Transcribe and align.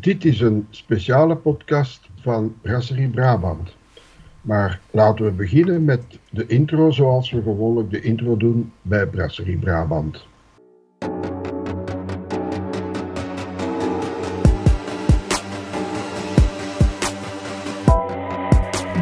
Dit 0.00 0.24
is 0.24 0.40
een 0.40 0.66
speciale 0.70 1.36
podcast 1.36 2.08
van 2.20 2.54
Brasserie 2.62 3.08
Brabant. 3.08 3.76
Maar 4.40 4.80
laten 4.90 5.24
we 5.24 5.30
beginnen 5.30 5.84
met 5.84 6.02
de 6.30 6.46
intro 6.46 6.90
zoals 6.90 7.30
we 7.30 7.42
gewoonlijk 7.42 7.90
de 7.90 8.00
intro 8.00 8.36
doen 8.36 8.72
bij 8.82 9.06
Brasserie 9.06 9.58
Brabant. 9.58 10.26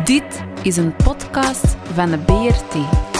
Dit 0.04 0.44
is 0.62 0.76
een 0.76 0.96
podcast 0.96 1.76
van 1.92 2.10
de 2.10 2.18
BRT. 2.18 3.13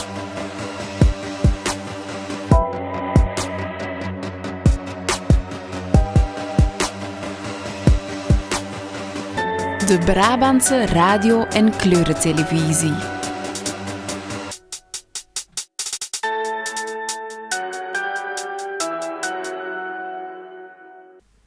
De 9.86 9.98
Brabantse 9.98 10.86
radio- 10.86 11.44
en 11.44 11.76
kleurentelevisie. 11.76 12.94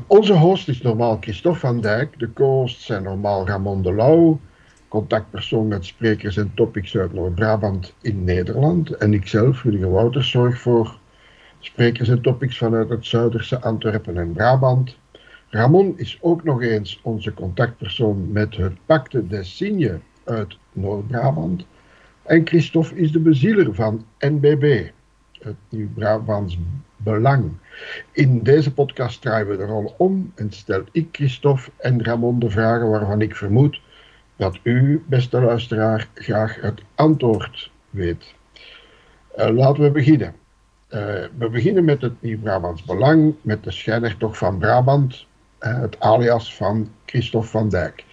Onze 0.08 0.34
host 0.34 0.68
is 0.68 0.82
normaal 0.82 1.18
Christophe 1.20 1.60
van 1.60 1.82
Dijk, 1.82 2.20
de 2.20 2.34
co-hosts 2.34 2.86
zijn 2.86 3.04
normaal 3.04 3.48
Ramon 3.48 3.82
de 3.82 3.94
Lauw, 3.94 4.40
contactpersoon 4.88 5.68
met 5.68 5.86
sprekers 5.86 6.38
en 6.38 6.52
topics 6.56 6.96
uit 6.98 7.14
Noord-Brabant 7.14 7.94
in 8.02 8.24
Nederland. 8.24 8.90
En 8.92 9.14
ikzelf, 9.14 9.64
Rudiger 9.64 9.92
Wouters, 9.92 10.30
zorg 10.30 10.60
voor 10.60 10.98
sprekers 11.60 12.10
en 12.10 12.22
topics 12.22 12.58
vanuit 12.58 12.90
het 12.90 13.06
Zuiderse 13.06 13.62
Antwerpen 13.62 14.18
en 14.18 14.34
Brabant. 14.34 14.98
Ramon 15.50 15.94
is 15.98 16.18
ook 16.22 16.44
nog 16.44 16.62
eens 16.62 17.00
onze 17.04 17.34
contactpersoon 17.34 18.32
met 18.32 18.56
het 18.56 18.74
Pacte 18.86 19.28
des 19.28 19.58
Signes 19.58 20.00
uit 20.24 20.58
Noord-Brabant. 20.74 21.66
En 22.24 22.48
Christophe 22.48 22.96
is 22.96 23.12
de 23.12 23.20
bezieler 23.20 23.76
van 23.76 24.06
NBB, 24.20 24.90
het 25.40 25.56
Nieuw-Brabants 25.70 26.58
Belang. 26.98 27.52
In 28.12 28.44
deze 28.44 28.74
podcast 28.74 29.22
draaien 29.22 29.48
we 29.48 29.58
de 29.58 29.66
rol 29.66 29.94
om 29.98 30.32
en 30.36 30.52
stel 30.52 30.84
ik 30.92 31.08
Christophe 31.12 31.72
en 31.78 32.04
Ramon 32.04 32.40
de 32.40 32.50
vragen 32.50 32.90
waarvan 32.90 33.22
ik 33.22 33.36
vermoed 33.36 33.82
dat 34.36 34.60
u, 34.64 35.04
beste 35.08 35.42
luisteraar, 35.42 36.10
graag 36.14 36.62
het 36.62 36.82
antwoord 36.96 37.72
weet. 37.90 38.36
Uh, 39.38 39.50
laten 39.50 39.84
we 39.84 39.92
beginnen. 39.92 40.34
Uh, 40.90 41.00
we 41.38 41.50
beginnen 41.52 41.86
met 41.86 42.02
het 42.02 42.22
Nieuw-Brabants 42.22 42.84
Belang, 42.84 43.36
met 43.42 43.64
de 43.64 43.72
schijnhertog 43.72 44.38
van 44.38 44.58
Brabant, 44.58 45.26
het 45.60 46.00
alias 46.00 46.56
van 46.56 46.90
Christophe 47.06 47.48
van 47.48 47.70
Dijk. 47.70 48.06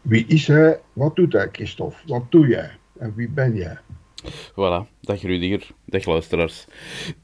Wie 0.00 0.26
is 0.26 0.46
hij? 0.46 0.80
Wat 0.92 1.16
doet 1.16 1.32
hij, 1.32 1.48
Christophe? 1.52 1.96
Wat 2.06 2.22
doe 2.30 2.46
jij? 2.46 2.70
En 2.98 3.14
wie 3.14 3.28
ben 3.28 3.54
jij? 3.54 3.78
Voilà, 4.52 4.86
dag 5.00 5.22
Rudiger, 5.22 5.66
dag 5.84 6.04
luisteraars. 6.04 6.66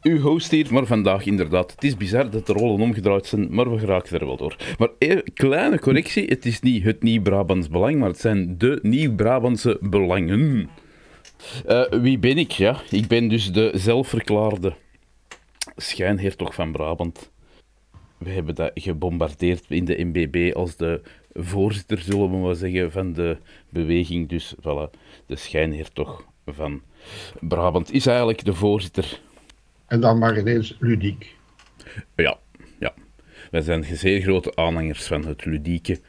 Uw 0.03 0.21
host 0.21 0.51
hier, 0.51 0.73
maar 0.73 0.87
vandaag 0.87 1.27
inderdaad. 1.27 1.71
Het 1.71 1.85
is 1.85 1.97
bizar 1.97 2.31
dat 2.31 2.47
de 2.47 2.53
rollen 2.53 2.81
omgedraaid 2.81 3.27
zijn, 3.27 3.55
maar 3.55 3.71
we 3.71 3.79
geraken 3.79 4.21
er 4.21 4.27
wel 4.27 4.37
door. 4.37 4.57
Maar 4.79 4.89
even, 4.99 5.33
kleine 5.35 5.79
correctie, 5.79 6.25
het 6.25 6.47
is 6.47 6.61
niet 6.61 6.85
het 6.85 7.03
Nieuw-Brabants 7.03 7.69
Belang, 7.69 7.99
maar 7.99 8.09
het 8.09 8.21
zijn 8.21 8.59
de 8.59 8.79
Nieuw-Brabantse 8.83 9.79
Belangen. 9.81 10.69
Uh, 11.69 11.83
wie 11.91 12.19
ben 12.19 12.39
ik? 12.39 12.51
Ja, 12.51 12.81
ik 12.91 13.07
ben 13.07 13.29
dus 13.29 13.53
de 13.53 13.71
zelfverklaarde 13.75 14.75
schijnhertog 15.77 16.55
van 16.55 16.73
Brabant. 16.73 17.31
We 18.19 18.31
hebben 18.31 18.55
dat 18.55 18.71
gebombardeerd 18.75 19.65
in 19.69 19.85
de 19.85 20.05
MBB 20.05 20.53
als 20.55 20.77
de 20.77 21.01
voorzitter, 21.35 21.99
zullen 21.99 22.31
we 22.31 22.37
maar 22.37 22.55
zeggen, 22.55 22.93
van 22.93 23.13
de 23.13 23.37
beweging. 23.69 24.29
Dus 24.29 24.55
voilà, 24.61 24.91
de 25.27 25.37
schijnhertog 25.37 26.25
van 26.47 26.83
Brabant 27.41 27.93
is 27.93 28.07
eigenlijk 28.07 28.45
de 28.45 28.55
voorzitter. 28.55 29.21
En 29.87 30.01
dan 30.01 30.19
maar 30.19 30.39
ineens 30.39 30.77
ludiek. 30.81 31.37
Ja, 32.17 32.39
ja. 32.79 32.95
Wij 33.51 33.61
zijn 33.61 33.85
zeer 33.85 34.21
grote 34.21 34.57
aanhangers 34.57 35.07
van 35.07 35.27
het 35.27 35.45
ludieke, 35.45 36.01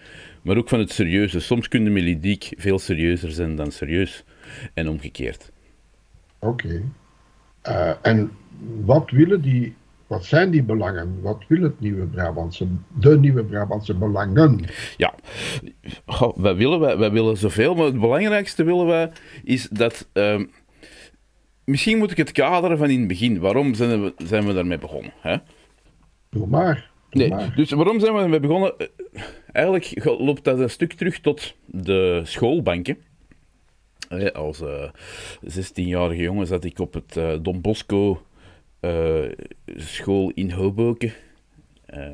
maar 0.42 0.58
ook 0.58 0.70
van 0.70 0.80
het 0.80 0.92
serieuze. 0.92 1.40
Soms 1.40 1.68
kunnen 1.68 1.94
we 1.94 2.00
ludiek 2.00 2.50
veel 2.58 2.80
serieuzer 2.80 3.32
zijn 3.32 3.56
dan 3.56 3.72
serieus 3.72 4.24
en 4.74 4.90
omgekeerd. 4.90 5.52
Oké. 6.40 6.66
Okay. 6.66 6.84
Uh, 7.68 7.96
en 8.02 8.32
wat 8.86 9.10
willen 9.10 9.42
die 9.42 9.76
wat 10.08 10.26
zijn 10.26 10.52
die 10.52 10.64
belangen? 10.64 11.22
Wat 11.22 11.44
wil 11.48 11.62
het 11.62 11.80
nieuwe 11.80 12.06
Brabantse, 12.06 12.68
de 12.88 13.20
nieuwe 13.20 13.44
Brabantse 13.44 13.94
belangen? 13.94 14.60
Ja, 14.98 15.14
Goh, 16.06 16.38
wij, 16.38 16.56
willen, 16.56 16.80
wij, 16.80 16.98
wij 16.98 17.12
willen 17.12 17.38
zoveel, 17.38 17.76
maar 17.76 17.86
het 17.86 18.00
belangrijkste 18.00 18.64
willen 18.64 18.86
wij 18.86 19.12
is 19.44 19.68
dat. 19.70 20.08
Uh, 20.14 20.42
misschien 21.64 21.98
moet 21.98 22.12
ik 22.12 22.18
het 22.18 22.32
kaderen 22.32 22.78
van 22.78 22.90
in 22.90 23.00
het 23.00 23.08
begin. 23.08 23.40
Waarom 23.40 23.74
zijn 23.74 24.04
we, 24.04 24.14
zijn 24.18 24.46
we 24.46 24.54
daarmee 24.54 24.78
begonnen? 24.78 25.14
Hè? 25.20 25.38
Doe 26.30 26.48
maar. 26.48 26.90
Doe 27.10 27.22
nee, 27.22 27.30
maar. 27.30 27.54
dus 27.56 27.72
waarom 27.72 28.00
zijn 28.00 28.14
we 28.14 28.20
ermee 28.20 28.40
begonnen? 28.40 28.74
Eigenlijk 29.52 30.04
loopt 30.04 30.44
dat 30.44 30.60
een 30.60 30.70
stuk 30.70 30.94
terug 30.94 31.20
tot 31.20 31.56
de 31.66 32.22
schoolbanken. 32.24 32.98
Als 34.34 34.62
uh, 34.62 34.90
16-jarige 35.46 36.22
jongen 36.22 36.48
zat 36.48 36.64
ik 36.64 36.80
op 36.80 36.94
het 36.94 37.16
uh, 37.18 37.34
Don 37.42 37.62
Bosco 37.62 38.22
uh, 38.82 39.32
school 39.76 40.32
in 40.34 40.52
Hoboken. 40.52 41.14
Uh, 41.94 42.08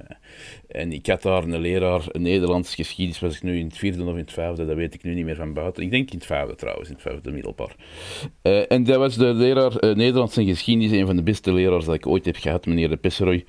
en 0.68 0.92
ik 0.92 1.08
had 1.08 1.22
daar 1.22 1.44
een 1.44 1.60
leraar, 1.60 2.04
een 2.08 2.22
Nederlands 2.22 2.76
geschiedenis, 2.76 3.20
was 3.20 3.36
ik 3.36 3.44
nu 3.44 3.58
in 3.58 3.66
het 3.66 3.78
vierde 3.78 4.04
of 4.04 4.10
in 4.10 4.18
het 4.18 4.34
vijfde, 4.34 4.66
dat 4.66 4.76
weet 4.76 4.94
ik 4.94 5.04
nu 5.04 5.14
niet 5.14 5.26
meer 5.26 5.36
van 5.36 5.54
buiten. 5.54 5.84
Ik 5.84 5.92
denk 5.92 6.12
in 6.12 6.18
het 6.18 6.26
vijfde 6.26 6.56
trouwens, 6.56 6.88
in 6.88 6.94
het 6.94 7.04
vijfde 7.04 7.32
middelbaar. 7.32 7.76
Uh, 8.44 8.72
en 8.72 8.84
dat 8.84 8.98
was 8.98 9.16
de 9.16 9.34
leraar 9.34 9.74
Nederlands 9.80 10.38
en 10.38 10.46
geschiedenis, 10.46 10.92
een 10.92 11.06
van 11.06 11.16
de 11.16 11.24
beste 11.24 11.54
leraars 11.54 11.86
dat 11.86 11.96
ik 11.96 12.08
ooit 12.08 12.26
heb 12.26 12.36
gehad, 12.36 12.66
meneer 12.66 12.90
de 12.90 12.98
Pesseroy. 12.98 13.46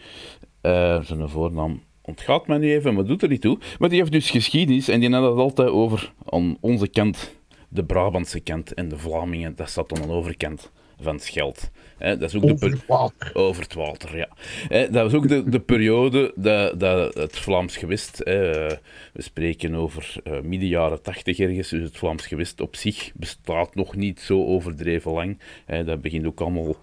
zijn 1.02 1.28
voornaam 1.28 1.82
ontgaat 2.02 2.46
mij 2.46 2.58
nu 2.58 2.72
even, 2.72 2.94
maar 2.94 3.04
doet 3.04 3.22
er 3.22 3.28
niet 3.28 3.41
toe. 3.41 3.58
Maar 3.78 3.88
die 3.88 3.98
heeft 3.98 4.12
dus 4.12 4.31
geschiedenis 4.31 4.88
en 4.88 5.00
die 5.00 5.10
had 5.10 5.31
het 5.31 5.38
altijd 5.38 5.69
over 5.69 6.12
aan 6.25 6.56
onze 6.60 6.88
kant, 6.88 7.34
de 7.69 7.84
Brabantse 7.84 8.41
kant 8.41 8.75
en 8.75 8.88
de 8.88 8.98
Vlamingen, 8.98 9.56
dat 9.56 9.70
zat 9.70 10.00
aan 10.00 10.08
de 10.08 10.14
overkant 10.14 10.72
van 11.00 11.14
het 11.14 11.25
Scheld. 11.25 11.70
He, 11.99 12.16
dat 12.16 12.28
is 12.28 12.37
ook 12.37 12.50
over 12.50 12.71
de 12.71 12.77
het 12.77 12.87
water. 12.87 13.31
Over 13.34 13.62
het 13.62 13.75
water, 13.75 14.16
ja. 14.16 14.28
He, 14.69 14.91
dat 14.91 15.03
was 15.03 15.15
ook 15.15 15.28
de, 15.28 15.49
de 15.49 15.60
periode 15.60 16.32
dat, 16.37 16.81
dat 16.81 17.15
het 17.15 17.38
Vlaams 17.38 17.77
gewest, 17.77 18.21
he, 18.25 18.66
we 19.12 19.22
spreken 19.22 19.75
over 19.75 20.15
uh, 20.25 20.41
midden 20.41 20.69
jaren 20.69 21.03
tachtig 21.03 21.38
ergens, 21.38 21.69
dus 21.69 21.82
het 21.82 21.97
Vlaams 21.97 22.27
gewest 22.27 22.60
op 22.60 22.77
zich 22.77 23.12
bestaat 23.15 23.75
nog 23.75 23.97
niet 23.97 24.21
zo 24.21 24.44
overdreven 24.44 25.12
lang. 25.12 25.38
dat 25.66 26.00
begint 26.00 26.27
ook 26.27 26.41
allemaal, 26.41 26.77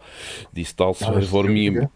die 0.52 0.66
staatshervormingen... 0.66 1.92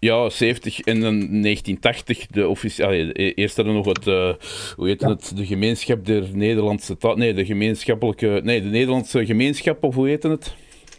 Ja, 0.00 0.28
70 0.28 0.80
en 0.80 1.00
dan 1.00 1.18
1980, 1.18 2.26
de 2.26 2.48
officiële. 2.48 3.12
Eerst 3.12 3.56
hadden 3.56 3.74
we 3.74 3.80
nog 3.80 3.96
het, 3.96 4.06
uh, 4.06 4.32
hoe 4.76 4.88
heet 4.88 5.00
ja. 5.00 5.08
het, 5.08 5.32
de 5.36 5.46
gemeenschap 5.46 6.06
der 6.06 6.24
Nederlandse 6.32 6.96
taal. 6.96 7.16
Nee, 7.16 7.34
de 7.34 7.44
gemeenschappelijke. 7.44 8.40
Nee, 8.44 8.62
de 8.62 8.68
Nederlandse 8.68 9.26
gemeenschap, 9.26 9.84
of 9.84 9.94
hoe 9.94 10.08
heet 10.08 10.22
het? 10.22 10.54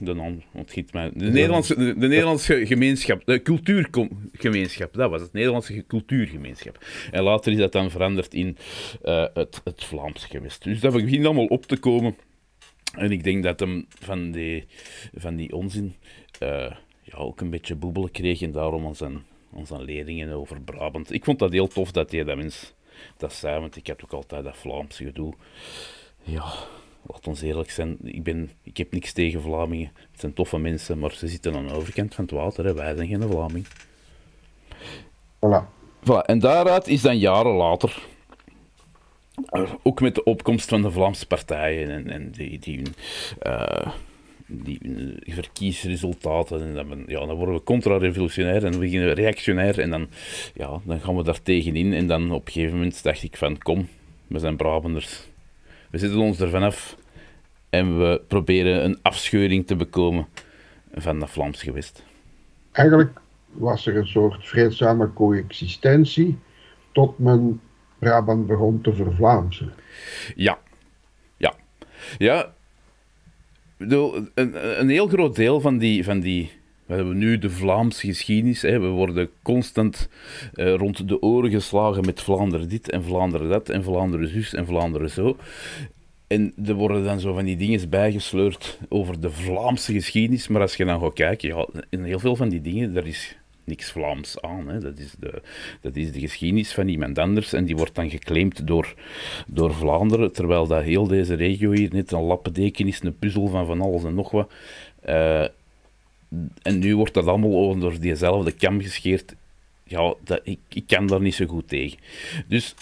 De 0.06 0.13
naam 0.13 0.44
ontgiet 0.51 0.94
mij. 0.94 1.12
De 1.13 1.25
Nederlandse, 1.25 1.75
de, 1.75 1.97
de 1.97 2.07
Nederlandse 2.07 2.66
gemeenschap, 2.66 3.25
de 3.25 3.41
cultuurgemeenschap, 3.41 4.94
dat 4.94 5.09
was 5.09 5.22
het, 5.22 5.34
Nederlandse 5.34 5.85
cultuurgemeenschap. 5.88 6.85
En 7.12 7.23
later 7.23 7.51
is 7.51 7.57
dat 7.57 7.72
dan 7.72 7.91
veranderd 7.91 8.34
in 8.34 8.57
uh, 9.03 9.25
het, 9.34 9.62
het 9.63 9.84
Vlaams 9.84 10.25
gewest. 10.25 10.63
Dus 10.63 10.79
dat 10.79 10.94
begint 10.94 11.25
allemaal 11.25 11.45
op 11.45 11.66
te 11.66 11.78
komen. 11.78 12.16
En 12.97 13.12
ik 13.12 13.23
denk 13.23 13.44
dat 13.44 13.59
hem 13.59 13.85
van 14.00 14.31
die, 14.31 14.66
van 15.13 15.35
die 15.35 15.53
onzin 15.56 15.95
uh, 16.44 16.50
ja, 17.01 17.18
ook 17.18 17.41
een 17.41 17.50
beetje 17.50 17.75
boebelen 17.75 18.12
kreeg 18.12 18.41
en 18.41 18.51
daarom 18.51 18.85
aan 18.85 18.95
zijn, 18.95 19.22
aan 19.56 19.68
zijn 19.68 19.81
leerlingen 19.81 20.29
over 20.29 20.62
Brabant. 20.62 21.13
Ik 21.13 21.23
vond 21.23 21.39
dat 21.39 21.51
heel 21.51 21.68
tof 21.68 21.91
dat 21.91 22.12
hij 22.12 22.23
dat 22.23 22.38
mens 22.38 22.73
dat 23.18 23.33
zei, 23.33 23.59
want 23.59 23.75
ik 23.75 23.88
heb 23.88 24.01
ook 24.03 24.13
altijd 24.13 24.44
dat 24.44 24.57
Vlaamse 24.57 25.03
gedoe. 25.03 25.33
Ja, 26.24 26.53
laat 27.06 27.27
ons 27.27 27.42
eerlijk 27.42 27.71
zijn, 27.71 27.98
ik, 28.03 28.24
ben, 28.24 28.51
ik 28.63 28.77
heb 28.77 28.92
niks 28.92 29.13
tegen 29.13 29.42
Vlamingen. 29.42 29.92
Het 30.12 30.19
zijn 30.19 30.33
toffe 30.33 30.57
mensen, 30.57 31.00
maar 31.00 31.12
ze 31.12 31.27
zitten 31.27 31.56
aan 31.56 31.68
de 31.68 31.74
overkant 31.74 32.15
van 32.15 32.24
het 32.24 32.33
water. 32.33 32.65
Hè. 32.65 32.74
Wij 32.74 32.95
zijn 32.95 33.07
geen 33.07 33.30
Vlaming. 33.30 33.68
Voilà. 35.39 35.65
voilà. 36.03 36.25
En 36.25 36.39
daaruit 36.39 36.88
is 36.88 37.01
dan 37.01 37.18
jaren 37.18 37.53
later, 37.53 38.01
ook 39.83 40.01
met 40.01 40.15
de 40.15 40.24
opkomst 40.24 40.69
van 40.69 40.81
de 40.81 40.92
Vlaamse 40.92 41.27
partijen 41.27 41.89
en, 41.89 42.09
en 42.09 42.31
die, 42.31 42.59
die, 42.59 42.81
uh, 43.48 43.88
die 44.45 44.80
verkiesresultaten, 45.25 46.62
en 46.62 46.74
dan, 46.74 47.03
ja, 47.07 47.25
dan 47.25 47.36
worden 47.36 47.56
we 47.56 47.63
contra-revolutionair 47.63 48.65
en 48.65 48.71
dan 48.71 48.80
beginnen 48.80 49.07
we 49.07 49.13
reactionair 49.13 49.80
en 49.80 49.89
dan, 49.89 50.07
ja, 50.53 50.80
dan 50.83 51.00
gaan 51.00 51.15
we 51.15 51.24
daar 51.24 51.42
tegenin. 51.42 51.94
En 51.94 52.07
dan 52.07 52.31
op 52.31 52.45
een 52.45 52.51
gegeven 52.51 52.75
moment 52.75 53.03
dacht 53.03 53.24
ik 53.24 53.38
van, 53.38 53.57
kom, 53.57 53.88
we 54.27 54.39
zijn 54.39 54.56
Brabanders. 54.56 55.30
We 55.91 55.97
zitten 55.97 56.19
ons 56.19 56.39
ervan 56.39 56.63
af 56.63 56.97
en 57.69 57.97
we 57.97 58.21
proberen 58.27 58.83
een 58.83 58.99
afscheuring 59.01 59.67
te 59.67 59.75
bekomen 59.75 60.27
van 60.93 61.19
dat 61.19 61.29
Vlaams 61.29 61.63
gewest. 61.63 62.03
Eigenlijk 62.71 63.21
was 63.51 63.88
er 63.88 63.95
een 63.95 64.07
soort 64.07 64.47
vreedzame 64.47 65.13
coexistentie 65.13 66.38
tot 66.91 67.19
men 67.19 67.61
Brabant 67.99 68.47
begon 68.47 68.81
te 68.81 68.93
vervlaamsen. 68.93 69.73
Ja. 70.35 70.59
Ja. 71.38 71.53
Ja. 72.17 72.53
Bedoel, 73.77 74.27
Een, 74.33 74.79
een 74.79 74.89
heel 74.89 75.07
groot 75.07 75.35
deel 75.35 75.61
van 75.61 75.77
die, 75.77 76.03
van 76.03 76.19
die 76.19 76.51
we 76.91 76.97
hebben 76.97 77.17
nu 77.17 77.38
de 77.38 77.49
Vlaamse 77.49 78.07
geschiedenis. 78.07 78.61
Hè. 78.61 78.79
We 78.79 78.88
worden 78.88 79.29
constant 79.41 80.09
eh, 80.53 80.73
rond 80.73 81.07
de 81.07 81.21
oren 81.21 81.51
geslagen 81.51 82.05
met 82.05 82.21
Vlaanderen 82.21 82.69
dit 82.69 82.89
en 82.89 83.03
Vlaanderen 83.03 83.49
dat 83.49 83.69
en 83.69 83.83
Vlaanderen 83.83 84.27
zus 84.27 84.53
en 84.53 84.65
Vlaanderen 84.65 85.09
zo. 85.09 85.38
En 86.27 86.53
er 86.65 86.73
worden 86.73 87.03
dan 87.03 87.19
zo 87.19 87.33
van 87.33 87.45
die 87.45 87.57
dingen 87.57 87.89
bijgesleurd 87.89 88.79
over 88.89 89.19
de 89.19 89.29
Vlaamse 89.29 89.93
geschiedenis. 89.93 90.47
Maar 90.47 90.61
als 90.61 90.75
je 90.75 90.85
dan 90.85 90.99
gaat 90.99 91.13
kijken, 91.13 91.47
ja, 91.49 91.67
in 91.89 92.03
heel 92.03 92.19
veel 92.19 92.35
van 92.35 92.49
die 92.49 92.61
dingen, 92.61 92.93
daar 92.93 93.07
is 93.07 93.38
niks 93.63 93.91
Vlaams 93.91 94.41
aan. 94.41 94.67
Hè. 94.67 94.79
Dat, 94.79 94.99
is 94.99 95.13
de, 95.19 95.41
dat 95.81 95.95
is 95.95 96.11
de 96.11 96.19
geschiedenis 96.19 96.73
van 96.73 96.88
iemand 96.88 97.17
anders 97.17 97.53
en 97.53 97.65
die 97.65 97.75
wordt 97.75 97.95
dan 97.95 98.09
geclaimd 98.09 98.67
door, 98.67 98.93
door 99.47 99.73
Vlaanderen, 99.73 100.31
terwijl 100.31 100.67
dat 100.67 100.83
heel 100.83 101.07
deze 101.07 101.33
regio 101.33 101.71
hier 101.71 101.89
net 101.93 102.11
een 102.11 102.21
lappendeken 102.21 102.88
is, 102.88 103.01
een 103.03 103.17
puzzel 103.17 103.47
van 103.47 103.65
van 103.65 103.81
alles 103.81 104.03
en 104.03 104.15
nog 104.15 104.31
wat. 104.31 104.51
Uh, 105.09 105.45
en 106.62 106.80
nu 106.80 106.95
wordt 106.95 107.13
dat 107.13 107.28
allemaal 107.28 107.68
onder 107.68 108.00
diezelfde 108.00 108.51
kam 108.51 108.81
gescheerd. 108.81 109.36
Ja, 109.83 110.13
dat, 110.24 110.42
ik, 110.44 110.60
ik 110.69 110.83
kan 110.88 111.07
daar 111.07 111.22
niet 111.22 111.36
zo 111.36 111.45
goed 111.45 111.68
tegen. 111.68 112.00
Dus 112.48 112.75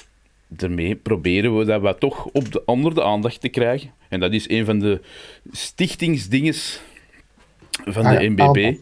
daarmee 0.47 0.95
proberen 0.95 1.57
we 1.57 1.65
dat 1.65 1.81
we 1.81 1.95
toch 1.99 2.25
op 2.25 2.51
de, 2.51 2.65
onder 2.65 2.93
de 2.93 3.03
aandacht 3.03 3.41
te 3.41 3.49
krijgen. 3.49 3.91
En 4.09 4.19
dat 4.19 4.33
is 4.33 4.49
een 4.49 4.65
van 4.65 4.79
de 4.79 5.01
stichtingsdinges 5.51 6.81
van 7.85 8.03
de 8.03 8.29
NBB. 8.29 8.57
Ah, 8.65 8.75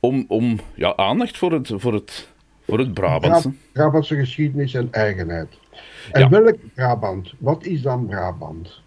om, 0.00 0.24
om 0.28 0.60
ja, 0.74 0.96
aandacht 0.96 1.38
voor 1.38 1.52
het, 1.52 1.70
voor 1.74 1.92
het, 1.92 2.32
voor 2.66 2.78
het 2.78 2.94
Brabantse. 2.94 3.52
Brabantse 3.72 4.16
geschiedenis 4.16 4.74
en 4.74 4.88
eigenheid. 4.90 5.48
En 6.12 6.30
welk 6.30 6.56
Brabant? 6.74 7.32
Wat 7.38 7.64
is 7.64 7.82
dan 7.82 8.06
Brabant? 8.06 8.82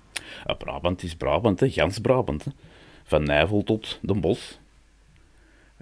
Ja, 0.45 0.53
Brabant 0.53 1.03
is 1.03 1.15
Brabant, 1.15 1.59
hè. 1.59 1.69
Gans 1.69 2.00
Brabant. 2.00 2.45
Hè. 2.45 2.51
Van 3.03 3.23
Nijvel 3.23 3.63
tot 3.63 4.00
Den 4.01 4.21
Bosch. 4.21 4.53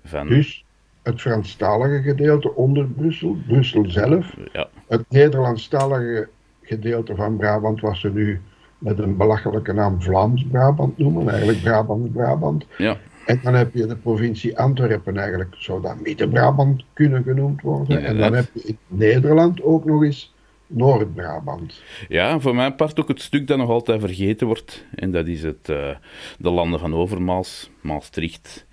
Van... 0.05 0.27
Dus 0.27 0.65
het 1.03 1.21
Franstalige 1.21 2.01
gedeelte 2.01 2.55
onder 2.55 2.87
Brussel, 2.87 3.37
Brussel 3.47 3.89
zelf. 3.89 4.35
Ja. 4.53 4.67
Het 4.87 5.03
Nederlandstalige 5.09 6.27
gedeelte 6.61 7.15
van 7.15 7.37
Brabant, 7.37 7.81
wat 7.81 7.97
ze 7.97 8.09
nu 8.09 8.41
met 8.77 8.99
een 8.99 9.17
belachelijke 9.17 9.73
naam 9.73 10.01
Vlaams-Brabant 10.01 10.97
noemen, 10.97 11.29
eigenlijk 11.29 11.61
Brabant-Brabant. 11.61 12.65
Ja. 12.77 12.97
En 13.25 13.39
dan 13.43 13.53
heb 13.53 13.73
je 13.73 13.85
de 13.85 13.95
provincie 13.95 14.59
Antwerpen, 14.59 15.17
eigenlijk 15.17 15.55
zou 15.57 15.81
dat 15.81 16.01
Midden-Brabant 16.01 16.83
kunnen 16.93 17.23
genoemd 17.23 17.61
worden. 17.61 18.03
en 18.03 18.17
dan 18.17 18.33
heb 18.33 18.49
je 18.53 18.63
in 18.63 18.77
Nederland 18.87 19.63
ook 19.63 19.85
nog 19.85 20.03
eens 20.03 20.33
Noord-Brabant. 20.67 21.81
Ja, 22.07 22.39
voor 22.39 22.55
mijn 22.55 22.75
part 22.75 22.99
ook 22.99 23.07
het 23.07 23.21
stuk 23.21 23.47
dat 23.47 23.57
nog 23.57 23.69
altijd 23.69 23.99
vergeten 23.99 24.47
wordt. 24.47 24.85
En 24.95 25.11
dat 25.11 25.27
is 25.27 25.43
het, 25.43 25.69
uh, 25.69 25.95
de 26.37 26.49
landen 26.49 26.79
van 26.79 26.93
Overmaas, 26.93 27.69
Maastricht, 27.81 28.64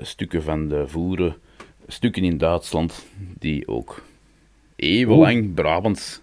stukken 0.00 0.42
van 0.42 0.68
de 0.68 0.84
Voeren, 0.86 1.36
stukken 1.86 2.24
in 2.24 2.38
Duitsland, 2.38 3.06
die 3.38 3.68
ook 3.68 4.02
eeuwenlang 4.76 5.54
Brabants 5.54 6.20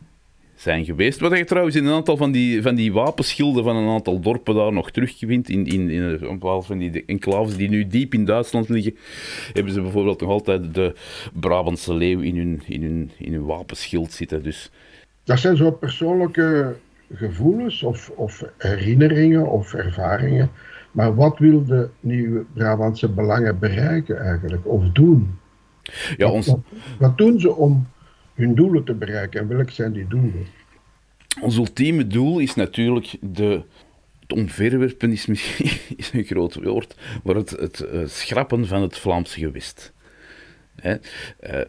zijn 0.55 0.85
geweest. 0.85 1.19
Wat 1.19 1.37
je 1.37 1.43
trouwens 1.43 1.75
in 1.75 1.85
een 1.85 1.93
aantal 1.93 2.17
van 2.17 2.31
die, 2.31 2.61
van 2.61 2.75
die 2.75 2.93
wapenschilden 2.93 3.63
van 3.63 3.75
een 3.75 3.89
aantal 3.89 4.19
dorpen 4.19 4.55
daar 4.55 4.73
nog 4.73 4.91
terugvindt. 4.91 5.49
In, 5.49 5.65
in, 5.65 5.89
in 5.89 6.01
een 6.01 6.19
bepaald 6.19 6.65
van 6.65 6.77
die 6.77 7.03
enclaves 7.05 7.55
die 7.55 7.69
nu 7.69 7.87
diep 7.87 8.13
in 8.13 8.25
Duitsland 8.25 8.69
liggen, 8.69 8.95
hebben 9.53 9.73
ze 9.73 9.81
bijvoorbeeld 9.81 10.21
nog 10.21 10.29
altijd 10.29 10.73
de 10.73 10.93
Brabantse 11.33 11.93
leeuw 11.93 12.19
in 12.19 12.37
hun, 12.37 12.61
in 12.67 12.83
hun, 12.83 13.11
in 13.17 13.33
hun 13.33 13.45
wapenschild 13.45 14.11
zitten. 14.11 14.43
Dus... 14.43 14.71
Dat 15.23 15.39
zijn 15.39 15.57
zo 15.57 15.71
persoonlijke 15.71 16.75
gevoelens 17.13 17.83
of, 17.83 18.09
of 18.09 18.43
herinneringen 18.57 19.47
of 19.47 19.73
ervaringen. 19.73 20.51
Maar 20.91 21.15
wat 21.15 21.37
wil 21.37 21.65
de 21.65 21.89
nieuwe 21.99 22.45
Brabantse 22.53 23.09
belangen 23.09 23.59
bereiken 23.59 24.19
eigenlijk, 24.19 24.67
of 24.67 24.91
doen? 24.91 25.39
Ja, 26.17 26.29
ons... 26.29 26.47
wat, 26.47 26.59
wat 26.99 27.17
doen 27.17 27.39
ze 27.39 27.55
om 27.55 27.87
hun 28.33 28.55
doelen 28.55 28.83
te 28.83 28.93
bereiken. 28.93 29.39
En 29.39 29.47
welke 29.47 29.71
zijn 29.71 29.91
die 29.91 30.07
doelen? 30.07 30.45
Ons 31.41 31.57
ultieme 31.57 32.07
doel 32.07 32.39
is 32.39 32.55
natuurlijk 32.55 33.15
de. 33.21 33.63
Het 34.19 34.39
omverwerpen 34.39 35.11
is 35.11 35.25
misschien 35.25 35.79
is 35.97 36.13
een 36.13 36.23
groot 36.23 36.63
woord, 36.63 36.95
maar 37.23 37.35
het, 37.35 37.49
het 37.49 37.85
uh, 37.93 38.01
schrappen 38.05 38.67
van 38.67 38.81
het 38.81 38.97
Vlaamse 38.97 39.39
gewist. 39.39 39.93
Hè? 40.75 40.95
Uh, 41.43 41.61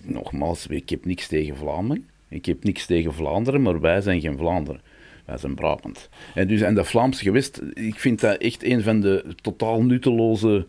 nogmaals, 0.00 0.66
ik 0.66 0.90
heb 0.90 1.04
niks 1.04 1.26
tegen 1.28 1.56
Vlamingen. 1.56 2.08
Ik 2.28 2.46
heb 2.46 2.64
niks 2.64 2.86
tegen 2.86 3.14
Vlaanderen, 3.14 3.62
maar 3.62 3.80
wij 3.80 4.00
zijn 4.00 4.20
geen 4.20 4.36
Vlaanderen. 4.38 4.80
Wij 5.24 5.38
zijn 5.38 5.54
Brabant. 5.54 6.08
En, 6.34 6.48
dus, 6.48 6.60
en 6.60 6.74
dat 6.74 6.86
Vlaamse 6.86 7.22
gewist, 7.22 7.62
ik 7.72 7.98
vind 7.98 8.20
dat 8.20 8.36
echt 8.36 8.64
een 8.64 8.82
van 8.82 9.00
de 9.00 9.24
totaal 9.40 9.82
nutteloze 9.82 10.66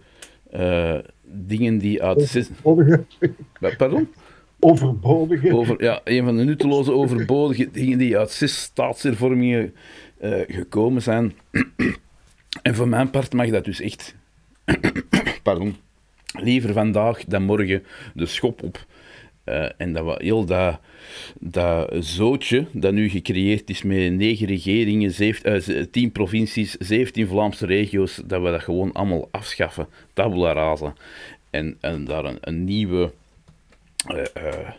uh, 0.54 0.98
dingen 1.24 1.78
die 1.78 2.04
uit... 2.04 2.50
Pardon? 3.78 4.08
overbodige. 4.64 5.56
Over, 5.56 5.84
ja, 5.84 6.02
een 6.04 6.26
van 6.26 6.38
de 6.38 6.44
nutteloze 6.44 6.92
overbodige 6.92 7.72
dingen 7.72 7.98
die 7.98 8.18
uit 8.18 8.32
zes 8.32 8.62
staatshervormingen 8.62 9.74
uh, 10.22 10.42
gekomen 10.48 11.02
zijn. 11.02 11.34
en 12.62 12.76
voor 12.76 12.88
mijn 12.88 13.10
part 13.10 13.34
mag 13.34 13.50
dat 13.50 13.66
dus 13.66 13.82
echt. 13.82 14.16
pardon. 15.44 15.76
Liever 16.40 16.74
vandaag 16.74 17.24
dan 17.26 17.44
morgen 17.44 17.84
de 18.14 18.26
schop 18.26 18.64
op. 18.64 18.86
Uh, 19.46 19.70
en 19.78 19.94
dat 19.94 20.06
we 20.06 20.16
heel 20.18 20.46
dat, 20.46 20.80
dat 21.40 21.90
zootje 22.00 22.66
dat 22.72 22.94
nu 22.94 23.10
gecreëerd 23.10 23.70
is 23.70 23.82
met 23.82 24.14
negen 24.14 24.48
regeringen, 24.48 25.12
zeven, 25.12 25.70
uh, 25.70 25.84
tien 25.92 26.12
provincies, 26.12 26.76
17 26.80 27.28
Vlaamse 27.28 27.66
regio's, 27.66 28.22
dat 28.26 28.42
we 28.42 28.52
dat 28.52 28.62
gewoon 28.64 28.92
allemaal 28.92 29.28
afschaffen. 29.32 29.88
Tabula 30.14 30.54
rasa. 30.54 30.94
En, 31.50 31.78
en 31.80 32.06
daar 32.06 32.26
een, 32.26 32.38
een 32.42 32.64
nieuwe 32.64 33.12
uh, 34.08 34.70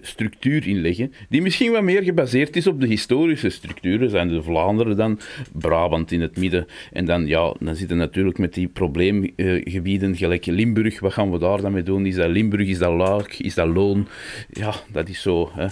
structuur 0.00 0.66
in 0.66 0.80
leggen, 0.80 1.12
die 1.28 1.42
misschien 1.42 1.72
wat 1.72 1.82
meer 1.82 2.02
gebaseerd 2.02 2.56
is 2.56 2.66
op 2.66 2.80
de 2.80 2.86
historische 2.86 3.50
structuren. 3.50 4.10
Zijn 4.10 4.28
de 4.28 4.42
Vlaanderen 4.42 4.96
dan, 4.96 5.20
Brabant 5.52 6.12
in 6.12 6.20
het 6.20 6.36
midden. 6.36 6.66
En 6.92 7.04
dan, 7.04 7.26
ja, 7.26 7.54
dan 7.58 7.76
zitten 7.76 7.96
natuurlijk 7.96 8.38
met 8.38 8.54
die 8.54 8.68
probleemgebieden, 8.68 10.16
gelijk 10.16 10.46
Limburg. 10.46 11.00
Wat 11.00 11.12
gaan 11.12 11.30
we 11.30 11.38
daar 11.38 11.60
dan 11.60 11.72
mee 11.72 11.82
doen? 11.82 12.06
Is 12.06 12.14
dat 12.14 12.30
Limburg, 12.30 12.68
is 12.68 12.78
dat 12.78 12.92
Luik, 12.92 13.38
is 13.38 13.54
dat 13.54 13.68
Loon? 13.68 14.08
Ja, 14.50 14.74
dat 14.92 15.08
is 15.08 15.22
zo. 15.22 15.50
Hè. 15.54 15.66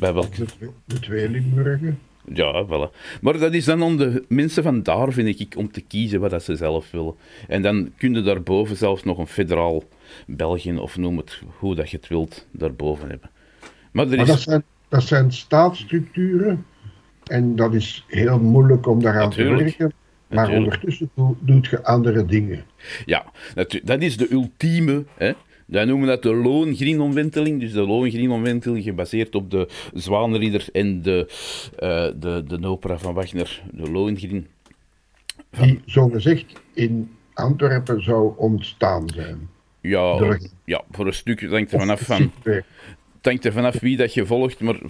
Bij 0.00 0.14
welke... 0.14 0.44
de, 0.84 1.00
twee 1.00 1.28
Limburgen. 1.28 1.98
Ja, 2.32 2.66
wel. 2.66 2.92
Maar 3.20 3.38
dat 3.38 3.54
is 3.54 3.64
dan 3.64 3.82
om 3.82 3.96
de 3.96 4.24
mensen 4.28 4.62
van 4.62 4.82
daar, 4.82 5.12
vind 5.12 5.40
ik, 5.40 5.54
om 5.56 5.70
te 5.70 5.80
kiezen 5.80 6.20
wat 6.20 6.30
dat 6.30 6.42
ze 6.42 6.56
zelf 6.56 6.90
willen. 6.90 7.14
En 7.48 7.62
dan 7.62 7.92
kun 7.96 8.14
je 8.14 8.22
daarboven 8.22 8.76
zelfs 8.76 9.02
nog 9.02 9.18
een 9.18 9.26
federaal 9.26 9.82
België, 10.26 10.76
of 10.76 10.96
noem 10.96 11.16
het 11.16 11.42
hoe 11.58 11.74
dat 11.74 11.90
je 11.90 11.96
het 11.96 12.08
wilt, 12.08 12.46
daarboven 12.50 13.08
hebben. 13.08 13.30
Maar, 13.96 14.26
dat, 14.26 14.40
zijn, 14.40 14.64
dat 14.88 15.02
zijn 15.02 15.32
staatsstructuren 15.32 16.66
en 17.24 17.56
dat 17.56 17.74
is 17.74 18.04
heel 18.08 18.38
moeilijk 18.38 18.86
om 18.86 19.02
daaraan 19.02 19.30
te 19.30 19.42
werken. 19.42 19.92
Maar 20.26 20.38
Natuurlijk. 20.48 20.64
ondertussen 20.64 21.10
doet 21.40 21.66
je 21.66 21.84
andere 21.84 22.24
dingen. 22.24 22.64
Ja, 23.04 23.24
dat 23.84 24.02
is 24.02 24.16
de 24.16 24.32
ultieme. 24.32 25.04
Hè? 25.14 25.32
Wij 25.66 25.84
noemen 25.84 26.08
dat 26.08 26.22
de 26.22 26.34
loongrinomwenteling. 26.34 27.60
Dus 27.60 27.72
de 27.72 27.86
loongrinomwenteling 27.86 28.84
gebaseerd 28.84 29.34
op 29.34 29.50
de 29.50 29.68
Zwanenridder 29.94 30.66
en 30.72 31.02
de, 31.02 31.26
uh, 31.78 32.20
de, 32.20 32.58
de 32.58 32.66
opera 32.66 32.98
van 32.98 33.14
Wagner. 33.14 33.62
De 33.72 33.90
loongrin. 33.90 34.46
Van... 35.52 35.66
Die 35.66 35.80
zogezegd 35.84 36.60
in 36.74 37.10
Antwerpen 37.34 38.02
zou 38.02 38.32
ontstaan 38.36 39.08
zijn. 39.08 39.48
Ja, 39.80 40.38
ja, 40.64 40.82
voor 40.90 41.06
een 41.06 41.14
stuk 41.14 41.50
hangt 41.50 41.72
er 41.72 41.78
vanaf 41.78 42.00
van. 42.00 42.32
Het 43.26 43.34
hangt 43.34 43.56
er 43.56 43.62
vanaf 43.62 43.80
wie 43.80 43.96
dat 43.96 44.14
je 44.14 44.26
volgt, 44.26 44.60
maar 44.60 44.80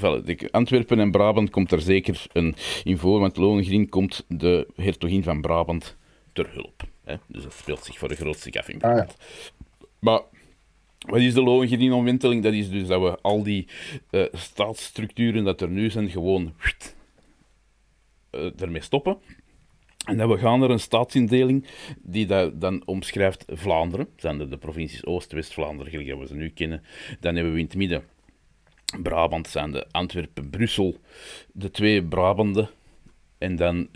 Antwerpen 0.51 1.01
en 1.01 1.11
Brabant 1.11 1.51
komt 1.51 1.73
er 1.73 1.81
zeker 1.81 2.27
een 2.33 2.55
in 2.85 2.99
voor, 2.99 3.21
want 3.21 3.37
Lohengrin 3.37 3.89
komt 3.89 4.25
de 4.29 4.67
hertogin 4.75 5.23
van 5.23 5.41
Brabant 5.41 5.97
ter 6.33 6.53
hulp. 6.53 6.83
Hè? 7.05 7.15
Dus 7.27 7.43
dat 7.43 7.53
speelt 7.53 7.85
zich 7.85 7.99
voor 7.99 8.09
de 8.09 8.15
grootste 8.15 8.59
af 8.59 8.69
in 8.69 8.79
Brabant. 8.79 9.11
Ah, 9.11 9.17
maar 9.99 10.21
wat 10.99 11.21
is 11.21 11.35
de 11.35 11.43
Lohengrin-omwenteling? 11.43 12.43
Dat 12.43 12.53
is 12.53 12.71
dus 12.71 12.87
dat 12.87 13.01
we 13.01 13.19
al 13.21 13.43
die 13.43 13.69
uh, 14.11 14.25
staatsstructuren 14.33 15.45
dat 15.45 15.61
er 15.61 15.69
nu 15.69 15.91
zijn, 15.91 16.11
gewoon 16.11 16.55
uh, 18.31 18.61
ermee 18.61 18.83
stoppen. 18.83 19.19
En 20.05 20.17
dan 20.17 20.29
we 20.29 20.39
gaan 20.39 20.61
naar 20.61 20.71
een 20.71 20.81
staatsindeling 20.81 21.67
die 22.03 22.27
dat 22.27 22.61
dan 22.61 22.83
omschrijft 22.87 23.45
Vlaanderen. 23.49 24.07
Dat 24.13 24.21
zijn 24.21 24.39
de, 24.39 24.49
de 24.49 24.59
provincies 24.59 25.05
Oost, 25.05 25.33
West, 25.33 25.53
Vlaanderen, 25.53 25.93
gelijk 25.93 26.19
we 26.19 26.27
ze 26.27 26.35
nu 26.35 26.49
kennen. 26.49 26.83
Dan 27.21 27.35
hebben 27.35 27.53
we 27.53 27.59
in 27.59 27.65
het 27.65 27.77
midden 27.77 28.15
Brabant, 29.03 29.49
zijn 29.49 29.73
de 29.73 29.87
Antwerpen, 29.91 30.51
Brussel, 30.51 31.01
de 31.53 31.71
twee 31.71 32.03
Brabanden. 32.05 32.69
En 33.39 33.57
dan 33.57 33.77
uh, 33.79 33.87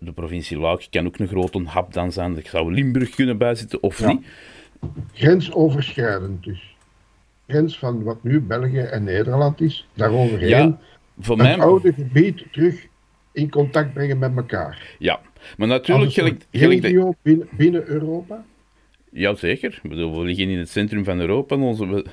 de 0.00 0.12
provincie 0.14 0.58
Luik 0.58 0.86
kan 0.90 1.06
ook 1.06 1.18
een 1.18 1.28
grote 1.28 1.62
hap 1.62 1.92
dan 1.92 2.12
zijn. 2.12 2.36
Er 2.36 2.46
zou 2.46 2.74
Limburg 2.74 3.10
kunnen 3.10 3.38
bijzitten, 3.38 3.82
of 3.82 4.06
niet. 4.06 4.26
Grensoverschrijdend 5.12 6.44
dus. 6.44 6.76
grens 7.46 7.78
van 7.78 8.02
wat 8.02 8.22
nu 8.22 8.40
België 8.40 8.78
en 8.78 9.04
Nederland 9.04 9.60
is, 9.60 9.86
daaroverheen, 9.94 10.48
Ja, 10.48 10.78
voor 11.18 11.38
het 11.38 11.46
mij... 11.46 11.58
oude 11.58 11.92
gebied 11.92 12.44
terug 12.52 12.86
in 13.32 13.50
contact 13.50 13.92
brengen 13.92 14.18
met 14.18 14.36
elkaar. 14.36 14.94
Ja, 14.98 15.20
maar 15.56 15.68
natuurlijk... 15.68 16.12
Gelijk, 16.12 16.46
gelijk 16.50 16.82
de- 16.82 16.88
regio 16.88 17.14
binnen, 17.22 17.48
binnen 17.50 17.86
Europa. 17.86 18.44
Jazeker. 19.16 19.80
We 19.82 20.22
liggen 20.24 20.48
in 20.48 20.58
het 20.58 20.70
centrum 20.70 21.04
van 21.04 21.20
Europa. 21.20 21.56
Onze, 21.56 22.04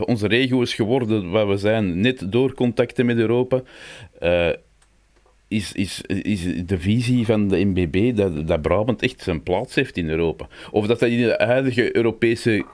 onze 0.00 0.26
regio 0.26 0.60
is 0.60 0.74
geworden 0.74 1.30
wat 1.30 1.46
we 1.46 1.56
zijn, 1.56 2.00
net 2.00 2.32
door 2.32 2.54
contacten 2.54 3.06
met 3.06 3.16
Europa. 3.16 3.62
Eh, 4.18 4.50
is, 5.48 5.72
is, 5.72 6.00
is 6.06 6.44
de 6.66 6.78
visie 6.78 7.24
van 7.24 7.48
de 7.48 7.64
NBB 7.64 8.16
dat, 8.16 8.46
dat 8.48 8.62
Brabant 8.62 9.02
echt 9.02 9.22
zijn 9.22 9.42
plaats 9.42 9.74
heeft 9.74 9.96
in 9.96 10.08
Europa. 10.08 10.48
Of 10.70 10.86
dat 10.86 10.98
dat 10.98 11.08
in 11.08 11.22
de 11.22 11.44
huidige 11.44 11.96
Europese 11.96 12.64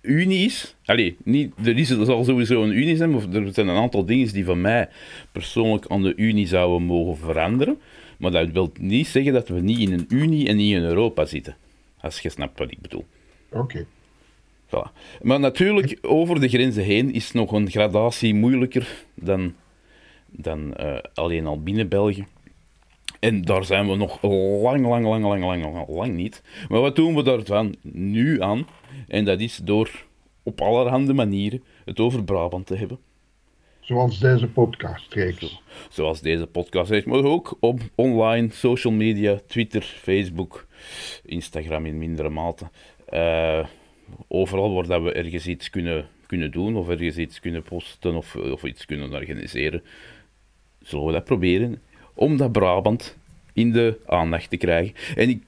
Unie 0.00 0.44
is. 0.44 0.74
Allee, 0.84 1.16
niet, 1.24 1.52
er, 1.64 1.78
is, 1.78 1.88
zal 1.88 2.24
sowieso 2.24 2.62
een 2.62 2.76
Unie 2.76 2.96
zijn, 2.96 3.10
maar 3.10 3.22
er 3.32 3.52
zijn 3.52 3.68
een 3.68 3.76
aantal 3.76 4.04
dingen 4.04 4.32
die 4.32 4.44
van 4.44 4.60
mij 4.60 4.88
persoonlijk 5.32 5.86
aan 5.86 6.02
de 6.02 6.12
Unie 6.16 6.46
zouden 6.46 6.86
mogen 6.86 7.16
veranderen. 7.16 7.78
Maar 8.18 8.30
dat 8.30 8.50
wil 8.50 8.72
niet 8.80 9.06
zeggen 9.06 9.32
dat 9.32 9.48
we 9.48 9.60
niet 9.60 9.78
in 9.78 9.92
een 9.92 10.06
Unie 10.08 10.48
en 10.48 10.56
niet 10.56 10.74
in 10.74 10.82
Europa 10.82 11.24
zitten. 11.24 11.56
Als 12.04 12.20
je 12.20 12.28
snapt 12.28 12.58
wat 12.58 12.70
ik 12.70 12.80
bedoel. 12.80 13.04
Oké. 13.48 13.86
Voilà. 14.66 14.92
Maar 15.22 15.40
natuurlijk, 15.40 15.98
over 16.02 16.40
de 16.40 16.48
grenzen 16.48 16.82
heen 16.82 17.12
is 17.12 17.32
nog 17.32 17.52
een 17.52 17.70
gradatie 17.70 18.34
moeilijker 18.34 19.04
dan, 19.14 19.54
dan 20.26 20.74
eh, 20.74 20.98
alleen 21.14 21.46
al 21.46 21.62
binnen 21.62 21.88
België. 21.88 22.26
En 23.20 23.42
daar 23.42 23.64
zijn 23.64 23.88
we 23.88 23.96
nog 23.96 24.22
lang, 24.22 24.86
lang, 24.86 25.04
lang, 25.04 25.24
lang, 25.24 25.44
lang, 25.44 25.88
lang, 25.88 26.14
niet. 26.14 26.42
Maar 26.68 26.80
wat 26.80 26.96
doen 26.96 27.14
we 27.14 27.22
daarvan 27.22 27.74
nu 27.82 28.42
aan? 28.42 28.66
En 29.08 29.24
dat 29.24 29.40
is 29.40 29.56
door 29.56 30.04
op 30.42 30.60
allerhande 30.60 31.12
manieren 31.12 31.62
het 31.84 32.00
over 32.00 32.24
Brabant 32.24 32.66
te 32.66 32.76
hebben. 32.76 32.98
Zoals 33.80 34.18
deze 34.18 34.46
podcastreeks. 34.46 35.62
Zoals 35.90 36.20
deze 36.20 36.46
podcast 36.46 37.06
maar 37.06 37.24
ook 37.24 37.56
op 37.60 37.80
online, 37.94 38.48
social 38.50 38.92
media, 38.92 39.40
Twitter, 39.46 39.82
Facebook, 39.82 40.66
Instagram 41.24 41.86
in 41.86 41.98
mindere 41.98 42.28
mate. 42.28 42.68
Eh, 43.08 43.66
overal 44.28 44.74
waar 44.74 44.86
dat 44.86 45.02
we 45.02 45.12
ergens 45.12 45.46
iets 45.46 45.70
kunnen, 45.70 46.08
kunnen 46.26 46.50
doen, 46.50 46.76
of 46.76 46.88
ergens 46.88 47.16
iets 47.16 47.40
kunnen 47.40 47.62
posten, 47.62 48.14
of, 48.14 48.36
of 48.36 48.64
iets 48.64 48.84
kunnen 48.84 49.12
organiseren, 49.12 49.82
zullen 50.82 51.06
we 51.06 51.12
dat 51.12 51.24
proberen 51.24 51.82
om 52.14 52.36
dat 52.36 52.52
Brabant 52.52 53.16
in 53.52 53.72
de 53.72 53.98
aandacht 54.06 54.50
te 54.50 54.56
krijgen. 54.56 54.94
En 55.16 55.28
ik 55.28 55.42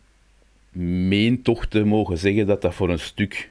meen 1.09 1.43
toch 1.43 1.67
te 1.67 1.85
mogen 1.85 2.19
zeggen 2.19 2.47
dat 2.47 2.63
dat 2.63 2.75
voor 2.75 2.91
een 2.91 2.99
stuk 2.99 3.51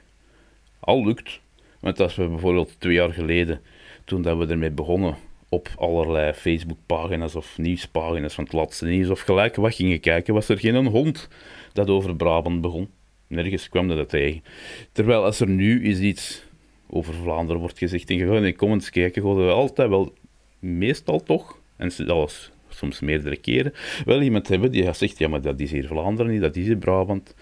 al 0.80 1.06
lukt. 1.06 1.40
Want 1.80 2.00
als 2.00 2.16
we 2.16 2.28
bijvoorbeeld 2.28 2.76
twee 2.80 2.94
jaar 2.94 3.14
geleden, 3.14 3.62
toen 4.06 4.22
dat 4.22 4.38
we 4.38 4.48
ermee 4.48 4.72
begonnen, 4.72 5.16
op 5.50 5.70
allerlei 5.78 6.34
Facebookpagina's 6.34 7.36
of 7.36 7.58
nieuwspagina's 7.58 8.34
van 8.34 8.44
het 8.44 8.54
laatste 8.54 8.86
nieuws 8.86 9.10
of 9.10 9.20
gelijk 9.20 9.56
wat 9.56 9.76
gingen 9.76 10.00
kijken, 10.00 10.34
was 10.34 10.50
er 10.50 10.58
geen 10.60 10.86
hond 10.86 11.28
dat 11.74 11.90
over 11.90 12.16
Brabant 12.16 12.62
begon. 12.62 12.90
Nergens 13.28 13.70
kwam 13.70 13.88
dat 13.88 14.10
tegen. 14.10 14.44
Terwijl 14.92 15.24
als 15.24 15.40
er 15.40 15.50
nu 15.50 15.84
is 15.84 16.00
iets 16.00 16.44
over 16.90 17.14
Vlaanderen 17.14 17.62
wordt 17.62 17.78
gezegd 17.78 18.10
en 18.10 18.16
je 18.16 18.26
gaat 18.28 18.36
in 18.36 18.42
de 18.44 18.56
comments 18.56 18.90
kijken, 18.90 19.22
gaan 19.22 19.36
we 19.46 19.52
altijd 19.52 19.90
wel, 19.90 20.14
meestal 20.60 21.24
toch, 21.24 21.60
en 21.76 21.92
zelfs 21.92 22.52
soms 22.70 23.00
meerdere 23.00 23.38
keren, 23.38 23.74
wel 24.06 24.22
iemand 24.22 24.48
hebben 24.48 24.72
die 24.72 24.94
zegt, 24.94 25.18
ja 25.18 25.28
maar 25.28 25.42
dat 25.42 25.60
is 25.60 25.72
hier 25.72 25.88
Vlaanderen 25.88 26.32
niet, 26.32 26.42
dat 26.42 26.56
is 26.56 26.66
hier 26.66 26.78
Brabant. 26.78 27.36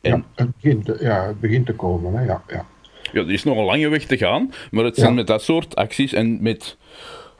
En 0.00 0.10
Ja, 0.10 0.24
het 0.44 0.56
begint, 0.56 0.84
te- 0.84 0.98
ja, 1.00 1.26
het 1.26 1.40
begint 1.40 1.66
te 1.66 1.72
komen. 1.72 2.14
Hè? 2.14 2.24
Ja, 2.24 2.42
ja. 2.48 2.66
Ja, 3.12 3.20
er 3.20 3.30
is 3.32 3.44
nog 3.44 3.56
een 3.56 3.64
lange 3.64 3.88
weg 3.88 4.04
te 4.04 4.16
gaan, 4.16 4.52
maar 4.70 4.84
het 4.84 4.96
Ja. 4.96 5.02
zijn 5.02 5.14
met 5.14 5.26
dat 5.26 5.42
soort 5.42 5.74
acties 5.76 6.12
en 6.12 6.42
met 6.42 6.76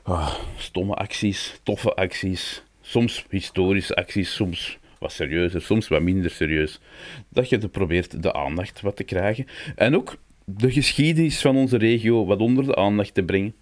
ah, 0.02 0.34
stomme 0.56 0.94
acties, 0.94 1.60
toffe 1.62 1.94
acties, 1.94 2.62
soms 2.80 3.26
historische 3.30 3.94
acties, 3.94 4.34
soms 4.34 4.78
wat 4.98 5.12
serieuzer, 5.12 5.62
soms 5.62 5.88
wat 5.88 6.02
minder 6.02 6.30
serieus, 6.30 6.80
dat 7.28 7.48
je 7.48 7.58
er 7.58 7.68
probeert 7.68 8.22
de 8.22 8.32
aandacht 8.32 8.80
wat 8.80 8.96
te 8.96 9.04
krijgen. 9.04 9.46
En 9.76 9.96
ook 9.96 10.16
de 10.44 10.70
geschiedenis 10.70 11.40
van 11.40 11.56
onze 11.56 11.76
regio 11.78 12.26
wat 12.26 12.38
onder 12.40 12.64
de 12.66 12.76
aandacht 12.76 13.14
te 13.14 13.22
brengen. 13.22 13.54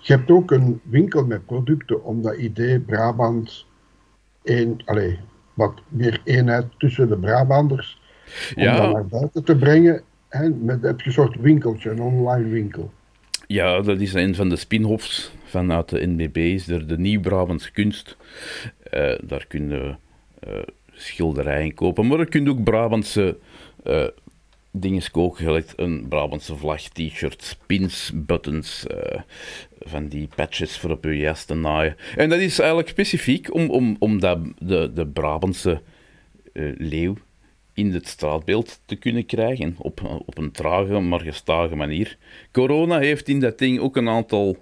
Je 0.00 0.12
hebt 0.12 0.30
ook 0.30 0.50
een 0.50 0.80
winkel 0.84 1.24
met 1.24 1.46
producten 1.46 2.04
om 2.04 2.22
dat 2.22 2.36
idee 2.36 2.80
Brabant 2.80 3.66
een, 4.44 4.82
allez, 4.84 5.14
wat 5.54 5.74
meer 5.88 6.20
eenheid 6.24 6.66
tussen 6.78 7.08
de 7.08 7.16
Brabanders 7.16 7.98
om 8.56 8.62
Ja. 8.62 8.76
dat 8.80 8.92
naar 8.92 9.06
buiten 9.06 9.44
te 9.44 9.56
brengen. 9.56 10.02
En 10.30 10.64
met, 10.64 10.82
heb 10.82 11.00
je 11.00 11.06
een 11.06 11.12
soort 11.12 11.40
winkeltje, 11.40 11.90
een 11.90 12.00
online 12.00 12.48
winkel. 12.48 12.92
Ja, 13.46 13.80
dat 13.80 14.00
is 14.00 14.14
een 14.14 14.34
van 14.34 14.48
de 14.48 14.56
spin-offs 14.56 15.32
vanuit 15.44 15.88
de 15.88 16.06
NBB, 16.06 16.36
is 16.36 16.68
er 16.68 16.86
de 16.86 16.98
Nieuw-Brabantse 16.98 17.72
kunst. 17.72 18.16
Eh, 18.82 19.18
daar 19.22 19.46
kun 19.46 19.68
je 19.68 19.94
eh, 20.40 20.62
schilderijen 20.92 21.74
kopen, 21.74 22.06
maar 22.06 22.18
je 22.18 22.26
kunt 22.26 22.48
ook 22.48 22.64
Brabantse 22.64 23.38
eh 23.84 24.06
dingen 24.72 25.10
kopen, 25.10 25.44
gelijk 25.44 25.72
een 25.76 26.06
Brabantse 26.08 26.56
vlag, 26.56 26.80
t-shirts, 26.80 27.58
pins, 27.66 28.12
buttons, 28.14 28.86
van 29.78 30.08
die 30.08 30.28
patches 30.34 30.78
voor 30.78 30.90
op 30.90 31.04
je 31.04 31.16
jas 31.16 31.44
te 31.44 31.54
naaien. 31.54 31.96
En 32.16 32.28
dat 32.28 32.38
is 32.38 32.58
eigenlijk 32.58 32.88
specifiek 32.88 33.54
om, 33.54 33.70
om, 33.70 33.96
om 33.98 34.20
dat, 34.20 34.38
de, 34.58 34.90
de 34.94 35.06
Brabantse 35.06 35.80
leeuw 36.76 37.14
in 37.80 37.92
het 37.92 38.06
straatbeeld 38.06 38.80
te 38.84 38.96
kunnen 38.96 39.26
krijgen. 39.26 39.74
Op, 39.78 40.22
op 40.26 40.38
een 40.38 40.50
trage, 40.50 41.00
maar 41.00 41.20
gestage 41.20 41.76
manier. 41.76 42.18
Corona 42.52 42.98
heeft 42.98 43.28
in 43.28 43.40
dat 43.40 43.58
ding 43.58 43.78
ook 43.78 43.96
een 43.96 44.08
aantal 44.08 44.56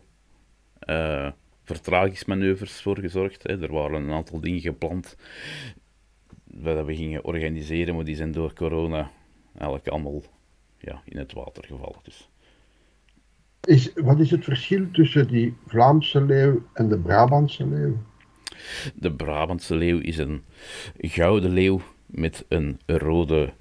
eh, 0.78 1.30
vertragingsmanoeuvres 1.64 2.80
voor 2.80 2.98
gezorgd. 2.98 3.42
Hè. 3.42 3.62
Er 3.62 3.72
waren 3.72 4.02
een 4.02 4.12
aantal 4.12 4.40
dingen 4.40 4.60
gepland 4.60 5.16
wat 6.44 6.86
we 6.86 6.96
gingen 6.96 7.24
organiseren, 7.24 7.94
maar 7.94 8.04
die 8.04 8.16
zijn 8.16 8.32
door 8.32 8.52
corona 8.52 9.10
eigenlijk 9.52 9.88
allemaal 9.88 10.22
ja, 10.78 11.02
in 11.04 11.18
het 11.18 11.32
water 11.32 11.64
gevallen. 11.64 12.00
Dus. 12.02 12.28
Is, 13.60 13.92
wat 13.94 14.20
is 14.20 14.30
het 14.30 14.44
verschil 14.44 14.90
tussen 14.90 15.28
die 15.28 15.56
Vlaamse 15.66 16.20
leeuw 16.20 16.62
en 16.72 16.88
de 16.88 16.98
Brabantse 16.98 17.66
leeuw? 17.66 17.96
De 18.94 19.12
Brabantse 19.12 19.76
leeuw 19.76 19.98
is 19.98 20.18
een 20.18 20.44
gouden 20.96 21.50
leeuw 21.50 21.80
met 22.08 22.44
een 22.48 22.80
rode 22.86 23.52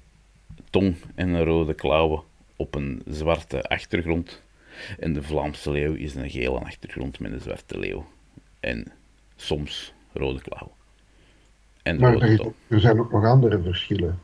tong 0.70 0.96
en 1.14 1.28
een 1.28 1.44
rode 1.44 1.74
klauwen 1.74 2.22
op 2.56 2.74
een 2.74 3.02
zwarte 3.06 3.62
achtergrond. 3.68 4.42
En 4.98 5.12
de 5.12 5.22
Vlaamse 5.22 5.70
leeuw 5.70 5.94
is 5.94 6.14
een 6.14 6.30
gele 6.30 6.58
achtergrond 6.58 7.20
met 7.20 7.32
een 7.32 7.40
zwarte 7.40 7.78
leeuw. 7.78 8.06
En 8.60 8.92
soms 9.36 9.92
rode 10.12 10.40
klauwen. 10.40 10.76
En 11.82 12.00
Maar 12.00 12.12
rode 12.12 12.26
er, 12.26 12.32
is- 12.32 12.46
er 12.68 12.80
zijn 12.80 13.00
ook 13.00 13.12
nog 13.12 13.24
andere 13.24 13.62
verschillen. 13.62 14.18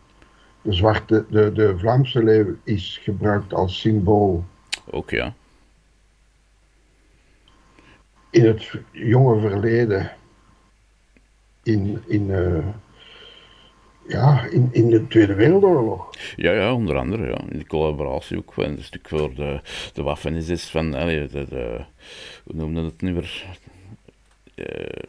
De, 0.63 0.73
zwarte, 0.73 1.27
de, 1.31 1.53
de 1.53 1.79
Vlaamse 1.79 2.23
leeuw 2.25 2.57
is 2.65 2.99
gebruikt 3.03 3.55
als 3.55 3.81
symbool 3.81 4.45
Ook 4.91 5.11
ja. 5.11 5.35
in 8.31 8.45
het 8.47 8.71
jonge 8.93 9.41
verleden. 9.41 10.13
In, 11.63 12.03
in, 12.07 12.31
eh, 12.31 12.67
ja, 14.09 14.45
in, 14.51 14.69
in 14.73 14.91
de 14.91 15.07
Tweede 15.07 15.35
Wereldoorlog. 15.35 16.11
Ja, 16.37 16.53
ja, 16.53 16.75
onder 16.75 16.97
andere. 16.97 17.27
Ja. 17.27 17.41
In 17.51 17.59
de 17.59 17.67
collaboratie 17.67 18.37
ook. 18.37 18.55
En 18.57 18.71
een 18.77 18.83
stuk 18.83 19.09
voor 19.09 19.35
de, 19.35 19.61
de 19.93 20.03
waffen 20.03 20.35
is 20.35 20.47
dus 20.47 20.65
van. 20.71 20.95
allee, 20.95 21.27
de, 21.29 21.47
de, 21.49 21.81
hoe 22.45 22.55
noemde 22.55 22.83
het 22.85 23.01
nu 23.01 23.15
weer? 23.15 23.47
Eh, 24.55 25.09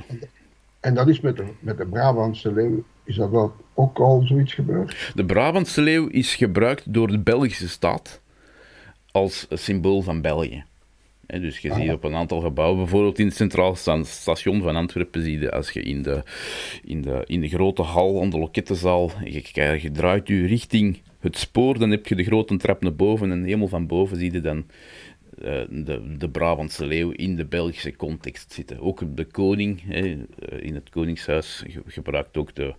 En 0.79 0.93
dat 0.93 1.07
is 1.07 1.19
met 1.19 1.37
de, 1.37 1.45
met 1.59 1.77
de 1.77 1.85
Brabantse 1.85 2.51
leeuw, 2.53 2.83
is 3.03 3.15
dat 3.15 3.29
wel 3.29 3.53
ook 3.73 3.99
al 3.99 4.21
zoiets 4.25 4.53
gebeurd? 4.53 5.11
De 5.15 5.25
Brabantse 5.25 5.81
leeuw 5.81 6.07
is 6.07 6.35
gebruikt 6.35 6.93
door 6.93 7.07
de 7.07 7.19
Belgische 7.19 7.69
staat 7.69 8.21
als 9.11 9.47
symbool 9.49 10.01
van 10.01 10.21
België. 10.21 10.63
Dus 11.27 11.59
je 11.59 11.73
ziet 11.73 11.91
op 11.91 12.03
een 12.03 12.15
aantal 12.15 12.41
gebouwen, 12.41 12.77
bijvoorbeeld 12.77 13.19
in 13.19 13.25
het 13.25 13.35
Centraal 13.35 13.75
Sta- 13.75 14.03
Station 14.03 14.61
van 14.61 14.75
Antwerpen, 14.75 15.23
zie 15.23 15.39
je 15.39 15.51
als 15.51 15.69
je 15.71 15.81
in 15.81 16.01
de, 16.01 16.23
in 16.83 17.01
de, 17.01 17.23
in 17.25 17.41
de 17.41 17.47
grote 17.49 17.81
hal 17.81 18.21
aan 18.21 18.29
de 18.29 18.37
lokettenzaal, 18.39 19.11
je, 19.23 19.41
je, 19.81 19.91
draait 19.91 20.27
je 20.27 20.45
richting 20.45 21.01
het 21.19 21.37
spoor, 21.37 21.79
dan 21.79 21.89
heb 21.91 22.07
je 22.07 22.15
de 22.15 22.23
grote 22.23 22.57
trap 22.57 22.81
naar 22.81 22.95
boven 22.95 23.31
en 23.31 23.43
helemaal 23.43 23.67
van 23.67 23.87
boven 23.87 24.17
zie 24.17 24.31
je 24.31 24.41
dan 24.41 24.65
eh, 25.41 25.61
de, 25.69 26.15
de 26.17 26.29
Brabantse 26.29 26.85
leeuw 26.85 27.09
in 27.11 27.35
de 27.35 27.45
Belgische 27.45 27.95
context 27.95 28.53
zitten. 28.53 28.79
Ook 28.79 29.15
de 29.15 29.25
koning 29.25 29.81
eh, 29.89 30.05
in 30.59 30.75
het 30.75 30.89
koningshuis 30.89 31.63
ge- 31.67 31.81
gebruikt 31.85 32.37
ook 32.37 32.55
de, 32.55 32.73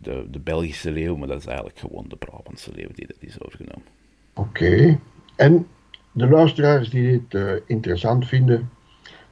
de, 0.00 0.26
de 0.30 0.40
Belgische 0.40 0.90
leeuw, 0.90 1.16
maar 1.16 1.28
dat 1.28 1.38
is 1.38 1.46
eigenlijk 1.46 1.78
gewoon 1.78 2.04
de 2.08 2.16
Brabantse 2.16 2.70
leeuw 2.74 2.88
die 2.94 3.06
dat 3.06 3.16
is 3.20 3.40
overgenomen. 3.40 3.86
Oké. 4.34 4.98
En 5.36 5.66
de 6.12 6.28
luisteraars 6.28 6.90
die 6.90 7.10
dit 7.10 7.34
eh, 7.34 7.52
interessant 7.66 8.28
vinden, 8.28 8.70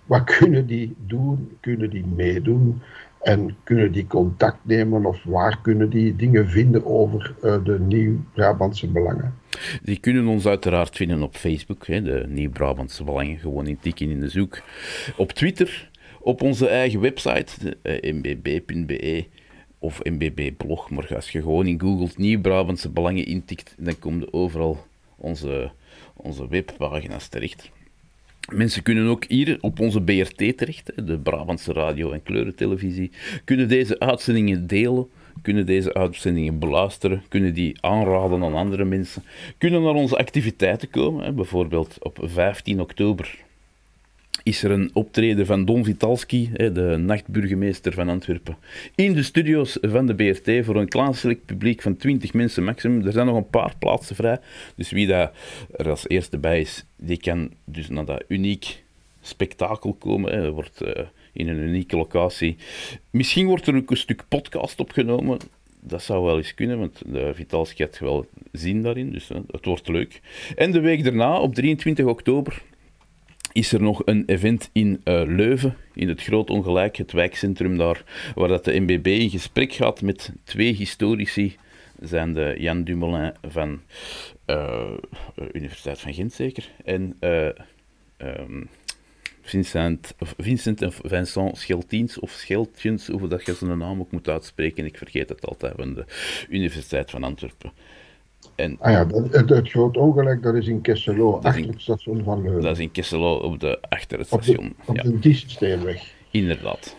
wat 0.04 0.24
kunnen 0.38 0.66
die 0.66 0.94
doen? 1.06 1.56
Kunnen 1.60 1.90
die 1.90 2.04
meedoen? 2.06 2.82
En 3.20 3.56
kunnen 3.64 3.92
die 3.92 4.06
contact 4.06 4.58
nemen 4.62 5.04
of 5.06 5.24
waar 5.24 5.60
kunnen 5.62 5.90
die 5.90 6.16
dingen 6.16 6.48
vinden 6.48 6.86
over 6.86 7.34
eh, 7.42 7.64
de 7.64 7.80
Nieuw-Brabantse 7.80 8.88
belangen? 8.88 9.34
Die 9.82 10.00
kunnen 10.00 10.26
ons 10.26 10.46
uiteraard 10.46 10.96
vinden 10.96 11.22
op 11.22 11.36
Facebook, 11.36 11.86
hè, 11.86 12.02
de 12.02 12.24
Nieuw-Brabantse 12.28 13.04
Belangen, 13.04 13.38
gewoon 13.38 13.66
intikken 13.66 14.10
in 14.10 14.20
de 14.20 14.28
zoek. 14.28 14.62
Op 15.16 15.32
Twitter, 15.32 15.90
op 16.20 16.42
onze 16.42 16.68
eigen 16.68 17.00
website, 17.00 17.76
uh, 17.82 18.12
mbb.be 18.12 19.24
of 19.78 20.04
mbb-blog. 20.04 20.90
Maar 20.90 21.14
als 21.14 21.30
je 21.30 21.40
gewoon 21.40 21.66
in 21.66 21.80
Google 21.80 22.08
Nieuw-Brabantse 22.16 22.90
Belangen 22.90 23.26
intikt, 23.26 23.74
dan 23.78 23.98
komen 23.98 24.20
er 24.20 24.32
overal 24.32 24.86
onze, 25.16 25.70
onze 26.22 26.48
webpagina's 26.48 27.28
terecht. 27.28 27.70
Mensen 28.52 28.82
kunnen 28.82 29.06
ook 29.06 29.24
hier 29.28 29.58
op 29.60 29.80
onze 29.80 30.00
BRT 30.00 30.36
terecht, 30.58 31.06
de 31.06 31.18
Brabantse 31.18 31.72
radio- 31.72 32.12
en 32.12 32.22
kleurentelevisie, 32.22 33.10
kunnen 33.44 33.68
deze 33.68 33.98
uitzendingen 33.98 34.66
delen, 34.66 35.08
kunnen 35.42 35.66
deze 35.66 35.94
uitzendingen 35.94 36.58
beluisteren, 36.58 37.22
kunnen 37.28 37.54
die 37.54 37.76
aanraden 37.80 38.42
aan 38.42 38.54
andere 38.54 38.84
mensen, 38.84 39.22
kunnen 39.58 39.82
naar 39.82 39.94
onze 39.94 40.18
activiteiten 40.18 40.90
komen. 40.90 41.34
Bijvoorbeeld 41.34 41.96
op 42.00 42.18
15 42.22 42.80
oktober 42.80 43.38
is 44.42 44.62
er 44.62 44.70
een 44.70 44.90
optreden 44.92 45.46
van 45.46 45.64
Don 45.64 45.84
Vitalski, 45.84 46.50
de 46.52 46.96
nachtburgemeester 46.98 47.92
van 47.92 48.08
Antwerpen, 48.08 48.56
in 48.94 49.12
de 49.12 49.22
studio's 49.22 49.78
van 49.80 50.06
de 50.06 50.14
BRT 50.14 50.64
voor 50.64 50.76
een 50.76 51.14
select 51.14 51.44
publiek 51.44 51.82
van 51.82 51.96
20 51.96 52.32
mensen 52.32 52.64
maximum. 52.64 53.06
Er 53.06 53.12
zijn 53.12 53.26
nog 53.26 53.36
een 53.36 53.50
paar 53.50 53.74
plaatsen 53.78 54.16
vrij, 54.16 54.38
dus 54.74 54.90
wie 54.90 55.06
daar 55.06 55.32
er 55.76 55.90
als 55.90 56.08
eerste 56.08 56.38
bij 56.38 56.60
is, 56.60 56.84
die 56.96 57.18
kan 57.18 57.50
dus 57.64 57.88
naar 57.88 58.04
dat 58.04 58.24
uniek 58.28 58.82
spektakel 59.20 59.92
komen. 59.92 60.32
Er 60.32 60.50
wordt 60.50 60.82
uh, 60.82 60.90
in 61.32 61.48
een 61.48 61.58
unieke 61.58 61.96
locatie. 61.96 62.56
Misschien 63.10 63.46
wordt 63.46 63.66
er 63.66 63.76
ook 63.76 63.90
een 63.90 63.96
stuk 63.96 64.24
podcast 64.28 64.80
opgenomen. 64.80 65.38
Dat 65.80 66.02
zou 66.02 66.24
wel 66.24 66.36
eens 66.36 66.54
kunnen, 66.54 66.78
want 66.78 67.02
de 67.06 67.30
Vitalski 67.34 67.82
had 67.82 67.98
wel 67.98 68.26
zin 68.52 68.82
daarin, 68.82 69.12
dus 69.12 69.28
het 69.50 69.64
wordt 69.64 69.88
leuk. 69.88 70.20
En 70.56 70.70
de 70.70 70.80
week 70.80 71.04
daarna, 71.04 71.40
op 71.40 71.54
23 71.54 72.04
oktober, 72.04 72.62
is 73.52 73.72
er 73.72 73.82
nog 73.82 74.02
een 74.04 74.22
event 74.26 74.70
in 74.72 75.00
uh, 75.04 75.22
Leuven, 75.26 75.76
in 75.94 76.08
het 76.08 76.22
Groot 76.22 76.50
Ongelijk, 76.50 76.96
het 76.96 77.12
wijkcentrum 77.12 77.76
daar, 77.76 78.04
waar 78.34 78.48
dat 78.48 78.64
de 78.64 78.80
MBB 78.80 79.06
in 79.06 79.30
gesprek 79.30 79.72
gaat 79.72 80.02
met 80.02 80.32
twee 80.44 80.72
historici. 80.72 81.56
Zijn 82.00 82.32
de 82.32 82.54
Jan 82.58 82.84
Dumoulin 82.84 83.32
van 83.48 83.80
uh, 84.46 84.92
Universiteit 85.52 85.98
van 85.98 86.14
Gent 86.14 86.32
zeker, 86.32 86.70
en 86.84 87.16
um, 88.18 88.68
Vincent, 89.42 90.14
Vincent 90.38 90.82
en 90.82 90.92
Vincent 90.92 91.58
Scheltiens 91.58 92.18
of 92.18 92.30
Scheltjens, 92.30 93.06
hoe 93.06 93.28
dat 93.28 93.46
je 93.46 93.54
zijn 93.54 93.78
naam 93.78 94.00
ook 94.00 94.10
moet 94.10 94.28
uitspreken, 94.28 94.84
ik 94.84 94.98
vergeet 94.98 95.28
het 95.28 95.46
altijd, 95.46 95.74
van 95.76 95.94
de 95.94 96.04
Universiteit 96.48 97.10
van 97.10 97.24
Antwerpen. 97.24 97.72
En, 98.54 98.76
ah 98.80 98.92
ja, 98.92 99.06
het, 99.30 99.48
het 99.48 99.68
groot 99.68 99.96
ongelijk, 99.96 100.42
dat 100.42 100.54
is 100.54 100.66
in 100.66 100.80
Kesselo, 100.80 101.38
achter 101.42 101.66
het 101.66 101.80
station 101.80 102.24
van 102.24 102.42
Leuven. 102.42 102.62
Dat 102.62 102.72
is 102.72 102.78
in 102.78 102.90
Kesselo, 102.90 103.34
op 103.34 103.60
de, 103.60 103.78
achter 103.88 104.18
het 104.18 104.26
station. 104.26 104.66
Op 104.66 104.76
de, 104.76 104.90
op 104.90 104.96
ja. 104.96 105.02
de 105.02 105.18
Dieststeenweg. 105.18 106.12
Inderdaad. 106.30 106.96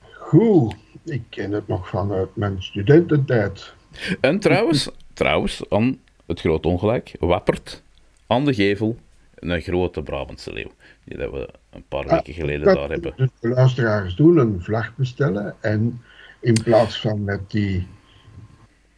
Goed, 0.00 0.74
ik 1.04 1.22
ken 1.28 1.52
het 1.52 1.68
nog 1.68 1.88
vanuit 1.88 2.36
mijn 2.36 2.62
studententijd. 2.62 3.74
En 4.20 4.38
trouwens, 4.38 4.90
trouwens, 5.12 5.64
aan 5.68 5.98
het 6.26 6.40
groot 6.40 6.66
ongelijk, 6.66 7.16
wappert 7.20 7.82
aan 8.26 8.44
de 8.44 8.54
gevel 8.54 8.96
een 9.34 9.60
grote 9.60 10.02
Brabantse 10.02 10.52
leeuw. 10.52 10.70
Die 11.04 11.18
dat 11.18 11.30
we 11.30 11.48
een 11.70 11.84
paar 11.88 12.06
weken 12.06 12.34
geleden 12.34 12.68
ah, 12.68 12.74
daar 12.74 12.90
hebben. 12.90 13.12
Dus 13.16 13.28
de 13.40 13.48
luisteraars 13.48 14.14
doen 14.14 14.38
een 14.38 14.60
vlag 14.60 14.96
bestellen 14.96 15.54
en 15.60 16.02
in 16.40 16.62
plaats 16.64 17.00
van 17.00 17.24
met 17.24 17.50
die 17.50 17.86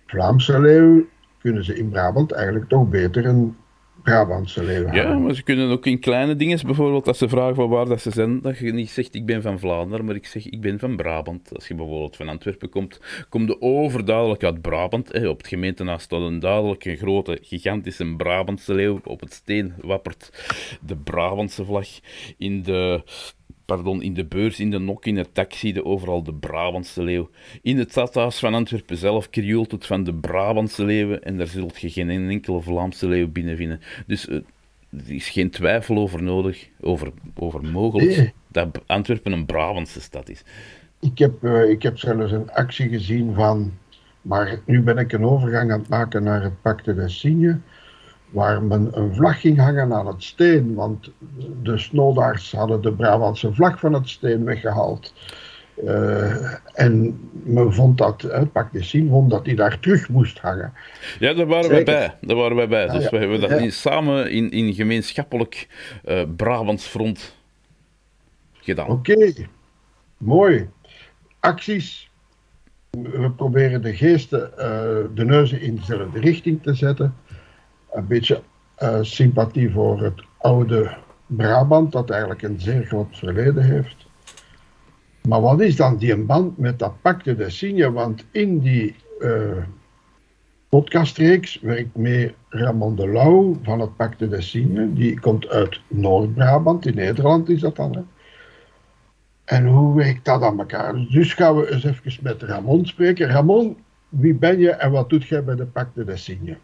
Vlaamse 0.07 0.61
leeuw 0.61 1.07
kunnen 1.38 1.64
ze 1.64 1.75
in 1.78 1.88
Brabant 1.88 2.33
eigenlijk 2.33 2.69
toch 2.69 2.88
beter 2.88 3.26
een 3.26 3.57
Brabantse 4.07 4.64
leeuw 4.64 4.85
hebben. 4.85 4.95
Ja, 4.95 5.19
maar 5.19 5.35
ze 5.35 5.43
kunnen 5.43 5.71
ook 5.71 5.87
in 5.87 6.00
kleine 6.00 6.37
dingen, 6.37 6.66
bijvoorbeeld 6.66 7.09
als 7.09 7.19
ze 7.19 7.28
vragen 7.28 7.55
van 7.55 7.69
waar 7.69 7.87
dat 7.87 8.00
ze 8.00 8.11
zijn, 8.11 8.40
dat 8.40 8.59
je 8.59 8.73
niet 8.73 8.90
zegt 8.90 9.14
ik 9.14 9.26
ben 9.26 9.43
van 9.43 9.59
Vlaanderen, 9.59 10.05
maar 10.05 10.14
ik 10.14 10.26
zeg 10.26 10.47
ik 10.47 10.61
ben 10.61 10.78
van 10.78 10.97
Brabant. 10.97 11.55
Als 11.55 11.68
je 11.68 11.75
bijvoorbeeld 11.75 12.16
van 12.16 12.29
Antwerpen 12.29 12.68
komt, 12.68 13.01
kom 13.29 13.46
je 13.46 13.61
overduidelijk 13.61 14.44
uit 14.44 14.61
Brabant. 14.61 15.12
Hè. 15.12 15.29
Op 15.29 15.38
het 15.38 15.46
gemeentenaast 15.46 16.05
staat 16.05 16.20
een 16.20 16.38
duidelijke, 16.38 16.96
grote, 16.96 17.38
gigantische 17.42 18.14
Brabantse 18.16 18.75
leeuw. 18.75 19.01
Op 19.05 19.20
het 19.20 19.33
steen 19.33 19.75
wappert 19.81 20.31
de 20.87 20.96
Brabantse 20.96 21.64
vlag. 21.64 21.88
In 22.38 22.62
de 22.62 23.03
pardon, 23.66 24.02
in 24.02 24.14
de 24.14 24.24
beurs, 24.24 24.61
in 24.61 24.70
de 24.70 24.79
nok, 24.79 25.07
in 25.07 25.16
het 25.16 25.35
taxi, 25.35 25.72
de 25.72 25.85
overal 25.85 26.22
de 26.22 26.35
Brabantse 26.35 27.02
leeuw. 27.02 27.31
In 27.62 27.79
het 27.79 27.90
stadhuis 27.90 28.38
van 28.38 28.55
Antwerpen 28.55 28.96
zelf 28.96 29.31
krioelt 29.31 29.70
het 29.70 29.87
van 29.87 30.05
de 30.05 30.14
Brabantse 30.14 30.85
leeuwen 30.85 31.22
en 31.22 31.37
daar 31.37 31.46
zult 31.46 31.81
je 31.81 31.90
geen 31.90 32.11
enkele 32.11 32.61
Vlaamse 32.61 33.09
leeuw 33.09 33.29
binnenvinden. 33.29 33.81
Dus 34.07 34.29
uh, 34.29 34.37
er 34.90 35.14
is 35.14 35.29
geen 35.29 35.50
twijfel 35.50 35.96
over 35.96 36.22
nodig, 36.22 36.68
over, 36.81 37.12
over 37.35 37.64
mogelijk, 37.64 38.16
nee. 38.16 38.33
dat 38.48 38.83
Antwerpen 38.87 39.33
een 39.33 39.46
Brabantse 39.46 40.00
stad 40.00 40.29
is. 40.29 40.42
Ik 41.00 41.18
heb, 41.18 41.44
uh, 41.44 41.70
ik 41.70 41.83
heb 41.83 41.98
zelfs 41.98 42.33
een 42.33 42.50
actie 42.50 42.88
gezien 42.88 43.35
van, 43.35 43.72
maar 44.22 44.61
nu 44.66 44.83
ben 44.83 44.98
ik 44.98 45.12
een 45.12 45.24
overgang 45.24 45.72
aan 45.72 45.79
het 45.79 45.88
maken 45.88 46.22
naar 46.22 46.42
het 46.42 46.62
Pacte 46.62 46.94
de 46.94 47.09
Signe 47.09 47.59
waar 48.31 48.62
men 48.62 48.89
een 48.93 49.15
vlag 49.15 49.41
ging 49.41 49.59
hangen 49.59 49.93
aan 49.93 50.07
het 50.07 50.23
steen, 50.23 50.75
want 50.75 51.11
de 51.62 51.79
snowdaars 51.79 52.53
hadden 52.53 52.83
de 52.83 52.93
Brabantse 52.93 53.53
vlag 53.53 53.79
van 53.79 53.93
het 53.93 54.09
steen 54.09 54.45
weggehaald. 54.45 55.12
Uh, 55.85 56.55
en 56.75 57.21
men 57.45 57.73
vond 57.73 57.99
dat, 57.99 58.21
de 58.21 58.51
zien, 58.73 59.09
vond 59.09 59.31
dat 59.31 59.45
die 59.45 59.55
daar 59.55 59.81
terug 59.81 60.09
moest 60.09 60.39
hangen. 60.39 60.73
Ja, 61.19 61.35
daar 61.35 61.47
waren 61.47 61.71
wij 61.71 61.85
bij. 61.85 62.15
Daar 62.21 62.37
waren 62.37 62.57
wij 62.57 62.69
bij. 62.69 62.87
Dus 62.87 62.95
ah, 62.95 63.03
ja. 63.03 63.11
we 63.11 63.17
hebben 63.17 63.41
dat 63.41 63.51
ja. 63.51 63.71
samen 63.71 64.31
in, 64.31 64.51
in 64.51 64.75
gemeenschappelijk 64.75 65.69
uh, 66.05 66.23
Brabants 66.37 66.87
front 66.87 67.37
gedaan. 68.53 68.89
Oké, 68.89 69.12
okay. 69.12 69.49
mooi. 70.17 70.69
Acties. 71.41 72.11
We 72.91 73.31
proberen 73.31 73.83
de 73.83 73.95
geesten, 73.95 74.51
uh, 74.51 74.65
de 75.15 75.25
neuzen 75.25 75.61
in 75.61 75.77
dezelfde 75.77 76.21
richting 76.21 76.62
te 76.62 76.75
zetten 76.75 77.15
een 77.96 78.06
beetje 78.06 78.42
uh, 78.82 78.98
sympathie 79.00 79.70
voor 79.70 80.02
het 80.02 80.22
oude 80.38 80.96
Brabant, 81.26 81.92
dat 81.92 82.11
eigenlijk 82.11 82.42
een 82.42 82.61
zeer 82.61 82.85
groot 82.85 83.16
verleden 83.16 83.62
heeft. 83.62 84.06
Maar 85.28 85.40
wat 85.40 85.61
is 85.61 85.76
dan 85.76 85.96
die 85.96 86.16
band 86.16 86.59
met 86.59 86.78
dat 86.78 87.02
Pacte 87.02 87.37
de 87.37 87.50
Signe? 87.50 87.92
Want 87.92 88.24
in 88.30 88.59
die 88.59 88.94
uh, 89.20 89.62
podcastreeks 90.68 91.61
werkt 91.61 91.96
mee 91.96 92.35
Ramon 92.48 92.96
de 92.96 93.09
Lauw 93.09 93.59
van 93.62 93.80
het 93.80 93.96
Pacte 93.96 94.28
de 94.28 94.40
Signe. 94.40 94.92
Die 94.92 95.20
komt 95.20 95.48
uit 95.48 95.80
Noord-Brabant, 95.88 96.87
in 96.87 96.94
Nederland 96.94 97.48
is 97.48 97.61
dat 97.61 97.76
dan. 97.76 97.96
Hè? 97.96 98.02
En 99.44 99.66
hoe 99.66 99.96
werkt 99.96 100.24
dat 100.24 100.42
aan 100.42 100.59
elkaar? 100.59 101.06
Dus 101.11 101.35
gaan 101.35 101.56
we 101.56 101.70
eens 101.70 101.85
even 101.85 102.22
met 102.22 102.42
Ramon 102.42 102.87
spreken. 102.87 103.28
Ramon, 103.28 103.76
wie 104.09 104.35
ben 104.35 104.59
je 104.59 104.70
en 104.70 104.90
wat 104.90 105.11
doet 105.11 105.24
jij 105.24 105.44
bij 105.44 105.54
de 105.54 105.66
Pacte 105.66 106.04
de 106.04 106.16
Signe? 106.16 106.56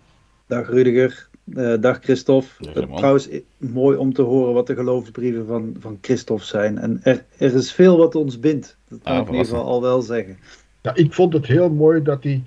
Dag 0.46 0.68
Rudiger, 0.68 1.28
uh, 1.54 1.74
dag 1.80 1.98
Christophe. 2.00 2.48
Ja, 2.58 2.86
Trouwens, 2.96 3.28
mooi 3.56 3.96
om 3.96 4.12
te 4.12 4.22
horen 4.22 4.54
wat 4.54 4.66
de 4.66 4.74
geloofsbrieven 4.74 5.46
van, 5.46 5.76
van 5.78 5.98
Christophe 6.00 6.44
zijn. 6.44 6.78
En 6.78 7.00
er, 7.02 7.24
er 7.38 7.54
is 7.54 7.72
veel 7.72 7.96
wat 7.96 8.14
ons 8.14 8.40
bindt. 8.40 8.76
Dat 8.88 8.98
kan 9.02 9.12
ah, 9.12 9.20
ik 9.20 9.26
in 9.26 9.32
ieder 9.32 9.46
geval 9.46 9.64
al 9.64 9.82
wel 9.82 10.02
zeggen. 10.02 10.38
Ja, 10.82 10.94
ik 10.94 11.12
vond 11.12 11.32
het 11.32 11.46
heel 11.46 11.70
mooi 11.70 12.02
dat 12.02 12.22
hij 12.22 12.42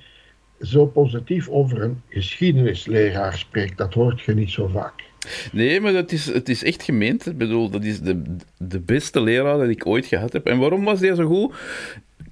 zo 0.61 0.85
positief 0.85 1.49
over 1.49 1.81
een 1.81 2.01
geschiedenisleraar 2.09 3.37
spreekt. 3.37 3.77
Dat 3.77 3.93
hoort 3.93 4.21
je 4.21 4.33
niet 4.33 4.51
zo 4.51 4.67
vaak. 4.67 5.03
Nee, 5.51 5.81
maar 5.81 5.93
dat 5.93 6.11
is, 6.11 6.25
het 6.25 6.49
is 6.49 6.63
echt 6.63 6.83
gemeend. 6.83 7.25
Ik 7.25 7.37
bedoel, 7.37 7.69
dat 7.69 7.83
is 7.83 8.01
de, 8.01 8.21
de 8.57 8.79
beste 8.79 9.21
leraar 9.21 9.57
dat 9.57 9.69
ik 9.69 9.85
ooit 9.85 10.05
gehad 10.05 10.33
heb. 10.33 10.45
En 10.45 10.57
waarom 10.57 10.83
was 10.83 10.99
hij 10.99 11.15
zo 11.15 11.25
goed? 11.25 11.55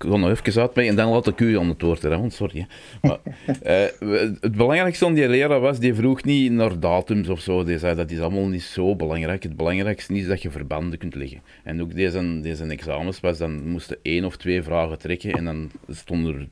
Ik 0.03 0.09
wil 0.09 0.19
nog 0.19 0.29
even 0.29 0.61
uitleggen 0.61 0.93
en 0.93 0.95
dan 0.95 1.13
laat 1.13 1.27
ik 1.27 1.39
u 1.39 1.57
aan 1.57 1.69
het 1.69 1.81
woord, 1.81 2.03
Ramon, 2.03 2.31
sorry. 2.31 2.67
Maar, 3.01 3.19
uh, 3.45 4.31
het 4.41 4.55
belangrijkste 4.55 5.05
aan 5.05 5.13
die 5.13 5.29
leraar 5.29 5.59
was, 5.59 5.79
die 5.79 5.93
vroeg 5.93 6.23
niet 6.23 6.51
naar 6.51 6.79
datums 6.79 7.29
of 7.29 7.39
zo. 7.39 7.63
Die 7.63 7.77
zei, 7.77 7.95
dat 7.95 8.11
is 8.11 8.19
allemaal 8.19 8.47
niet 8.47 8.63
zo 8.63 8.95
belangrijk. 8.95 9.43
Het 9.43 9.57
belangrijkste 9.57 10.13
is 10.13 10.27
dat 10.27 10.41
je 10.41 10.51
verbanden 10.51 10.99
kunt 10.99 11.15
leggen. 11.15 11.41
En 11.63 11.81
ook 11.81 11.95
deze, 11.95 12.39
deze 12.41 12.65
examens 12.65 13.19
was, 13.19 13.37
dan 13.37 13.69
moesten 13.69 13.97
één 14.01 14.25
of 14.25 14.37
twee 14.37 14.63
vragen 14.63 14.99
trekken 14.99 15.31
en 15.31 15.45
dan 15.45 15.71
stonden 15.89 16.35
er 16.35 16.47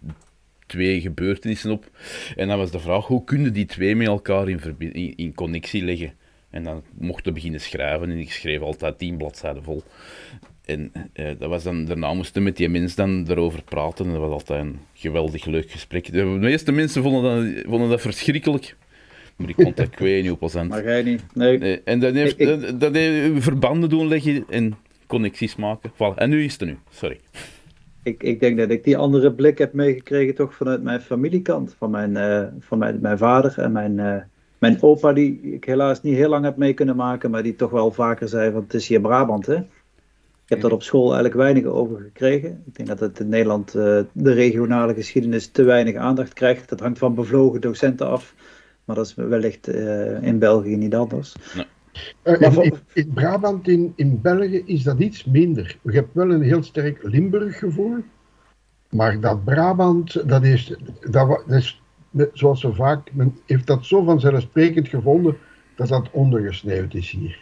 twee 0.65 1.01
gebeurtenissen 1.01 1.71
op. 1.71 1.89
En 2.35 2.47
dan 2.47 2.57
was 2.57 2.71
de 2.71 2.79
vraag, 2.79 3.05
hoe 3.07 3.23
kunnen 3.23 3.53
die 3.53 3.65
twee 3.65 3.95
met 3.95 4.07
elkaar 4.07 4.49
in, 4.49 4.61
in, 4.79 5.13
in 5.15 5.33
connectie 5.33 5.83
leggen? 5.83 6.13
En 6.49 6.63
dan 6.63 6.83
mochten 6.97 7.33
beginnen 7.33 7.61
schrijven 7.61 8.11
en 8.11 8.17
ik 8.17 8.31
schreef 8.31 8.61
altijd 8.61 8.97
tien 8.97 9.17
bladzijden 9.17 9.63
vol. 9.63 9.83
En 10.65 10.91
uh, 11.13 11.29
dat 11.39 11.49
was 11.49 11.63
dan, 11.63 11.85
daarna 11.85 12.13
moesten 12.13 12.41
we 12.41 12.47
met 12.47 12.57
die 12.57 12.69
mensen 12.69 12.97
dan 12.97 13.35
erover 13.35 13.63
praten. 13.63 14.05
En 14.05 14.11
dat 14.11 14.21
was 14.21 14.31
altijd 14.31 14.61
een 14.61 14.79
geweldig 14.93 15.45
leuk 15.45 15.71
gesprek. 15.71 16.11
De 16.11 16.23
meeste 16.23 16.71
mensen 16.71 17.03
vonden 17.03 17.53
dat, 17.53 17.63
vonden 17.67 17.89
dat 17.89 18.01
verschrikkelijk. 18.01 18.75
Maar 19.35 19.49
ik 19.49 19.55
vond 19.57 19.77
dat 19.77 19.89
kwijt 19.89 20.23
niet 20.23 20.31
op 20.31 20.53
Maar 20.67 20.83
jij 20.83 21.03
niet? 21.03 21.23
Nee. 21.33 21.81
En 21.83 21.99
dan 21.99 22.15
heeft, 22.15 22.37
dat, 22.37 22.79
dat 22.79 22.95
heeft 22.95 23.43
verbanden 23.43 23.89
doen 23.89 24.07
leggen 24.07 24.45
en 24.49 24.73
connecties 25.07 25.55
maken. 25.55 25.91
Voilà. 25.93 26.15
En 26.15 26.29
nu 26.29 26.43
is 26.43 26.51
het 26.51 26.61
er 26.61 26.67
nu. 26.67 26.77
Sorry. 26.89 27.19
Ik, 28.03 28.23
ik 28.23 28.39
denk 28.39 28.57
dat 28.57 28.69
ik 28.69 28.83
die 28.83 28.97
andere 28.97 29.33
blik 29.33 29.57
heb 29.57 29.73
meegekregen 29.73 30.35
toch 30.35 30.55
vanuit 30.55 30.83
mijn 30.83 31.01
familiekant. 31.01 31.75
Van 31.77 31.91
mijn, 31.91 32.11
uh, 32.11 32.43
van 32.59 32.77
mijn, 32.77 32.99
mijn 33.01 33.17
vader 33.17 33.59
en 33.59 33.71
mijn, 33.71 33.97
uh, 33.97 34.15
Mijn 34.59 34.81
opa, 34.81 35.13
die 35.13 35.39
ik 35.41 35.65
helaas 35.65 36.01
niet 36.01 36.15
heel 36.15 36.29
lang 36.29 36.43
heb 36.43 36.57
mee 36.57 36.73
kunnen 36.73 36.95
maken, 36.95 37.31
maar 37.31 37.43
die 37.43 37.55
toch 37.55 37.69
wel 37.69 37.91
vaker 37.91 38.27
zei: 38.27 38.51
van 38.51 38.61
het 38.61 38.73
is 38.73 38.87
hier 38.87 39.01
Brabant, 39.01 39.45
hè? 39.45 39.57
Ik 40.51 40.57
heb 40.57 40.65
daar 40.65 40.77
op 40.77 40.83
school 40.83 41.05
eigenlijk 41.05 41.35
weinig 41.35 41.63
over 41.63 41.99
gekregen. 41.99 42.63
Ik 42.65 42.75
denk 42.75 42.89
dat 42.89 42.99
het 42.99 43.19
in 43.19 43.29
Nederland 43.29 43.75
uh, 43.75 43.99
de 44.11 44.33
regionale 44.33 44.93
geschiedenis 44.93 45.47
te 45.47 45.63
weinig 45.63 45.95
aandacht 45.95 46.33
krijgt. 46.33 46.69
Dat 46.69 46.79
hangt 46.79 46.97
van 46.97 47.15
bevlogen 47.15 47.61
docenten 47.61 48.07
af. 48.07 48.35
Maar 48.85 48.95
dat 48.95 49.05
is 49.05 49.15
wellicht 49.15 49.67
uh, 49.67 50.23
in 50.23 50.39
België 50.39 50.75
niet 50.75 50.95
anders. 50.95 51.35
Nee. 51.55 51.65
Uh, 52.23 52.57
in, 52.63 52.73
in, 52.93 53.11
Brabant, 53.13 53.67
in, 53.67 53.93
in 53.95 54.21
België, 54.21 54.63
is 54.65 54.83
dat 54.83 54.99
iets 54.99 55.25
minder. 55.25 55.77
Je 55.83 55.91
hebt 55.91 56.13
wel 56.13 56.31
een 56.31 56.41
heel 56.41 56.63
sterk 56.63 57.03
Limburg 57.03 57.59
gevoel. 57.59 57.97
Maar 58.89 59.19
dat 59.19 59.43
Brabant, 59.43 60.29
dat 60.29 60.43
is, 60.43 60.75
dat, 60.99 61.43
dat 61.47 61.57
is 61.57 61.81
zoals 62.33 62.59
zo 62.59 62.71
vaak, 62.71 63.13
men 63.13 63.37
heeft 63.45 63.67
dat 63.67 63.85
zo 63.85 64.03
vanzelfsprekend 64.03 64.87
gevonden 64.87 65.37
dat 65.75 65.87
dat 65.87 66.09
ondergesneeuwd 66.11 66.93
is 66.93 67.11
hier. 67.11 67.39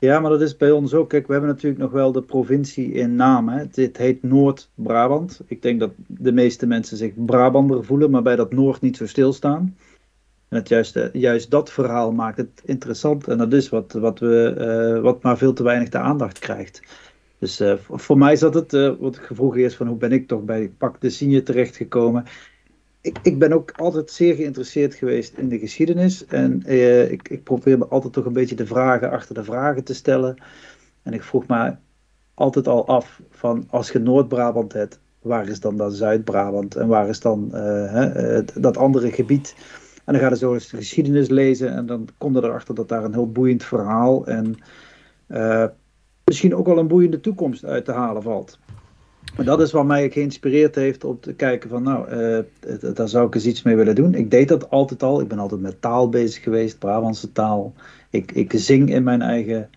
Ja, 0.00 0.20
maar 0.20 0.30
dat 0.30 0.40
is 0.40 0.56
bij 0.56 0.70
ons 0.70 0.94
ook. 0.94 1.08
Kijk, 1.08 1.26
we 1.26 1.32
hebben 1.32 1.50
natuurlijk 1.50 1.80
nog 1.80 1.90
wel 1.90 2.12
de 2.12 2.22
provincie 2.22 2.92
in 2.92 3.14
naam. 3.14 3.48
Hè. 3.48 3.64
Heet 3.92 4.22
Noord-Brabant. 4.22 5.40
Ik 5.46 5.62
denk 5.62 5.80
dat 5.80 5.90
de 6.06 6.32
meeste 6.32 6.66
mensen 6.66 6.96
zich 6.96 7.12
Brabander 7.16 7.84
voelen, 7.84 8.10
maar 8.10 8.22
bij 8.22 8.36
dat 8.36 8.52
Noord 8.52 8.80
niet 8.80 8.96
zo 8.96 9.06
stilstaan. 9.06 9.76
En 10.48 10.56
het 10.56 10.68
juist, 10.68 11.08
juist 11.12 11.50
dat 11.50 11.70
verhaal 11.70 12.12
maakt 12.12 12.36
het 12.36 12.62
interessant. 12.64 13.28
En 13.28 13.38
dat 13.38 13.52
is 13.52 13.68
wat, 13.68 13.92
wat, 13.92 14.18
we, 14.18 14.54
uh, 14.96 15.02
wat 15.02 15.22
maar 15.22 15.38
veel 15.38 15.52
te 15.52 15.62
weinig 15.62 15.88
de 15.88 15.98
aandacht 15.98 16.38
krijgt. 16.38 16.82
Dus 17.38 17.60
uh, 17.60 17.74
voor 17.78 18.18
mij 18.18 18.36
zat 18.36 18.54
het, 18.54 18.72
uh, 18.72 18.92
wat 18.98 19.16
ik 19.16 19.54
is 19.54 19.76
van 19.76 19.86
hoe 19.86 19.96
ben 19.96 20.12
ik 20.12 20.28
toch 20.28 20.42
bij 20.42 20.72
Pak 20.78 21.00
de 21.00 21.10
Signe 21.10 21.42
terechtgekomen 21.42 22.24
ik, 23.00 23.18
ik 23.22 23.38
ben 23.38 23.52
ook 23.52 23.72
altijd 23.76 24.10
zeer 24.10 24.34
geïnteresseerd 24.34 24.94
geweest 24.94 25.36
in 25.36 25.48
de 25.48 25.58
geschiedenis. 25.58 26.26
En 26.26 26.62
eh, 26.66 27.10
ik, 27.10 27.28
ik 27.28 27.42
probeer 27.42 27.78
me 27.78 27.86
altijd 27.86 28.12
toch 28.12 28.24
een 28.24 28.32
beetje 28.32 28.54
de 28.54 28.66
vragen 28.66 29.10
achter 29.10 29.34
de 29.34 29.44
vragen 29.44 29.84
te 29.84 29.94
stellen. 29.94 30.36
En 31.02 31.12
ik 31.12 31.22
vroeg 31.22 31.46
me 31.46 31.74
altijd 32.34 32.68
al 32.68 32.86
af 32.86 33.20
van 33.30 33.66
als 33.70 33.90
je 33.90 33.98
Noord-Brabant 33.98 34.72
hebt, 34.72 35.00
waar 35.20 35.48
is 35.48 35.60
dan 35.60 35.76
dat 35.76 35.94
Zuid-Brabant? 35.94 36.76
En 36.76 36.88
waar 36.88 37.08
is 37.08 37.20
dan 37.20 37.50
uh, 37.52 37.92
hè, 37.92 38.44
dat 38.44 38.76
andere 38.76 39.12
gebied? 39.12 39.54
En 40.04 40.12
dan 40.12 40.22
ga 40.22 40.28
je 40.28 40.36
zo 40.36 40.54
eens 40.54 40.68
de 40.68 40.76
geschiedenis 40.76 41.28
lezen 41.28 41.72
en 41.72 41.86
dan 41.86 42.08
kom 42.18 42.34
je 42.34 42.44
erachter 42.44 42.74
dat 42.74 42.88
daar 42.88 43.04
een 43.04 43.12
heel 43.12 43.30
boeiend 43.32 43.64
verhaal 43.64 44.26
en 44.26 44.56
misschien 46.24 46.54
ook 46.54 46.66
wel 46.66 46.78
een 46.78 46.88
boeiende 46.88 47.20
toekomst 47.20 47.64
uit 47.64 47.84
te 47.84 47.92
halen 47.92 48.22
valt. 48.22 48.58
Dat 49.36 49.60
is 49.60 49.72
wat 49.72 49.86
mij 49.86 50.10
geïnspireerd 50.10 50.74
heeft 50.74 51.04
om 51.04 51.20
te 51.20 51.34
kijken 51.34 51.70
van 51.70 51.82
nou, 51.82 52.10
uh, 52.10 52.94
daar 52.94 53.08
zou 53.08 53.26
ik 53.26 53.34
eens 53.34 53.46
iets 53.46 53.62
mee 53.62 53.76
willen 53.76 53.94
doen. 53.94 54.14
Ik 54.14 54.30
deed 54.30 54.48
dat 54.48 54.70
altijd 54.70 55.02
al. 55.02 55.20
Ik 55.20 55.28
ben 55.28 55.38
altijd 55.38 55.60
met 55.60 55.80
taal 55.80 56.08
bezig 56.08 56.42
geweest, 56.42 56.78
Brabantse 56.78 57.32
taal. 57.32 57.74
Ik, 58.10 58.32
ik 58.32 58.52
zing 58.56 58.90
in 58.90 59.02
mijn 59.02 59.22
eigen 59.22 59.70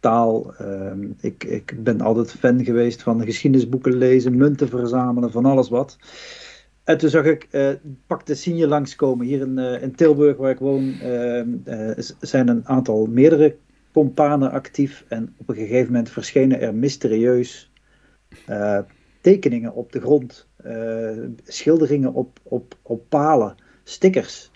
taal. 0.00 0.54
Ehm, 0.54 1.06
ik, 1.20 1.44
ik 1.44 1.84
ben 1.84 2.00
altijd 2.00 2.32
fan 2.32 2.64
geweest 2.64 3.02
van 3.02 3.24
geschiedenisboeken 3.24 3.94
lezen, 3.96 4.36
munten 4.36 4.68
verzamelen, 4.68 5.30
van 5.30 5.44
alles 5.44 5.68
wat. 5.68 5.98
En 6.84 6.98
toen 6.98 7.10
zag 7.10 7.24
ik, 7.24 7.48
uh, 7.50 7.68
pak 8.06 8.26
de 8.26 8.34
Signe 8.34 8.66
langskomen. 8.66 9.26
Hier 9.26 9.40
in, 9.40 9.58
uh, 9.58 9.82
in 9.82 9.94
Tilburg, 9.94 10.36
waar 10.36 10.50
ik 10.50 10.58
woon, 10.58 10.94
ehm, 11.00 11.48
zijn 12.20 12.48
een 12.48 12.66
aantal 12.66 13.06
meerdere 13.06 13.56
companen 13.92 14.50
actief. 14.50 15.04
En 15.08 15.34
op 15.36 15.48
een 15.48 15.54
gegeven 15.54 15.86
moment 15.86 16.10
verschenen 16.10 16.60
er 16.60 16.74
mysterieus 16.74 17.69
uh, 18.48 18.78
tekeningen 19.20 19.74
op 19.74 19.92
de 19.92 20.00
grond, 20.00 20.48
uh, 20.66 21.24
schilderingen 21.44 22.14
op, 22.14 22.38
op, 22.42 22.74
op 22.82 23.02
palen, 23.08 23.54
stickers. 23.84 24.50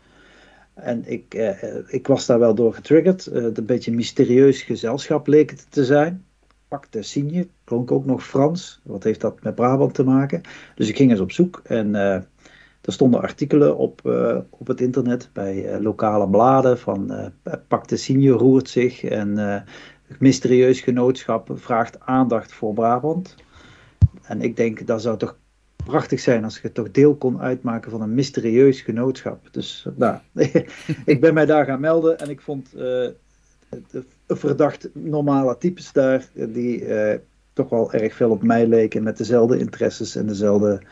En 0.75 1.03
ik, 1.07 1.35
uh, 1.35 1.63
ik 1.87 2.07
was 2.07 2.27
daar 2.27 2.39
wel 2.39 2.55
door 2.55 2.75
getriggerd. 2.75 3.27
een 3.27 3.67
beetje 3.67 3.93
mysterieus 3.93 4.63
gezelschap 4.63 5.27
leek 5.27 5.51
het 5.51 5.67
te 5.71 5.85
zijn. 5.85 6.25
Pakte 6.69 7.03
Signe, 7.03 7.49
klonk 7.65 7.91
ook 7.91 8.05
nog 8.05 8.27
Frans. 8.27 8.81
Wat 8.83 9.03
heeft 9.03 9.21
dat 9.21 9.43
met 9.43 9.55
Brabant 9.55 9.95
te 9.95 10.05
maken? 10.05 10.41
Dus 10.75 10.89
ik 10.89 10.97
ging 10.97 11.11
eens 11.11 11.21
op 11.21 11.33
zoek 11.33 11.61
en 11.65 11.95
er 11.95 12.93
stonden 12.93 13.21
artikelen 13.21 13.77
op, 13.77 14.01
op 14.51 14.67
het 14.67 14.81
internet 14.81 15.31
bij 15.33 15.81
lokale 15.81 16.29
bladen 16.29 16.79
van 16.79 17.31
Pakte 17.69 17.97
Signe 17.97 18.31
roert 18.31 18.69
zich 18.69 19.05
en 19.05 19.65
mysterieus 20.19 20.81
genootschap 20.81 21.51
vraagt 21.55 22.01
aandacht 22.01 22.53
voor 22.53 22.75
Brabant. 22.75 23.35
En 24.27 24.43
ik 24.43 24.57
denk 24.57 24.87
dat 24.87 25.03
zou 25.03 25.19
toch 25.19 25.37
prachtig 25.85 26.21
zijn 26.21 26.45
als 26.45 26.61
je 26.61 26.73
toch 26.73 26.91
deel 26.91 27.17
kon 27.17 27.41
uitmaken 27.41 27.91
van 27.91 28.03
een 28.03 28.15
mysterieus 28.15 28.81
genootschap. 28.81 29.49
Dus 29.51 29.87
nou, 29.97 30.19
ik 31.05 31.21
ben 31.21 31.35
mij 31.35 31.47
daar 31.47 31.65
gaan 31.65 31.81
melden 31.81 32.19
en 32.19 32.31
ik 32.31 32.41
vond 32.41 32.75
uh, 32.77 33.09
verdacht 34.29 34.89
normale 34.93 35.59
types 35.59 35.93
daar, 35.93 36.29
die 36.35 36.87
uh, 36.87 37.15
toch 37.53 37.69
wel 37.69 37.93
erg 37.93 38.15
veel 38.15 38.31
op 38.31 38.43
mij 38.43 38.67
leken 38.67 39.03
met 39.03 39.17
dezelfde 39.17 39.59
interesses 39.59 40.17
en 40.17 40.27
dezelfde 40.27 40.83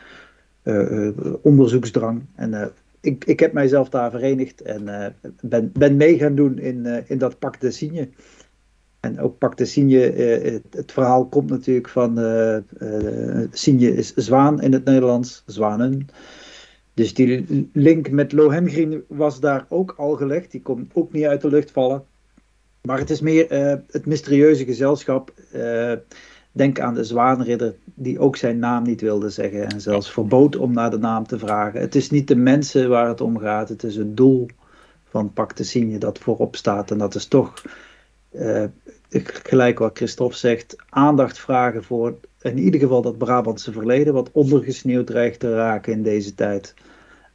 uh, 0.63 1.09
onderzoeksdrang. 1.41 2.25
En 2.35 2.73
ik, 3.01 3.25
ik 3.25 3.39
heb 3.39 3.53
mijzelf 3.53 3.89
daar 3.89 4.11
verenigd 4.11 4.61
en 4.61 5.15
ben, 5.41 5.71
ben 5.73 5.97
mee 5.97 6.17
gaan 6.17 6.35
doen 6.35 6.59
in, 6.59 7.03
in 7.07 7.17
dat 7.17 7.39
pak 7.39 7.59
de 7.59 7.71
signe. 7.71 8.09
En 9.03 9.19
ook 9.19 9.37
pak 9.37 9.57
de 9.57 9.65
Signe, 9.65 10.11
eh, 10.11 10.59
het, 10.69 10.91
verhaal 10.91 11.25
komt 11.25 11.49
natuurlijk 11.49 11.89
van 11.89 12.19
uh, 12.19 12.57
Signe 13.51 13.95
is 13.95 14.13
zwaan 14.13 14.61
in 14.61 14.73
het 14.73 14.85
Nederlands, 14.85 15.43
zwanen. 15.45 16.07
Dus 16.93 17.13
die 17.13 17.69
link 17.73 18.09
met 18.09 18.31
Lohengrin 18.31 19.03
was 19.07 19.39
daar 19.39 19.65
ook 19.69 19.93
al 19.97 20.15
gelegd, 20.15 20.51
die 20.51 20.61
komt 20.61 20.91
ook 20.93 21.11
niet 21.11 21.25
uit 21.25 21.41
de 21.41 21.47
lucht 21.47 21.71
vallen. 21.71 22.03
Maar 22.81 22.97
het 22.97 23.09
is 23.09 23.21
meer 23.21 23.45
het 23.91 24.05
mysterieuze 24.05 24.65
gezelschap. 24.65 25.33
denk 26.51 26.79
aan 26.79 26.93
de 26.93 27.03
zwaanridder 27.03 27.75
die 27.83 28.19
ook 28.19 28.35
zijn 28.35 28.59
naam 28.59 28.83
niet 28.83 29.01
wilde 29.01 29.29
zeggen 29.29 29.69
en 29.69 29.81
zelfs 29.81 30.11
verbood 30.11 30.55
om 30.55 30.73
naar 30.73 30.91
de 30.91 30.99
naam 30.99 31.27
te 31.27 31.39
vragen. 31.39 31.81
Het 31.81 31.95
is 31.95 32.09
niet 32.09 32.27
de 32.27 32.35
mensen 32.35 32.89
waar 32.89 33.07
het 33.07 33.21
om 33.21 33.39
gaat, 33.39 33.69
het 33.69 33.83
is 33.83 33.95
het 33.95 34.17
doel 34.17 34.47
van 35.03 35.33
Pak 35.33 35.55
de 35.55 35.63
Signe 35.63 35.97
dat 35.97 36.19
voorop 36.19 36.55
staat. 36.55 36.91
En 36.91 36.97
dat 36.97 37.15
is 37.15 37.25
toch 37.25 37.63
uh, 37.65 37.71
gelijk 39.23 39.79
wat 39.79 39.97
Christophe 39.97 40.37
zegt, 40.37 40.75
aandacht 40.89 41.39
vragen 41.39 41.83
voor 41.83 42.17
in 42.43 42.57
ieder 42.57 42.79
geval 42.79 43.01
dat 43.01 43.17
Brabantse 43.17 43.71
verleden, 43.71 44.13
wat 44.13 44.31
ondergesneeuwd 44.31 45.07
dreigt 45.07 45.39
te 45.39 45.55
raken 45.55 45.93
in 45.93 46.03
deze 46.03 46.35
tijd. 46.35 46.73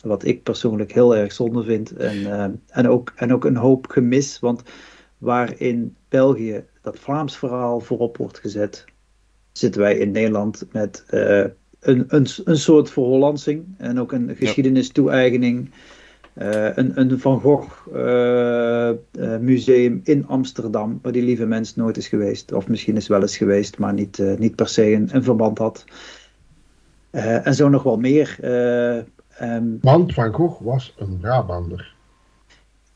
Wat 0.01 0.25
ik 0.25 0.43
persoonlijk 0.43 0.93
heel 0.93 1.17
erg 1.17 1.33
zonde 1.33 1.63
vind. 1.63 1.97
En, 1.97 2.17
uh, 2.17 2.45
en, 2.67 2.89
ook, 2.89 3.13
en 3.17 3.33
ook 3.33 3.45
een 3.45 3.57
hoop 3.57 3.87
gemis, 3.87 4.39
want 4.39 4.63
waar 5.19 5.61
in 5.61 5.97
België 6.09 6.65
dat 6.83 6.99
Vlaams 6.99 7.37
verhaal 7.37 7.81
voorop 7.81 8.17
wordt 8.17 8.39
gezet, 8.39 8.85
zitten 9.53 9.81
wij 9.81 9.99
in 9.99 10.11
Nederland 10.11 10.67
met 10.73 11.05
uh, 11.11 11.45
een, 11.81 12.05
een, 12.09 12.27
een 12.45 12.59
soort 12.59 12.91
verhollandsing 12.91 13.65
en 13.77 14.01
ook 14.01 14.13
een 14.13 14.37
geschiedenistoe-eigening. 14.37 15.71
Uh, 16.43 16.77
een, 16.77 17.01
een, 17.01 17.21
Van 17.21 17.41
Gogh 17.41 17.87
uh, 17.95 18.91
uh, 19.13 19.37
museum 19.41 20.01
in 20.05 20.27
Amsterdam, 20.27 20.99
waar 21.03 21.13
die 21.13 21.23
lieve 21.23 21.47
mens 21.47 21.77
nooit 21.77 21.97
is 21.97 22.09
geweest. 22.09 22.53
Of 22.53 22.69
misschien 22.69 22.97
is 22.97 23.09
wel 23.09 23.21
eens 23.21 23.37
geweest, 23.37 23.79
maar 23.79 23.93
niet, 23.93 24.23
niet 24.39 24.55
per 24.55 24.69
se 24.69 24.93
een, 24.93 25.23
verband 25.23 25.59
had. 25.59 25.85
en 27.11 27.55
zo 27.55 27.69
nog 27.69 27.83
wel 27.83 27.97
meer. 27.97 28.39
Um, 29.43 29.79
Want 29.81 30.15
Van 30.15 30.33
Gogh 30.33 30.65
was 30.65 30.95
een 30.99 31.19
Brabander. 31.21 31.97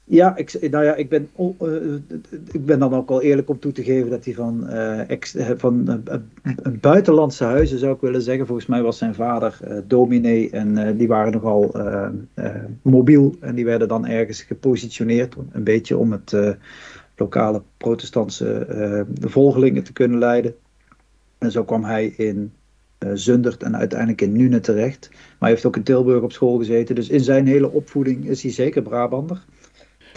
Ja, 0.05 0.37
ik, 0.37 0.71
nou 0.71 0.85
ja, 0.85 0.95
ik 0.95 1.09
ben, 1.09 1.29
uh, 1.61 1.95
ik 2.53 2.65
ben 2.65 2.79
dan 2.79 2.95
ook 2.95 3.09
wel 3.09 3.23
eerlijk 3.23 3.49
om 3.49 3.59
toe 3.59 3.73
te 3.73 3.83
geven 3.83 4.11
dat 4.11 4.25
hij 4.25 4.35
van, 4.35 4.67
uh, 4.71 5.01
van 5.57 6.03
buitenlandse 6.81 7.45
huizen 7.45 7.79
zou 7.79 7.95
ik 7.95 8.01
willen 8.01 8.23
zeggen. 8.23 8.47
Volgens 8.47 8.67
mij 8.67 8.83
was 8.83 8.99
zijn 8.99 9.15
vader 9.15 9.59
dominee 9.87 10.51
en 10.51 10.97
die 10.97 11.09
waren 11.09 11.33
nogal 11.33 11.75
mobiel 12.83 13.37
en 13.41 13.55
die 13.55 13.65
werden 13.65 13.89
dan 13.89 14.07
ergens 14.07 14.43
gepositioneerd, 14.43 15.37
een 15.53 15.65
beetje 15.65 15.97
om 15.97 16.13
het 16.13 16.37
lokale 17.17 17.63
protestantse 17.77 19.07
volgelingen 19.21 19.83
te 19.83 19.93
kunnen 19.93 20.19
leiden. 20.19 20.55
En 21.39 21.51
zo 21.51 21.65
kwam 21.65 21.85
hij 21.85 22.07
in 22.07 22.53
Zundert 23.15 23.63
en 23.63 23.77
uiteindelijk 23.77 24.21
in 24.21 24.33
Nune 24.33 24.61
terecht. 24.61 25.09
Maar 25.11 25.37
hij 25.39 25.51
heeft 25.51 25.67
ook 25.67 25.77
in 25.77 25.83
Tilburg 25.83 26.23
op 26.23 26.33
school 26.33 26.59
gezeten. 26.59 26.95
Dus 26.95 27.09
in 27.09 27.21
zijn 27.21 27.47
hele 27.47 27.71
opvoeding 27.71 28.29
is 28.29 28.43
hij 28.43 28.53
zeker 28.53 28.83
Brabander 28.83 29.45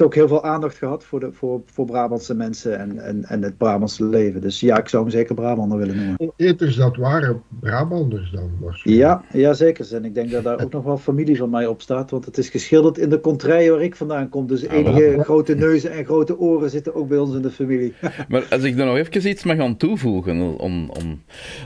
ook 0.01 0.15
heel 0.15 0.27
veel 0.27 0.43
aandacht 0.43 0.77
gehad 0.77 1.03
voor, 1.03 1.19
de, 1.19 1.31
voor, 1.31 1.61
voor 1.65 1.85
Brabantse 1.85 2.35
mensen 2.35 2.79
en, 2.79 2.99
en, 2.99 3.23
en 3.23 3.41
het 3.41 3.57
Brabantse 3.57 4.05
leven. 4.05 4.41
Dus 4.41 4.59
ja, 4.59 4.77
ik 4.77 4.89
zou 4.89 5.03
hem 5.03 5.11
zeker 5.11 5.35
Brabander 5.35 5.77
willen 5.77 5.95
noemen. 5.95 6.33
Eters, 6.37 6.75
dat 6.75 6.95
waren 6.95 7.41
Brabanders 7.59 8.31
dan? 8.31 8.51
Ja, 8.83 9.23
ja, 9.31 9.53
zeker. 9.53 9.95
En 9.95 10.05
ik 10.05 10.15
denk 10.15 10.31
dat 10.31 10.43
daar 10.43 10.63
ook 10.63 10.71
nog 10.71 10.83
wel 10.83 10.97
familie 10.97 11.37
van 11.37 11.49
mij 11.49 11.67
op 11.67 11.81
staat. 11.81 12.11
Want 12.11 12.25
het 12.25 12.37
is 12.37 12.49
geschilderd 12.49 12.97
in 12.97 13.09
de 13.09 13.19
contraille 13.19 13.71
waar 13.71 13.81
ik 13.81 13.95
vandaan 13.95 14.29
kom. 14.29 14.47
Dus 14.47 14.61
enige 14.61 15.23
grote 15.23 15.55
neuzen 15.55 15.91
en 15.91 16.05
grote 16.05 16.39
oren 16.39 16.69
zitten 16.69 16.95
ook 16.95 17.07
bij 17.07 17.17
ons 17.17 17.35
in 17.35 17.41
de 17.41 17.51
familie. 17.51 17.93
maar 18.29 18.47
als 18.49 18.63
ik 18.63 18.77
daar 18.77 18.85
nog 18.85 18.97
even 18.97 19.29
iets 19.29 19.43
mag 19.43 19.59
aan 19.59 19.77
toevoegen 19.77 20.41
om, 20.59 20.89
om, 20.89 21.21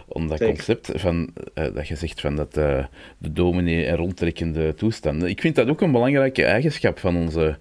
om 0.08 0.28
dat 0.28 0.44
concept 0.44 0.92
van, 0.94 1.30
uh, 1.56 1.66
dat 1.74 1.88
je 1.88 1.96
zegt 1.96 2.22
van 2.22 2.36
dat, 2.36 2.58
uh, 2.58 2.86
de 3.18 3.34
dominee 3.34 3.86
en 3.86 3.96
rondtrekkende 3.96 4.74
toestanden. 4.74 5.30
Ik 5.30 5.42
vind 5.42 5.56
dat 5.56 5.70
ook 5.70 5.82
een 5.82 5.92
belangrijke 5.92 6.44
eigenschap 6.44 7.00
van 7.00 7.16
onze 7.16 7.58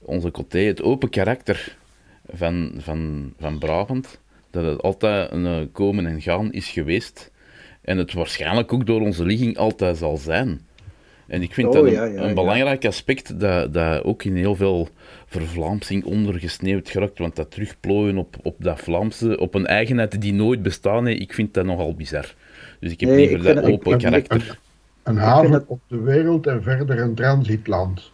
onze 0.00 0.30
Coté, 0.30 0.58
het 0.58 0.82
open 0.82 1.08
karakter 1.08 1.76
van, 2.32 2.72
van, 2.78 3.32
van 3.38 3.58
Brabant, 3.58 4.20
dat 4.50 4.64
het 4.64 4.82
altijd 4.82 5.32
een 5.32 5.46
eh, 5.46 5.60
komen 5.72 6.06
en 6.06 6.20
gaan 6.22 6.52
is 6.52 6.68
geweest. 6.68 7.30
En 7.80 7.98
het 7.98 8.12
waarschijnlijk 8.12 8.72
ook 8.72 8.86
door 8.86 9.00
onze 9.00 9.24
ligging 9.24 9.56
altijd 9.56 9.96
zal 9.96 10.16
zijn. 10.16 10.60
En 11.26 11.42
ik 11.42 11.54
vind 11.54 11.68
Oh, 11.68 11.72
dat 11.74 11.84
een, 11.84 11.90
ja, 11.92 12.04
ja, 12.04 12.20
een 12.22 12.28
ja. 12.28 12.34
belangrijk 12.34 12.84
aspect 12.84 13.40
dat, 13.40 13.74
dat 13.74 14.04
ook 14.04 14.24
in 14.24 14.36
heel 14.36 14.54
veel 14.54 14.88
vervlaamsing 15.26 16.04
ondergesneeuwd 16.04 16.90
geraakt. 16.90 17.18
Want 17.18 17.36
dat 17.36 17.50
terugplooien 17.50 18.16
op, 18.18 18.36
op 18.42 18.54
dat 18.58 18.80
Vlaamse, 18.80 19.38
op 19.38 19.54
een 19.54 19.66
eigenheid 19.66 20.20
die 20.20 20.32
nooit 20.32 20.62
bestaan 20.62 21.06
heeft, 21.06 21.20
ik 21.20 21.34
vind 21.34 21.54
dat 21.54 21.64
nogal 21.64 21.94
bizar. 21.94 22.34
Dus 22.80 22.92
ik 22.92 23.00
heb 23.00 23.08
Nee, 23.08 23.18
liever 23.18 23.48
ik 23.48 23.54
dat 23.54 23.64
open 23.64 23.92
een- 23.92 23.98
karakter. 23.98 24.58
Een 25.02 25.16
haven 25.16 25.50
dat- 25.50 25.64
op 25.66 25.80
de 25.86 26.00
wereld 26.00 26.46
en 26.46 26.62
verder 26.62 26.98
een 27.00 27.14
transitland. 27.14 28.10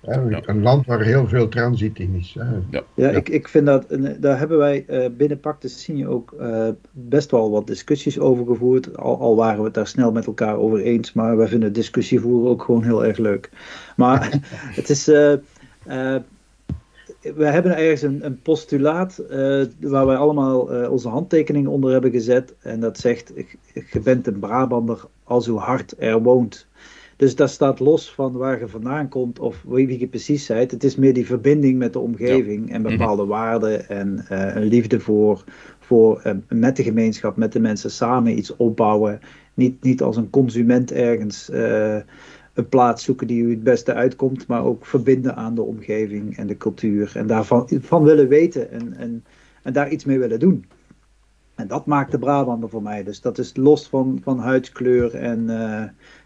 Hè. 0.00 0.48
Een 0.48 0.62
land 0.62 0.86
waar 0.86 1.00
heel 1.00 1.28
veel 1.28 1.48
transit 1.48 1.98
in 1.98 2.14
is. 2.14 2.36
Hè. 2.38 2.44
Ja, 2.70 2.82
Ja. 2.94 3.08
Ik, 3.08 3.28
ik 3.28 3.48
vind 3.48 3.66
dat, 3.66 3.84
en 3.86 4.16
daar 4.20 4.38
hebben 4.38 4.58
wij 4.58 4.84
eh, 4.86 5.10
binnen 5.16 5.40
Pact 5.40 5.62
de 5.62 5.68
Signe 5.68 6.08
ook 6.08 6.32
eh, 6.32 6.68
best 6.90 7.30
wel 7.30 7.50
wat 7.50 7.66
discussies 7.66 8.18
over 8.18 8.46
gevoerd. 8.46 8.96
Al, 8.96 9.18
al 9.20 9.36
waren 9.36 9.58
we 9.58 9.64
het 9.64 9.74
daar 9.74 9.86
snel 9.86 10.12
met 10.12 10.26
elkaar 10.26 10.56
over 10.56 10.80
eens, 10.80 11.12
maar 11.12 11.36
wij 11.36 11.48
vinden 11.48 11.72
discussie 11.72 12.20
voeren 12.20 12.50
ook 12.50 12.62
gewoon 12.62 12.82
heel 12.84 13.04
erg 13.04 13.18
leuk. 13.18 13.50
Maar 13.96 14.38
het 14.78 14.90
is. 14.90 15.08
eh, 15.08 15.32
eh, 15.86 16.16
we 17.20 17.44
hebben 17.44 17.76
ergens 17.76 18.02
een, 18.02 18.24
een 18.24 18.40
postulaat 18.42 19.18
eh, 19.18 19.62
waar 19.80 20.06
wij 20.06 20.16
allemaal 20.16 20.72
eh, 20.72 20.90
onze 20.90 21.08
handtekeningen 21.08 21.70
onder 21.70 21.92
hebben 21.92 22.10
gezet. 22.10 22.54
En 22.60 22.80
dat 22.80 22.98
zegt: 22.98 23.32
Je 23.92 24.00
bent 24.00 24.26
een 24.26 24.38
Brabander 24.38 25.04
als 25.24 25.46
uw 25.48 25.56
hart 25.56 25.94
er 25.98 26.22
woont. 26.22 26.66
Dus 27.20 27.34
dat 27.34 27.50
staat 27.50 27.80
los 27.80 28.14
van 28.14 28.32
waar 28.32 28.58
je 28.58 28.68
vandaan 28.68 29.08
komt 29.08 29.38
of 29.38 29.62
wie, 29.68 29.98
je 29.98 30.06
precies 30.06 30.46
bent. 30.46 30.70
Het 30.70 30.84
is 30.84 30.96
meer 30.96 31.14
die 31.14 31.26
verbinding 31.26 31.78
met 31.78 31.92
de 31.92 31.98
omgeving 31.98 32.72
en 32.72 32.82
bepaalde 32.82 33.26
waarden 33.26 33.88
en 33.88 34.24
eh, 34.28 34.54
een 34.54 34.62
liefde 34.62 35.00
voor, 35.00 35.44
voor 35.78 36.20
eh, 36.20 36.34
met 36.48 36.76
de 36.76 36.82
gemeenschap, 36.82 37.36
met 37.36 37.52
de 37.52 37.60
mensen 37.60 37.90
samen 37.90 38.38
iets 38.38 38.56
opbouwen. 38.56 39.20
Niet, 39.54 39.82
niet 39.82 40.02
als 40.02 40.16
een 40.16 40.30
consument 40.30 40.92
ergens 40.92 41.50
eh, 41.50 41.98
een 42.54 42.68
plaats 42.68 43.04
zoeken 43.04 43.26
die 43.26 43.42
u 43.42 43.50
het 43.50 43.62
beste 43.62 43.94
uitkomt, 43.94 44.46
maar 44.46 44.64
ook 44.64 44.86
verbinden 44.86 45.36
aan 45.36 45.54
de 45.54 45.62
omgeving 45.62 46.36
en 46.36 46.46
de 46.46 46.56
cultuur. 46.56 47.12
En 47.14 47.26
daarvan 47.26 47.68
van 47.80 48.02
willen 48.02 48.28
weten 48.28 48.70
en, 48.70 48.94
en, 48.96 49.24
en 49.62 49.72
daar 49.72 49.90
iets 49.90 50.04
mee 50.04 50.18
willen 50.18 50.38
doen. 50.38 50.64
En 51.54 51.66
dat 51.66 51.86
maakt 51.86 52.10
de 52.10 52.18
Brabander 52.18 52.68
voor 52.68 52.82
mij. 52.82 53.04
Dus 53.04 53.20
dat 53.20 53.38
is 53.38 53.56
los 53.56 53.88
van, 53.88 54.20
van 54.22 54.38
huidskleur. 54.38 55.14
En 55.14 55.48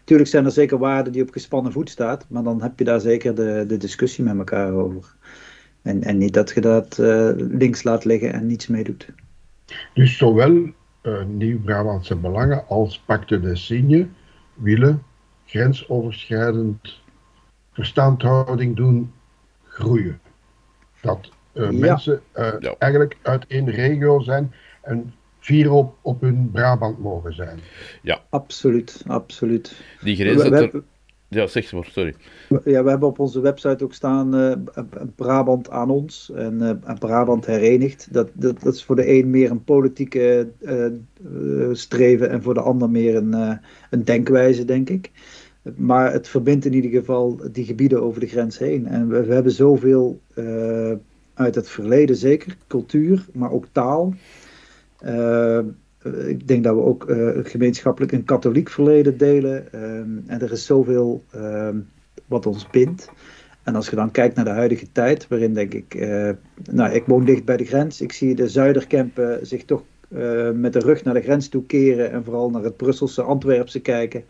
natuurlijk 0.05 0.29
zijn 0.29 0.45
er 0.45 0.51
zeker 0.51 0.77
waarden 0.77 1.13
die 1.13 1.21
op 1.21 1.31
gespannen 1.31 1.71
voet 1.71 1.89
staat. 1.89 2.25
Maar 2.29 2.43
dan 2.43 2.61
heb 2.61 2.79
je 2.79 2.85
daar 2.85 2.99
zeker 2.99 3.35
de, 3.35 3.63
de 3.67 3.77
discussie 3.77 4.23
met 4.23 4.37
elkaar 4.37 4.71
over. 4.73 5.15
En, 5.81 6.03
en 6.03 6.17
niet 6.17 6.33
dat 6.33 6.49
je 6.49 6.61
dat 6.61 6.99
eh, 6.99 7.29
links 7.35 7.83
laat 7.83 8.05
liggen 8.05 8.33
en 8.33 8.45
niets 8.45 8.67
mee 8.67 8.83
doet. 8.83 9.09
Dus 9.93 10.17
zowel 10.17 10.69
eh, 11.01 11.23
Nieuw-Brabantse 11.25 12.15
Belangen 12.15 12.67
als 12.67 12.99
Pacte 12.99 13.39
de 13.39 13.55
Signe 13.55 14.07
willen 14.53 15.03
grensoverschrijdend 15.45 17.01
verstandhouding 17.71 18.75
doen 18.75 19.11
groeien. 19.63 20.19
Dat 21.01 21.29
eh, 21.53 21.71
Ja. 21.71 21.77
mensen 21.79 22.21
eh, 22.31 22.53
Ja. 22.59 22.75
eigenlijk 22.77 23.17
uit 23.21 23.45
één 23.47 23.69
regio 23.69 24.19
zijn 24.19 24.53
en 24.81 25.13
vier 25.45 25.71
op, 25.71 25.95
op 26.01 26.21
hun 26.21 26.49
Brabant 26.51 26.99
mogen 26.99 27.33
zijn. 27.33 27.59
Absoluut, 28.29 29.03
absoluut. 29.07 29.81
Die 30.01 30.15
grens 30.15 30.43
we 30.43 30.55
er... 30.55 30.83
Ja, 31.27 31.47
zeg 31.47 31.73
maar, 31.73 31.87
sorry. 31.91 32.15
ja, 32.49 32.83
we 32.83 32.89
hebben 32.89 33.07
op 33.07 33.19
onze 33.19 33.39
website 33.39 33.83
ook 33.83 33.93
staan 33.93 34.35
eh, 34.35 34.83
Brabant 35.15 35.69
aan 35.69 35.89
ons 35.89 36.31
en 36.35 36.81
eh, 36.85 36.95
Brabant 36.99 37.45
herenigd. 37.45 38.07
Dat, 38.11 38.29
dat, 38.33 38.61
dat 38.61 38.73
is 38.73 38.83
voor 38.83 38.95
de 38.95 39.09
een 39.09 39.29
meer 39.29 39.51
een 39.51 39.63
politieke 39.63 40.47
eh, 40.61 40.85
eh, 40.85 40.91
streven 41.71 42.29
en 42.29 42.41
voor 42.41 42.53
de 42.53 42.61
ander 42.61 42.89
meer 42.89 43.15
een, 43.15 43.33
eh, 43.33 43.57
een 43.89 44.03
denkwijze, 44.03 44.65
denk 44.65 44.89
ik. 44.89 45.11
Maar 45.75 46.11
het 46.11 46.27
verbindt 46.27 46.65
in 46.65 46.73
ieder 46.73 46.91
geval 46.91 47.39
die 47.51 47.65
gebieden 47.65 48.01
over 48.01 48.19
de 48.19 48.27
grens 48.27 48.57
heen. 48.57 48.87
En 48.87 49.07
we, 49.07 49.23
we 49.23 49.33
hebben 49.33 49.51
zoveel 49.51 50.19
eh, 50.33 50.91
uit 51.33 51.55
het 51.55 51.69
verleden, 51.69 52.15
zeker, 52.15 52.57
cultuur, 52.67 53.25
maar 53.33 53.51
ook 53.51 53.65
taal. 53.71 54.13
Eh, 55.05 55.59
ik 56.27 56.47
denk 56.47 56.63
dat 56.63 56.75
we 56.75 56.81
ook 56.81 57.09
eh, 57.09 57.29
gemeenschappelijk 57.43 58.11
een 58.11 58.23
katholiek 58.23 58.69
verleden 58.69 59.17
delen. 59.17 59.73
Ehm, 59.73 60.17
en 60.27 60.41
er 60.41 60.51
is 60.51 60.65
zoveel 60.65 61.23
ehm, 61.31 61.79
wat 62.25 62.45
ons 62.45 62.69
bindt. 62.69 63.11
En 63.63 63.75
als 63.75 63.89
je 63.89 63.95
dan 63.95 64.11
kijkt 64.11 64.35
naar 64.35 64.45
de 64.45 64.51
huidige 64.51 64.91
tijd, 64.91 65.27
waarin 65.27 65.53
denk 65.53 65.73
ik, 65.73 65.95
eh, 65.95 66.29
nou, 66.71 66.93
ik 66.93 67.05
woon 67.05 67.25
dicht 67.25 67.45
bij 67.45 67.57
de 67.57 67.65
grens. 67.65 68.01
Ik 68.01 68.11
zie 68.11 68.35
de 68.35 68.47
Zuiderkempen 68.47 69.47
zich 69.47 69.65
toch 69.65 69.83
met 70.53 70.73
de 70.73 70.79
rug 70.79 71.03
naar 71.03 71.13
de 71.13 71.21
grens 71.21 71.49
toe 71.49 71.65
keren 71.65 72.11
en 72.11 72.23
vooral 72.23 72.49
naar 72.49 72.63
het 72.63 72.77
Brusselse, 72.77 73.21
Antwerpse 73.21 73.79
kijken. 73.79 74.23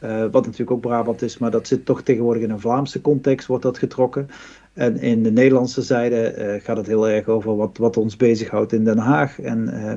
Eh, 0.00 0.20
wat 0.20 0.44
natuurlijk 0.44 0.70
ook 0.70 0.80
Brabant 0.80 1.22
is, 1.22 1.38
maar 1.38 1.50
dat 1.50 1.66
zit 1.66 1.84
toch 1.84 2.02
tegenwoordig 2.02 2.42
in 2.42 2.50
een 2.50 2.60
Vlaamse 2.60 3.00
context, 3.00 3.46
wordt 3.46 3.62
dat 3.62 3.78
getrokken. 3.78 4.28
En 4.72 5.00
in 5.00 5.22
de 5.22 5.30
Nederlandse 5.30 5.82
zijde 5.82 6.20
eh, 6.20 6.62
gaat 6.62 6.76
het 6.76 6.86
heel 6.86 7.08
erg 7.08 7.28
over 7.28 7.56
wat, 7.56 7.78
wat 7.78 7.96
ons 7.96 8.16
bezighoudt 8.16 8.72
in 8.72 8.84
Den 8.84 8.98
Haag. 8.98 9.40
En 9.40 9.68
eh, 9.68 9.94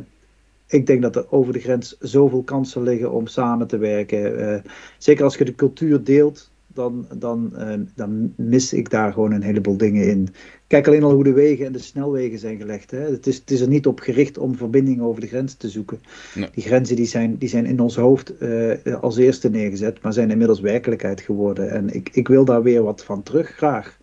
ik 0.68 0.86
denk 0.86 1.02
dat 1.02 1.16
er 1.16 1.32
over 1.32 1.54
de 1.54 1.60
grens 1.60 1.98
zoveel 2.00 2.44
kansen 2.44 2.84
liggen 2.84 3.12
om 3.12 3.28
samen 3.28 3.68
te 3.68 3.78
werken. 3.78 4.63
Zeker 4.98 5.24
als 5.24 5.36
je 5.36 5.46
de 5.46 5.56
cultuur 5.56 6.04
deelt, 6.04 6.52
dan, 6.68 7.08
dan, 7.18 7.54
dan 7.96 8.34
mis 8.36 8.74
ik 8.74 8.89
daar 8.89 9.13
gewoon 9.13 9.32
een 9.32 9.42
heleboel 9.42 9.78
dingen 9.78 10.08
in. 10.08 10.30
Kijk 10.74 10.88
alleen 10.88 11.04
al 11.04 11.14
hoe 11.14 11.24
de 11.24 11.34
wegen 11.34 11.66
en 11.66 11.72
de 11.72 11.80
snelwegen 11.80 12.40
zijn 12.40 12.58
gelegd. 12.58 12.92
Hè. 12.92 13.00
Het, 13.00 13.28
is, 13.28 13.38
het 13.38 13.52
is 13.52 13.62
er 13.62 13.68
niet 13.68 13.88
op 13.88 14.00
gericht 14.00 14.38
om 14.38 14.56
verbindingen 14.56 15.04
over 15.04 15.22
de 15.22 15.28
grens 15.28 15.54
te 15.54 15.70
zoeken. 15.70 16.00
Nee. 16.36 16.50
Die 16.54 16.64
grenzen 16.64 16.96
die 16.96 17.06
zijn, 17.06 17.38
die 17.38 17.50
zijn 17.50 17.66
in 17.66 17.80
ons 17.80 17.96
hoofd 17.96 18.38
eh, 18.38 19.02
als 19.02 19.18
eerste 19.18 19.50
neergezet, 19.50 20.02
maar 20.02 20.14
zijn 20.14 20.32
inmiddels 20.32 20.60
werkelijkheid 20.60 21.22
geworden. 21.22 21.70
En 21.72 21.94
ik, 21.94 22.10
ik 22.14 22.28
wil 22.28 22.46
daar 22.46 22.64
weer 22.64 22.84
wat 22.84 23.04
van 23.04 23.24
terug, 23.24 23.50
graag. 23.50 23.98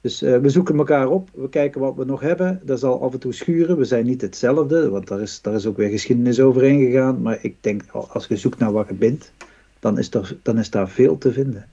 Dus 0.00 0.22
eh, 0.22 0.38
we 0.38 0.48
zoeken 0.48 0.76
elkaar 0.78 1.08
op, 1.08 1.28
we 1.34 1.48
kijken 1.48 1.80
wat 1.80 1.96
we 1.96 2.04
nog 2.04 2.20
hebben. 2.20 2.60
Dat 2.64 2.78
zal 2.78 3.02
af 3.02 3.12
en 3.12 3.18
toe 3.18 3.32
schuren. 3.32 3.78
We 3.78 3.84
zijn 3.84 4.06
niet 4.06 4.20
hetzelfde, 4.20 4.88
want 4.88 5.08
daar 5.08 5.20
is, 5.20 5.40
daar 5.40 5.54
is 5.54 5.66
ook 5.66 5.76
weer 5.76 5.90
geschiedenis 5.90 6.40
overheen 6.40 6.80
gegaan. 6.80 7.22
Maar 7.22 7.38
ik 7.42 7.54
denk, 7.60 7.82
al- 7.90 8.08
als 8.08 8.26
je 8.26 8.36
zoekt 8.36 8.58
naar 8.58 8.72
wat 8.72 8.88
je 8.88 8.94
bindt, 8.94 9.32
dan 9.80 9.98
is, 9.98 10.14
er, 10.14 10.36
dan 10.42 10.58
is 10.58 10.70
daar 10.70 10.88
veel 10.88 11.18
te 11.18 11.32
vinden. 11.32 11.66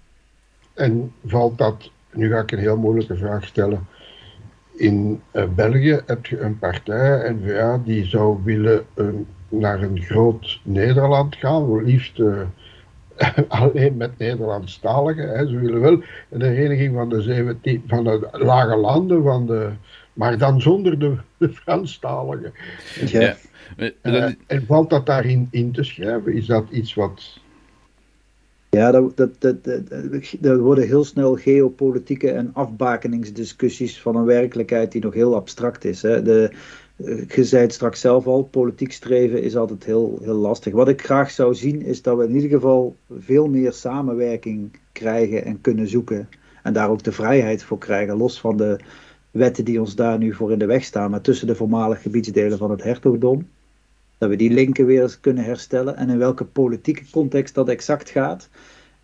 En 0.73 1.11
valt 1.25 1.57
dat, 1.57 1.91
nu 2.19 2.29
ga 2.29 2.39
ik 2.39 2.51
een 2.51 2.59
heel 2.59 2.77
moeilijke 2.77 3.15
vraag 3.17 3.45
stellen. 3.45 3.87
In 4.75 5.21
eh, 5.31 5.43
België 5.55 5.99
heb 6.05 6.25
je 6.25 6.39
een 6.39 6.59
partij, 6.59 7.31
N-VA, 7.31 7.81
die 7.85 8.05
zou 8.05 8.37
willen 8.43 8.85
een- 8.95 9.27
naar 9.49 9.81
een 9.81 10.01
groot 10.01 10.59
Nederland 10.63 11.35
gaan, 11.35 11.83
liefst 11.83 12.19
eh, 12.19 12.41
alleen 13.47 13.97
met 13.97 14.17
Nederlandstaligen. 14.17 15.29
Hè. 15.37 15.47
Ze 15.47 15.59
willen 15.59 15.81
wel 15.81 16.01
een 16.29 16.41
hereniging 16.41 16.93
van 16.95 17.09
de, 17.09 17.21
17, 17.21 17.83
van 17.87 18.03
de 18.03 18.27
lage 18.31 18.75
landen, 18.75 19.23
van 19.23 19.45
de, 19.45 19.69
maar 20.13 20.37
dan 20.37 20.61
zonder 20.61 20.99
de, 20.99 21.15
de 21.37 21.49
Franstaligen. 21.49 22.53
Ja. 23.05 23.19
Eh, 23.77 23.89
Eh, 24.01 24.31
en 24.47 24.65
valt 24.65 24.89
dat 24.89 25.05
daarin 25.05 25.47
in 25.51 25.71
te 25.71 25.83
schrijven? 25.83 26.33
Is 26.33 26.45
dat 26.45 26.65
iets 26.71 26.93
wat. 26.93 27.39
Ja, 28.69 28.91
dat, 28.91 29.17
dat, 29.17 29.41
dat, 29.41 29.63
dat, 30.39 30.59
worden 30.59 30.87
heel 30.87 31.03
snel 31.03 31.35
geopolitieke 31.35 32.31
en 32.31 32.53
afbakeningsdiscussies 32.53 34.01
van 34.01 34.15
een 34.15 34.25
werkelijkheid 34.25 34.91
die 34.91 35.01
nog 35.01 35.13
heel 35.13 35.35
abstract 35.35 35.85
is. 35.85 36.01
Hè. 36.01 36.21
De, 36.21 36.51
eh, 36.95 37.27
je 37.27 37.43
zei 37.43 37.61
het 37.61 37.73
straks 37.73 37.99
zelf 37.99 38.27
al, 38.27 38.43
politiek 38.43 38.91
streven 38.91 39.43
is 39.43 39.55
altijd 39.55 39.83
heel, 39.83 40.19
heel 40.21 40.35
lastig. 40.35 40.73
Wat 40.73 40.87
ik 40.87 41.01
graag 41.01 41.31
zou 41.31 41.55
zien 41.55 41.81
is 41.81 42.01
dat 42.01 42.17
we 42.17 42.23
in 42.23 42.35
ieder 42.35 42.49
geval 42.49 42.95
veel 43.19 43.47
meer 43.47 43.73
samenwerking 43.73 44.79
krijgen 44.91 45.45
en 45.45 45.61
kunnen 45.61 45.87
zoeken. 45.87 46.29
En 46.63 46.73
daar 46.73 46.89
ook 46.89 47.03
de 47.03 47.11
vrijheid 47.11 47.63
voor 47.63 47.77
krijgen, 47.77 48.17
los 48.17 48.39
van 48.39 48.57
de 48.57 48.79
wetten 49.31 49.65
die 49.65 49.79
ons 49.79 49.95
daar 49.95 50.17
nu 50.17 50.33
voor 50.33 50.51
in 50.51 50.59
de 50.59 50.65
weg 50.65 50.83
staan, 50.83 51.11
maar 51.11 51.21
tussen 51.21 51.47
de 51.47 51.55
voormalige 51.55 52.01
gebiedsdelen 52.01 52.57
van 52.57 52.71
het 52.71 52.83
hertogdom. 52.83 53.47
Dat 54.19 54.29
we 54.29 54.35
die 54.35 54.51
linken 54.51 54.85
weer 54.85 55.01
eens 55.01 55.19
kunnen 55.19 55.43
herstellen. 55.43 55.97
En 55.97 56.09
in 56.09 56.17
welke 56.17 56.45
politieke 56.45 57.03
context 57.11 57.55
dat 57.55 57.69
exact 57.69 58.09
gaat. 58.09 58.49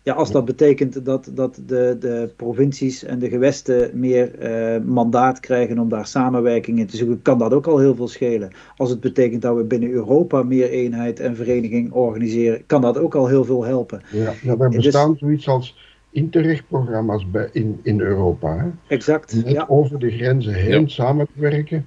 Ja, 0.02 0.12
als 0.14 0.30
dat 0.32 0.44
betekent 0.44 1.04
dat, 1.04 1.30
dat 1.34 1.60
de, 1.66 1.96
de 2.00 2.30
provincies 2.36 3.04
en 3.04 3.18
de 3.18 3.28
gewesten 3.28 3.90
meer 3.94 4.38
eh, 4.38 4.80
mandaat 4.82 5.40
krijgen 5.40 5.78
om 5.78 5.88
daar 5.88 6.06
samenwerking 6.06 6.78
in 6.78 6.86
te 6.86 6.96
zoeken, 6.96 7.22
kan 7.22 7.38
dat 7.38 7.52
ook 7.52 7.66
al 7.66 7.78
heel 7.78 7.94
veel 7.94 8.08
schelen. 8.08 8.50
Als 8.76 8.90
het 8.90 9.00
betekent 9.00 9.42
dat 9.42 9.56
we 9.56 9.62
binnen 9.62 9.90
Europa 9.90 10.42
meer 10.42 10.70
eenheid 10.70 11.20
en 11.20 11.36
vereniging 11.36 11.92
organiseren, 11.92 12.62
kan 12.66 12.80
dat 12.80 12.98
ook 12.98 13.14
al 13.14 13.26
heel 13.28 13.44
veel 13.44 13.64
helpen. 13.64 14.00
Ja, 14.12 14.32
er 14.58 14.70
dus- 14.70 14.84
bestaan 14.84 15.16
zoiets 15.16 15.48
als 15.48 15.76
Interreg-programma's 16.10 17.30
bij- 17.30 17.48
in, 17.52 17.80
in 17.82 18.00
Europa. 18.00 18.56
Hè? 18.56 18.94
Exact. 18.94 19.34
Net 19.44 19.52
Ja. 19.52 19.64
over 19.68 19.98
de 19.98 20.10
grenzen 20.10 20.54
heen 20.54 20.80
Ja. 20.80 20.86
samen 20.88 21.26
te 21.34 21.40
werken. 21.40 21.86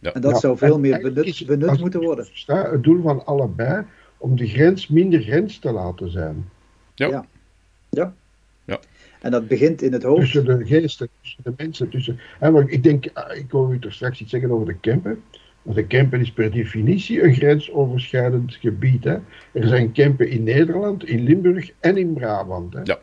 En 0.00 0.20
dat 0.20 0.30
Ja, 0.30 0.38
zou 0.38 0.56
veel 0.56 0.74
en 0.74 0.80
meer 0.80 1.00
benut, 1.00 1.46
moeten 1.46 1.82
het 1.82 1.94
worden. 1.94 2.26
Versta, 2.26 2.70
het 2.70 2.82
doel 2.82 3.02
van 3.02 3.26
allebei 3.26 3.84
om 4.16 4.36
de 4.36 4.46
grens 4.46 4.88
minder 4.88 5.20
grens 5.20 5.58
te 5.58 5.72
laten 5.72 6.10
zijn. 6.10 6.48
Ja. 6.94 7.26
Ja. 7.90 8.14
Ja. 8.64 8.80
En 9.20 9.30
dat 9.30 9.48
begint 9.48 9.82
in 9.82 9.92
het 9.92 10.02
hoofd. 10.02 10.20
Tussen 10.20 10.44
de 10.44 10.66
geesten, 10.66 11.08
tussen 11.20 11.42
de 11.44 11.52
mensen. 11.56 11.88
Tussen, 11.88 12.20
hè, 12.38 12.50
maar 12.50 12.68
ik 12.68 12.82
denk, 12.82 13.10
ah, 13.12 13.36
ik 13.36 13.50
hoor 13.50 13.74
u 13.74 13.78
er 13.80 13.92
straks 13.92 14.20
iets 14.20 14.30
zeggen 14.30 14.50
over 14.50 14.66
de 14.66 14.74
Kempen. 14.74 15.22
Want 15.62 15.76
de 15.76 15.86
Kempen 15.86 16.20
is 16.20 16.32
per 16.32 16.50
definitie 16.50 17.22
een 17.22 17.34
grensoverschrijdend 17.34 18.54
gebied. 18.54 19.04
Hè. 19.04 19.16
Er 19.52 19.68
zijn 19.68 19.92
Kempen 19.92 20.28
in 20.28 20.42
Nederland, 20.42 21.04
in 21.04 21.22
Limburg 21.22 21.70
en 21.80 21.96
in 21.96 22.12
Brabant. 22.12 22.72
Hè. 22.72 22.80
Ja. 22.84 22.98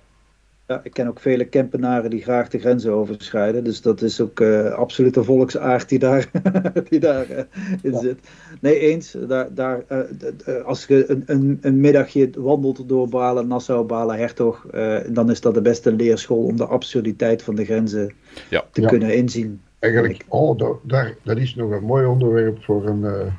Ja, 0.67 0.79
ik 0.83 0.93
ken 0.93 1.07
ook 1.07 1.19
vele 1.19 1.45
Kempenaren 1.45 2.09
die 2.09 2.21
graag 2.21 2.49
de 2.49 2.59
grenzen 2.59 2.91
overschrijden. 2.91 3.63
Dus 3.63 3.81
dat 3.81 4.01
is 4.01 4.21
ook 4.21 4.39
uh, 4.39 4.71
absoluut 4.71 5.13
de 5.13 5.23
volksaard 5.23 5.89
die 5.89 5.99
daar, 5.99 6.29
die 6.89 6.99
daar 6.99 7.29
uh, 7.29 7.37
in 7.81 7.91
ja. 7.91 7.99
zit. 7.99 8.19
Nee, 8.61 8.79
eens. 8.79 9.15
Daar, 9.27 9.53
daar, 9.53 9.83
uh, 9.89 10.65
als 10.65 10.85
je 10.85 11.09
een, 11.09 11.23
een, 11.25 11.57
een, 11.61 11.79
middagje 11.79 12.29
wandelt 12.37 12.89
door 12.89 13.09
Balen, 13.09 13.47
Nassau, 13.47 13.85
Balen, 13.85 14.17
Hertog, 14.17 14.65
dan 15.09 15.31
is 15.31 15.41
dat 15.41 15.53
de 15.53 15.61
beste 15.61 15.91
leerschool 15.91 16.43
om 16.43 16.57
de 16.57 16.65
absurditeit 16.65 17.41
van 17.41 17.55
de 17.55 17.65
grenzen 17.65 18.13
ja. 18.49 18.65
te 18.71 18.81
Ja. 18.81 18.87
kunnen 18.87 19.15
inzien. 19.15 19.61
Eigenlijk, 19.79 20.25
oh, 20.27 20.57
dat, 20.57 20.79
daar, 20.83 21.15
dat 21.23 21.37
is 21.37 21.55
nog 21.55 21.71
een 21.71 21.83
mooi 21.83 22.05
onderwerp 22.05 22.63
voor 22.63 22.87
een, 22.87 23.05
eh, 23.05 23.33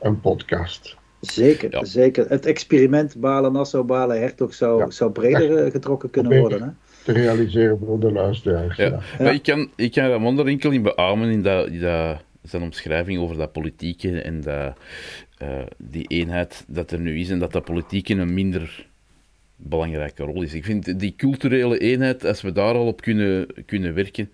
een 0.00 0.20
podcast. 0.20 0.96
Zeker, 1.20 1.70
Ja. 1.70 1.84
zeker. 1.84 2.28
Het 2.28 2.46
experiment 2.46 3.16
Balen, 3.16 3.52
Nassau, 3.52 3.84
Balen, 3.84 4.20
Hertog 4.20 4.54
zou, 4.54 4.78
Ja. 4.80 4.90
zou 4.90 5.10
breder 5.10 5.56
eh, 5.64 5.70
getrokken 5.70 6.10
kunnen 6.10 6.32
Probeer- 6.32 6.50
worden. 6.50 6.68
Hè? 6.68 6.74
Te 7.04 7.12
realiseren 7.12 7.78
voor 7.78 8.00
de 8.00 8.12
luisteraars. 8.12 8.76
Ja. 8.76 8.84
Ja. 8.84 9.00
Maar 9.24 9.34
ik 9.34 9.42
kan, 9.42 9.70
ik 9.76 9.92
kan 9.92 10.08
Ramon 10.08 10.38
er 10.38 10.46
enkel 10.46 10.70
in 10.70 10.82
beamen 10.82 11.30
in 11.30 11.42
dat, 11.42 11.66
in 11.66 11.80
dat, 11.80 12.16
zijn 12.42 12.62
omschrijving 12.62 13.18
over 13.18 13.36
dat 13.36 13.52
politieke 13.52 14.20
en 14.20 14.40
dat, 14.40 14.76
eh, 15.38 15.48
die 15.78 16.06
eenheid 16.06 16.64
dat 16.68 16.90
er 16.90 17.00
nu 17.00 17.18
is 17.18 17.30
en 17.30 17.38
dat 17.38 17.52
dat 17.52 17.64
politieke 17.64 18.14
een 18.14 18.34
minder 18.34 18.86
belangrijke 19.56 20.22
rol 20.22 20.42
is. 20.42 20.54
Ik 20.54 20.64
vind 20.64 20.98
die 21.00 21.14
culturele 21.16 21.78
eenheid, 21.78 22.24
als 22.24 22.40
we 22.42 22.52
daar 22.52 22.74
al 22.74 22.86
op 22.86 23.00
kunnen, 23.00 23.46
kunnen 23.66 23.94
werken, 23.94 24.30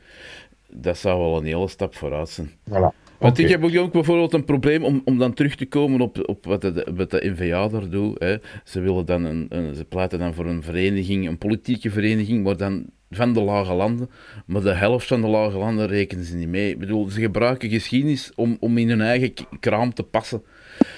dat 0.71 0.99
zou 0.99 1.19
wel 1.21 1.37
een 1.37 1.45
hele 1.45 1.69
stap 1.69 1.95
vooruit 1.95 2.29
zijn. 2.29 2.51
Voilà. 2.71 3.06
Want 3.19 3.39
ik 3.39 3.45
Oké. 3.45 3.53
heb 3.55 3.65
ook, 3.65 3.77
ook 3.87 3.93
bijvoorbeeld 3.93 4.33
een 4.33 4.45
probleem 4.45 4.85
om, 4.85 5.03
om 5.05 5.19
dan 5.19 5.35
terug 5.35 5.55
te 5.57 5.67
komen 5.67 6.01
op, 6.01 6.29
op 6.29 6.45
wat, 6.45 6.61
de, 6.61 6.87
wat 6.97 7.11
de 7.11 7.33
NVA 7.37 7.69
daar 7.69 7.89
doet. 7.89 8.19
Hè. 8.19 8.37
Ze, 8.65 8.81
willen 8.81 9.07
dan 9.07 9.25
een, 9.25 9.47
een- 9.49 9.75
ze 9.75 9.85
pleiten 9.85 10.19
dan 10.19 10.35
voor 10.35 10.47
een 10.47 10.63
vereniging, 10.63 11.29
een 11.29 11.39
politieke 11.39 11.91
vereniging, 11.91 12.45
maar 12.45 12.57
dan 12.57 12.85
van 13.11 13.33
de 13.33 13.41
lage 13.41 13.73
landen. 13.75 14.11
Maar 14.47 14.63
de 14.63 14.73
helft 14.75 15.07
van 15.07 15.21
de 15.21 15.27
lage 15.27 15.59
landen 15.59 15.87
rekenen 15.87 16.25
ze 16.25 16.37
niet 16.37 16.49
mee. 16.49 16.71
Ik 16.71 16.79
bedoel, 16.79 17.09
ze 17.09 17.21
gebruiken 17.21 17.71
geschiedenis 17.71 18.33
om, 18.35 18.57
om 18.61 18.79
in 18.79 18.89
hun 18.89 19.01
eigen 19.01 19.33
kraam 19.61 19.95
te 19.95 20.03
passen. 20.03 20.43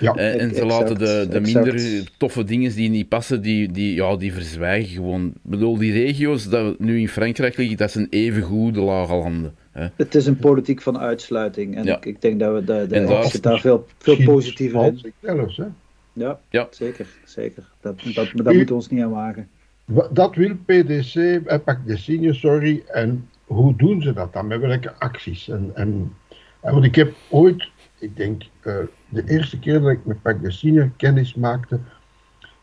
Ja. 0.00 0.12
hè. 0.14 0.31
en 0.31 0.54
ze 0.54 0.61
Exact, 0.62 0.70
laten 0.70 0.98
de, 0.98 1.26
de 1.31 1.38
exact. 1.38 1.64
minder 1.64 2.02
toffe 2.16 2.44
dingen 2.44 2.74
die 2.74 2.88
niet 2.88 3.09
passen, 3.09 3.42
die, 3.42 3.72
die, 3.72 3.94
ja, 3.94 4.16
die 4.16 4.33
verzwijgen 4.33 4.94
gewoon. 4.94 5.26
Ik 5.26 5.50
bedoel, 5.50 5.76
die 5.76 5.92
regio's 5.92 6.48
dat 6.48 6.78
nu 6.78 7.00
in 7.00 7.09
Frankrijk 7.09 7.57
liggen, 7.57 7.76
dat 7.76 7.90
zijn 7.90 8.07
even 8.11 8.42
goed 8.42 8.74
de 8.74 8.81
lage 8.81 9.14
landen. 9.14 9.54
Het 9.96 10.14
is 10.14 10.26
een 10.26 10.36
politiek 10.38 10.82
van 10.82 10.98
uitsluiting. 10.98 11.76
En 11.76 11.84
Ja. 11.84 11.96
ik, 11.96 12.04
ik 12.06 12.20
denk 12.20 12.40
dat 12.40 12.54
we 12.54 12.64
de, 12.64 12.86
de, 12.88 12.94
En 12.94 13.06
daar- 13.06 13.24
zit 13.24 13.42
daar 13.42 13.60
veel, 13.60 13.86
veel 13.98 14.16
positiever 14.24 14.84
in. 14.86 14.98
zichzelf, 14.98 15.56
hè. 15.56 15.64
Ja, 16.12 16.40
Ja. 16.50 16.66
zeker. 16.70 17.06
zeker. 17.24 17.62
Dat, 17.80 18.00
dat, 18.02 18.14
dat 18.14 18.34
moeten 18.34 18.66
we 18.66 18.74
ons 18.74 18.88
niet 18.88 19.02
aan 19.02 19.10
wagen. 19.10 19.48
Wa- 19.84 20.08
Dat 20.12 20.34
wil 20.34 20.56
PDC, 20.66 21.14
eh, 21.14 21.58
Pak 21.64 21.86
de 21.86 21.96
Senior, 21.96 22.34
sorry. 22.34 22.82
En 22.86 23.28
hoe 23.44 23.76
doen 23.76 24.02
ze 24.02 24.12
dat 24.12 24.32
dan? 24.32 24.46
Met 24.46 24.60
welke 24.60 24.92
acties? 24.98 25.48
En, 25.48 25.70
en, 25.74 26.12
en 26.60 26.72
want 26.72 26.84
ik 26.84 26.94
heb 26.94 27.14
ooit, 27.28 27.68
ik 27.98 28.16
denk, 28.16 28.42
eh, 28.62 28.74
de 29.08 29.22
eerste 29.26 29.58
keer 29.58 29.80
dat 29.80 29.90
ik 29.90 30.04
met 30.04 30.22
Pak 30.22 30.42
de 30.42 30.50
Senior 30.50 30.90
kennis 30.96 31.34
maakte, 31.34 31.78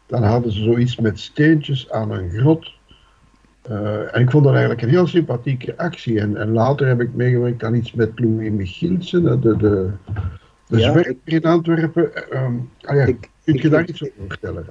dan 0.05 0.23
hadden 0.23 0.51
ze 0.51 0.63
zoiets 0.63 0.95
met 0.95 1.19
steentjes 1.19 1.89
aan 1.91 2.11
een 2.11 2.29
grot. 2.29 2.71
Eh, 3.69 4.15
en 4.15 4.21
ik 4.21 4.29
vond 4.31 4.43
dat 4.43 4.53
eigenlijk 4.53 4.81
een 4.81 4.89
heel 4.89 5.07
sympathieke 5.07 5.77
actie. 5.77 6.19
En, 6.19 6.37
en 6.37 6.51
later 6.51 6.87
heb 6.87 7.01
ik 7.01 7.13
meegewerkt 7.13 7.63
aan 7.63 7.75
iets 7.75 7.93
met 7.93 8.19
Louis 8.19 8.49
Michielsen, 8.51 9.23
de, 9.41 9.57
de, 9.57 9.89
de 10.67 10.77
Ja, 10.77 11.03
in 11.23 11.43
Antwerpen. 11.43 12.15
Eh, 12.15 12.41
ehm, 12.41 12.53
ah 12.81 12.95
ja, 12.95 13.03
Ik, 13.05 13.29
kunt 13.43 13.57
ik- 13.57 13.61
je 13.61 13.69
daar 13.69 13.81
ik- 13.81 13.89
iets 13.89 14.01
over 14.03 14.13
vertellen? 14.27 14.65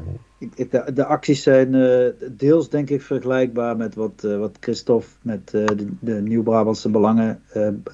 De, 0.57 0.91
de 0.95 1.05
acties 1.05 1.43
zijn 1.43 1.75
eh, 1.75 2.07
deels 2.31 2.69
denk 2.71 2.91
ik 2.91 3.03
vergelijkbaar 3.03 3.77
met 3.77 3.95
wat, 3.95 4.25
eh, 4.25 4.39
wat 4.39 4.57
Christophe 4.61 5.07
met 5.23 5.51
de, 5.51 5.87
de 6.01 6.13
Nieuw-Brabantse 6.13 6.89
belangen 6.91 7.43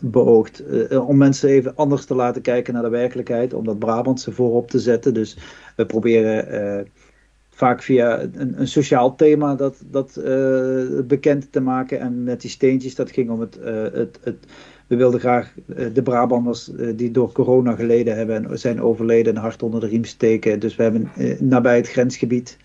beoogt. 0.00 0.62
Om 1.06 1.16
mensen 1.16 1.48
even 1.48 1.76
anders 1.76 2.04
te 2.04 2.14
laten 2.14 2.42
kijken 2.42 2.74
naar 2.74 2.82
de 2.82 2.88
werkelijkheid, 2.88 3.54
om 3.54 3.64
dat 3.64 3.78
Brabantse 3.78 4.32
voorop 4.32 4.70
te 4.70 4.78
zetten. 4.78 5.14
Dus 5.14 5.38
we 5.76 5.86
proberen 5.86 6.86
vaak 7.61 7.83
via 7.83 8.23
een, 8.23 8.61
een 8.61 8.68
sociaal 8.68 9.16
thema 9.16 9.55
dat, 9.55 9.83
dat 9.90 10.16
eh, 10.16 11.01
bekend 11.05 11.53
te 11.53 11.61
maken. 11.61 12.01
En 12.01 12.23
met 12.23 12.40
die 12.40 12.51
steentjes, 12.51 12.94
dat 12.94 13.11
ging 13.11 13.31
om 13.31 13.40
het, 13.40 13.59
eh, 13.59 13.83
het, 13.83 14.18
het 14.23 14.46
we 14.87 14.96
wilden 14.96 15.20
graag 15.20 15.55
eh, 15.77 15.87
de 15.92 16.03
Brabanders 16.03 16.70
die 16.96 17.11
door 17.11 17.33
corona 17.33 17.75
geleden 17.75 18.16
hebben 18.16 18.51
en 18.51 18.59
zijn 18.59 18.83
overleden 18.83 19.37
een 19.37 19.42
hart 19.42 19.62
onder 19.62 19.81
de 19.81 19.87
riem 19.87 20.05
steken. 20.05 20.61
Dus 20.61 20.77
we 20.77 20.83
hebben 20.83 21.11
nabij 21.38 21.77
het 21.77 21.88
grensgebied. 21.88 22.57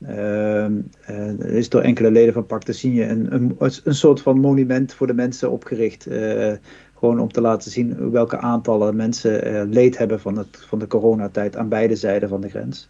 er 0.00 1.54
is 1.54 1.68
door 1.68 1.80
enkele 1.80 2.10
leden 2.10 2.32
van 2.32 2.46
Pacte 2.46 2.72
Signe 2.72 3.06
een, 3.06 3.34
een, 3.34 3.56
een 3.84 3.94
soort 3.94 4.20
van 4.20 4.40
monument 4.40 4.94
voor 4.94 5.06
de 5.06 5.14
mensen 5.14 5.50
opgericht. 5.50 6.06
gewoon 6.98 7.20
om 7.20 7.32
te 7.32 7.40
laten 7.40 7.70
zien 7.70 8.10
welke 8.10 8.38
aantallen 8.38 8.96
mensen 8.96 9.68
leed 9.68 9.98
hebben 9.98 10.20
van, 10.20 10.38
het, 10.38 10.56
van 10.68 10.78
de 10.78 10.86
coronatijd 10.86 11.56
aan 11.56 11.68
beide 11.68 11.96
zijden 11.96 12.28
van 12.28 12.40
de 12.40 12.48
grens. 12.48 12.88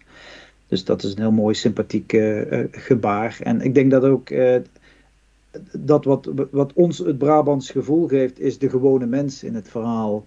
Dus 0.73 0.85
dat 0.85 1.03
is 1.03 1.13
een 1.13 1.21
heel 1.21 1.33
mooi 1.33 1.55
sympathiek 1.55 2.13
eh, 2.13 2.61
eh, 2.61 2.69
gebaar. 2.71 3.39
En 3.43 3.61
ik 3.61 3.75
denk 3.75 3.91
dat 3.91 4.05
ook 4.05 4.31
eh, 4.31 4.61
dat 5.73 6.05
wat, 6.05 6.29
wat 6.51 6.73
ons 6.73 6.99
het 6.99 7.19
Brabants 7.19 7.71
gevoel 7.71 8.09
geeft, 8.09 8.41
is 8.41 8.59
de 8.59 8.71
gewone 8.71 9.07
mens 9.07 9.45
in 9.45 9.55
het 9.55 9.69
verhaal 9.69 10.25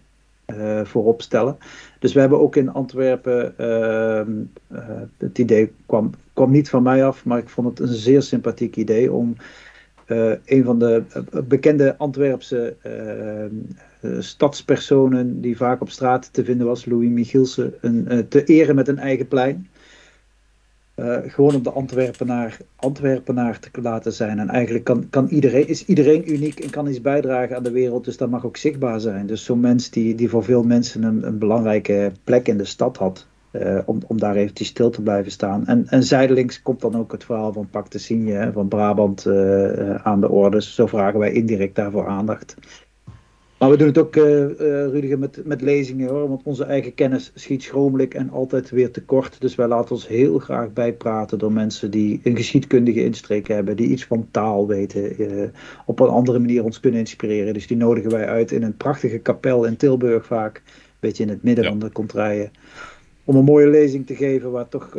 voorop 0.83 1.21
stellen. 1.21 1.57
Dus 1.99 2.13
we 2.13 2.19
hebben 2.19 2.39
ook 2.39 2.55
in 2.55 2.69
Antwerpen, 2.69 3.57
ehm, 3.57 4.31
eh, 4.67 5.01
het 5.17 5.37
idee 5.37 5.71
kwam, 5.85 6.51
niet 6.51 6.69
van 6.69 6.83
mij 6.83 7.05
af, 7.05 7.25
maar 7.25 7.37
ik 7.37 7.49
vond 7.49 7.67
het 7.67 7.79
een 7.79 7.95
zeer 7.95 8.21
sympathiek 8.21 8.75
idee 8.75 9.11
om 9.11 9.35
een 10.45 10.63
van 10.63 10.79
de 10.79 11.03
bekende 11.47 11.97
Antwerpse 11.97 12.75
eh, 12.81 13.45
eh, 13.45 13.51
stadspersonen 14.19 15.41
die 15.41 15.57
vaak 15.57 15.81
op 15.81 15.89
straat 15.89 16.33
te 16.33 16.43
vinden 16.43 16.67
was, 16.67 16.85
Louis 16.85 17.09
Michielsen, 17.09 17.73
een, 17.81 18.27
te 18.27 18.43
eren 18.43 18.75
met 18.75 18.87
een 18.87 18.97
eigen 18.97 19.27
plein. 19.27 19.67
Eh, 20.95 21.17
gewoon 21.25 21.55
om 21.55 21.63
de 21.63 21.71
Antwerpenaar, 21.71 22.57
Antwerpenaar 22.75 23.59
te 23.59 23.81
laten 23.81 24.13
zijn. 24.13 24.39
En 24.39 24.49
eigenlijk 24.49 24.85
kan, 24.85 25.09
kan 25.09 25.27
iedereen, 25.27 25.67
is 25.67 25.85
iedereen 25.85 26.31
uniek 26.33 26.59
en 26.59 26.69
kan 26.69 26.87
iets 26.87 27.01
bijdragen 27.01 27.55
aan 27.55 27.63
de 27.63 27.71
wereld. 27.71 28.05
Dus 28.05 28.17
dat 28.17 28.29
mag 28.29 28.45
ook 28.45 28.57
zichtbaar 28.57 28.99
zijn. 28.99 29.27
Dus 29.27 29.43
zo'n 29.45 29.59
mens 29.59 29.89
die, 29.89 30.15
die 30.15 30.29
voor 30.29 30.43
veel 30.43 30.63
mensen 30.63 31.03
een, 31.03 31.23
een 31.27 31.37
belangrijke 31.37 32.11
plek 32.23 32.47
in 32.47 32.57
de 32.57 32.65
stad 32.65 32.97
had. 32.97 33.27
eh, 33.51 33.79
om, 33.85 33.99
om 34.07 34.19
daar 34.19 34.35
eventjes 34.35 34.67
stil 34.67 34.89
te 34.89 35.01
blijven 35.01 35.31
staan. 35.31 35.65
En, 35.67 35.87
en 35.87 36.03
zijdelings 36.03 36.61
komt 36.61 36.81
dan 36.81 36.95
ook 36.95 37.11
het 37.11 37.23
verhaal 37.23 37.53
van 37.53 37.69
Pak 37.69 37.91
de 37.91 37.97
Signe, 37.97 38.51
van 38.53 38.67
Brabant 38.67 39.25
eh, 39.25 39.95
aan 39.95 40.21
de 40.21 40.29
orde. 40.29 40.55
Dus 40.57 40.75
zo 40.75 40.85
vragen 40.85 41.19
wij 41.19 41.31
indirect 41.31 41.75
daarvoor 41.75 42.07
aandacht. 42.07 42.55
Maar 43.59 43.69
we 43.69 43.77
doen 43.77 43.87
het 43.87 43.97
ook, 43.97 44.15
eh, 44.15 44.43
eh, 44.43 44.91
Rudiger, 44.91 45.19
met, 45.19 45.41
met 45.45 45.61
lezingen 45.61 46.09
hoor. 46.09 46.29
Want 46.29 46.43
onze 46.43 46.63
eigen 46.63 46.93
kennis 46.93 47.31
schiet 47.35 47.63
schromelijk 47.63 48.13
en 48.13 48.29
altijd 48.29 48.69
weer 48.69 48.91
tekort. 48.91 49.41
Dus 49.41 49.55
wij 49.55 49.67
laten 49.67 49.91
ons 49.95 50.07
heel 50.07 50.39
graag 50.39 50.73
bijpraten 50.73 51.39
door 51.39 51.51
mensen 51.51 51.91
die 51.91 52.19
een 52.23 52.35
geschiedkundige 52.35 53.03
insteek 53.03 53.47
hebben. 53.47 53.75
Die 53.75 53.87
iets 53.87 54.05
van 54.05 54.27
taal 54.31 54.67
weten. 54.67 55.17
eh, 55.17 55.49
op 55.85 55.99
een 55.99 56.07
andere 56.07 56.39
manier 56.39 56.63
ons 56.63 56.79
kunnen 56.79 56.99
inspireren. 56.99 57.53
Dus 57.53 57.67
die 57.67 57.77
nodigen 57.77 58.11
wij 58.11 58.25
uit 58.27 58.51
in 58.51 58.63
een 58.63 58.77
prachtige 58.77 59.17
kapel 59.17 59.65
in 59.65 59.77
Tilburg 59.77 60.25
vaak. 60.25 60.57
Een 60.65 60.71
beetje 60.99 61.23
in 61.23 61.29
het 61.29 61.43
midden 61.43 61.63
Ja. 61.63 61.69
van 61.69 61.79
de 61.79 61.91
contraien. 61.91 62.51
Om 63.23 63.35
een 63.35 63.43
mooie 63.43 63.67
lezing 63.69 64.05
te 64.05 64.15
geven 64.15 64.51
waar 64.51 64.67
toch 64.69 64.97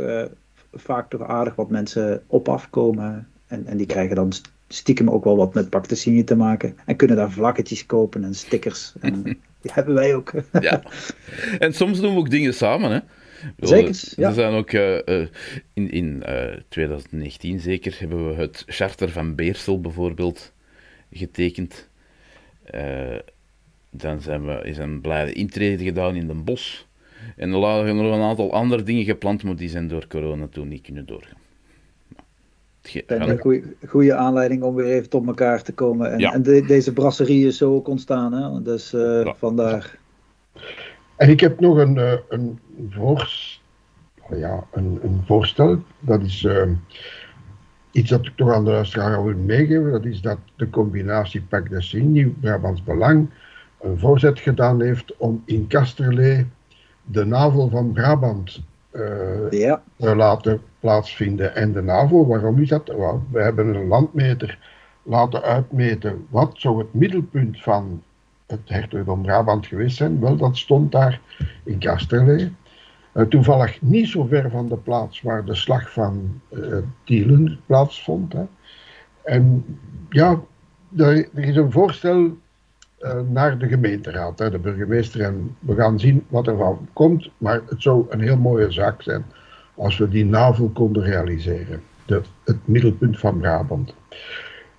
vaak 0.73 1.09
toch 1.11 1.23
aardig 1.23 1.55
wat 1.55 1.71
mensen 1.71 2.23
op 2.27 2.49
afkomen. 2.49 3.29
En, 3.47 3.67
en 3.67 3.77
die 3.77 3.87
krijgen 3.87 4.17
dan 4.17 4.33
stiekem 4.69 5.11
ook 5.11 5.25
wel 5.25 5.37
wat 5.37 5.55
met 5.55 5.71
Pactesinie 5.71 6.25
te 6.25 6.37
maken. 6.37 6.77
En 6.87 6.97
kunnen 6.97 7.17
daar 7.17 7.31
vlaggetjes 7.31 7.87
kopen 7.87 8.25
en 8.25 8.35
stickers. 8.35 8.93
En 9.01 9.23
die 9.63 9.73
hebben 9.73 9.95
wij 9.95 10.15
ook. 10.15 10.33
Ja. 10.61 10.83
En 11.59 11.75
soms 11.75 12.01
doen 12.01 12.13
we 12.13 12.19
ook 12.19 12.31
dingen 12.31 12.55
samen, 12.55 12.91
hè. 12.91 12.99
Zeker, 13.57 13.89
Er 13.89 14.13
ja. 14.17 14.33
zijn 14.33 14.53
ook 14.53 14.71
eh, 14.71 15.21
eh, 15.21 15.29
in, 15.73 15.91
in 15.91 16.23
eh, 16.23 16.57
2019 16.69 17.61
zeker 17.61 17.97
hebben 17.99 18.29
we 18.29 18.35
het 18.35 18.65
charter 18.67 19.11
van 19.11 19.35
Beersel 19.35 19.81
bijvoorbeeld 19.81 20.53
getekend. 21.13 21.89
Eh, 22.65 23.17
dan 23.91 24.21
zijn 24.21 24.47
we, 24.47 24.61
is 24.63 24.79
een 24.79 25.01
blijde 25.01 25.33
intrede 25.33 25.85
gedaan 25.85 26.17
in 26.17 26.27
Den 26.27 26.45
Bosch. 26.45 26.83
En 27.37 27.53
er 27.53 27.59
lagen 27.59 27.97
nog 27.97 28.15
een 28.15 28.23
aantal 28.23 28.53
andere 28.53 28.83
dingen 28.83 29.05
gepland, 29.05 29.43
maar 29.43 29.57
die 29.57 29.69
zijn 29.69 29.89
door 29.89 30.07
corona 30.07 30.47
toen 30.47 30.69
niet 30.69 30.83
kunnen 30.83 31.07
doorgaan. 31.07 31.39
Gaan- 32.89 33.29
een 33.29 33.77
goede 33.89 34.15
aanleiding 34.15 34.63
om 34.63 34.75
weer 34.75 34.87
even 34.87 35.09
tot 35.09 35.27
elkaar 35.27 35.63
te 35.63 35.73
komen. 35.73 36.13
En, 36.13 36.19
Ja. 36.19 36.33
en 36.33 36.43
de- 36.43 36.65
deze 36.67 36.93
brasserie 36.93 37.47
is 37.47 37.57
zo 37.57 37.75
ook 37.75 37.89
ontstaan. 37.89 38.33
Hè? 38.33 38.63
Dus 38.63 38.93
eh, 38.93 39.23
Ja. 39.25 39.35
vandaar. 39.35 39.99
En 41.17 41.29
ik 41.31 41.41
heb 41.41 41.61
nog 41.61 41.77
een, 41.77 41.99
eh, 41.99 42.13
een, 42.29 42.59
voors, 42.91 43.63
ja, 44.31 44.65
een, 44.73 44.99
een 45.03 45.21
voorstel. 45.27 45.83
Dat 46.01 46.23
is. 46.23 46.45
eh, 46.45 46.63
iets 47.91 48.11
dat 48.11 48.27
ik 48.27 48.33
toch 48.37 48.53
aan 48.53 48.65
de 48.65 48.71
luisteraar 48.71 49.25
wil 49.25 49.37
meegeven, 49.37 49.91
dat 49.91 50.05
is 50.05 50.21
dat 50.21 50.39
de 50.57 50.71
combinatie 50.71 51.43
Pak 51.43 51.71
de 51.71 51.83
Signe, 51.83 52.27
Brabants 52.29 52.85
Belang, 52.85 53.29
een 53.81 53.99
voorzet 53.99 54.39
gedaan 54.39 54.83
heeft 54.83 55.17
om 55.17 55.43
in 55.45 55.67
Kasterlee 55.67 56.47
de 57.05 57.25
navel 57.25 57.69
van 57.69 57.93
Brabant 57.93 58.61
ja. 59.51 59.83
te 59.99 60.17
laten 60.17 60.61
plaatsvinden. 60.81 61.55
En 61.55 61.73
de 61.73 61.83
NAVO, 61.83 62.27
waarom 62.27 62.59
is 62.59 62.69
dat? 62.69 62.87
we 63.31 63.43
hebben 63.43 63.75
een 63.75 63.87
landmeter 63.87 64.59
laten 65.03 65.43
uitmeten 65.43 66.27
wat 66.31 66.51
zou 66.55 66.79
het 66.79 66.95
middelpunt 66.95 67.63
van 67.63 68.03
het 68.47 68.61
hertogdom 68.65 69.23
Brabant 69.23 69.67
geweest 69.67 69.97
zijn. 69.97 70.21
Wel, 70.21 70.37
dat 70.37 70.57
stond 70.57 70.93
daar 70.93 71.21
in 71.65 71.79
Kasterlee. 71.79 72.53
Uh, 73.15 73.25
toevallig 73.25 73.83
niet 73.83 74.09
zo 74.09 74.25
ver 74.25 74.51
van 74.51 74.69
de 74.69 74.77
plaats 74.77 75.23
waar 75.23 75.45
de 75.45 75.55
slag 75.55 75.93
van 75.93 76.41
uh, 76.51 76.77
Tielen 77.05 77.61
plaatsvond. 77.67 78.33
Hè. 78.33 78.45
En 79.25 79.65
ja, 80.09 80.41
er, 80.97 81.29
er, 81.35 81.45
is 81.45 81.57
een 81.57 81.73
voorstel 81.73 82.37
naar 83.29 83.59
de 83.59 83.69
gemeenteraad, 83.69 84.39
de 84.39 84.59
burgemeester. 84.59 85.21
En 85.21 85.57
we 85.59 85.75
gaan 85.75 86.01
zien 86.01 86.25
wat 86.29 86.47
er 86.47 86.57
van 86.57 86.89
komt. 86.93 87.31
Maar 87.39 87.61
het 87.69 87.83
zou 87.83 88.07
een 88.09 88.21
heel 88.21 88.39
mooie 88.39 88.71
zaak 88.71 89.03
zijn 89.03 89.25
als 89.75 89.99
we 89.99 90.09
die 90.09 90.25
navel 90.25 90.69
konden 90.69 91.03
realiseren. 91.03 91.83
Het 92.45 92.59
middelpunt 92.65 93.19
van 93.19 93.39
Brabant. 93.39 93.95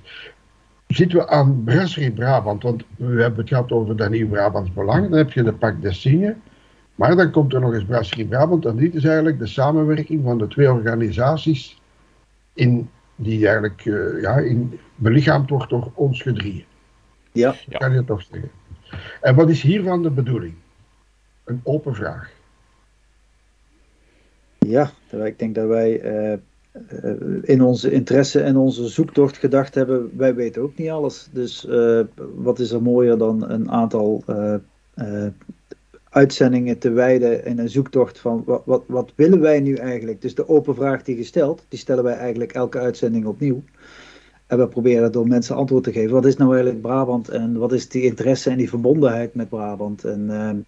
Zitten 0.87 1.17
we 1.17 1.27
aan 1.27 1.63
Brasserie 1.63 2.11
Brabant, 2.11 2.63
want 2.63 2.83
we 2.95 3.21
hebben 3.21 3.39
het 3.39 3.47
gehad 3.47 3.71
over 3.71 3.95
dat 3.95 4.09
nieuw 4.09 4.27
Brabants 4.27 4.73
Belang. 4.73 5.09
Dan 5.09 5.17
heb 5.17 5.31
je 5.31 5.43
de 5.43 5.53
Pak 5.53 5.81
Dessine. 5.81 6.35
Maar 6.95 7.15
dan 7.15 7.31
komt 7.31 7.53
er 7.53 7.59
nog 7.59 7.73
eens 7.73 7.85
Brasserie 7.85 8.25
Brabant. 8.25 8.65
En 8.65 8.75
dit 8.75 8.95
is 8.95 9.03
eigenlijk 9.03 9.39
de 9.39 9.47
samenwerking 9.47 10.23
van 10.23 10.37
de 10.37 10.47
twee 10.47 10.71
organisaties 10.71 11.81
in, 12.53 12.89
die 13.15 13.45
eigenlijk 13.45 13.85
uh, 13.85 14.21
ja, 14.21 14.37
in, 14.37 14.79
belichaamd 14.95 15.49
wordt 15.49 15.69
door 15.69 15.91
ons 15.93 16.21
gedrieën. 16.21 16.65
Ja. 17.31 17.55
Kan 17.69 17.93
je 17.93 18.03
toch 18.03 18.21
zeggen. 18.31 18.49
En 19.21 19.35
wat 19.35 19.49
is 19.49 19.61
hiervan 19.61 20.03
de 20.03 20.11
bedoeling? 20.11 20.53
Een 21.43 21.61
open 21.63 21.95
vraag. 21.95 22.31
Ja, 24.67 24.91
ik 25.11 25.39
denk 25.39 25.55
dat 25.55 25.67
wij 25.67 26.03
uh, 26.03 26.37
in 27.41 27.61
onze 27.61 27.91
interesse 27.91 28.41
en 28.41 28.57
onze 28.57 28.87
zoektocht 28.87 29.37
gedacht 29.37 29.75
hebben, 29.75 30.11
wij 30.17 30.35
weten 30.35 30.61
ook 30.61 30.77
niet 30.77 30.89
alles. 30.89 31.29
Dus 31.31 31.65
uh, 31.69 31.99
wat 32.35 32.59
is 32.59 32.71
er 32.71 32.81
mooier 32.81 33.17
dan 33.17 33.49
een 33.49 33.71
aantal 33.71 34.23
uitzendingen 36.09 36.77
te 36.77 36.91
wijden 36.91 37.45
in 37.45 37.59
een 37.59 37.69
zoektocht 37.69 38.19
van 38.19 38.43
wat, 38.45 38.61
wat, 38.65 38.83
wat 38.87 39.11
willen 39.15 39.39
wij 39.39 39.59
nu 39.59 39.75
eigenlijk? 39.75 40.21
Dus 40.21 40.35
de 40.35 40.47
open 40.47 40.75
vraag 40.75 41.03
die 41.03 41.15
gesteld, 41.15 41.65
die 41.67 41.79
stellen 41.79 42.03
wij 42.03 42.15
eigenlijk 42.15 42.51
elke 42.51 42.79
uitzending 42.79 43.25
opnieuw. 43.25 43.63
En 44.47 44.57
we 44.57 44.67
proberen 44.67 45.11
door 45.11 45.27
mensen 45.27 45.55
antwoord 45.55 45.83
te 45.83 45.91
geven. 45.91 46.11
Wat 46.11 46.25
is 46.25 46.37
nou 46.37 46.51
eigenlijk 46.51 46.81
Brabant 46.81 47.29
en 47.29 47.57
wat 47.57 47.73
is 47.73 47.89
die 47.89 48.03
interesse 48.03 48.49
en 48.49 48.57
die 48.57 48.69
verbondenheid 48.69 49.35
met 49.35 49.49
Brabant? 49.49 50.03
En 50.03 50.65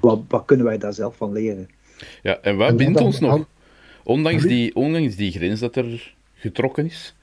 wat, 0.00 0.20
wat 0.28 0.44
kunnen 0.44 0.66
wij 0.66 0.78
daar 0.78 0.94
zelf 0.94 1.16
van 1.16 1.32
leren? 1.32 1.68
Ja, 2.22 2.38
en 2.42 2.56
wat 2.56 2.76
bindt 2.76 3.00
ons 3.00 3.20
nog? 3.20 3.46
Ondanks 4.02 4.42
die, 4.42 4.74
ondanks 4.74 5.16
die 5.16 5.32
grens 5.32 5.60
dat 5.60 5.76
er 5.76 6.14
getrokken 6.34 6.86
is, 6.86 7.14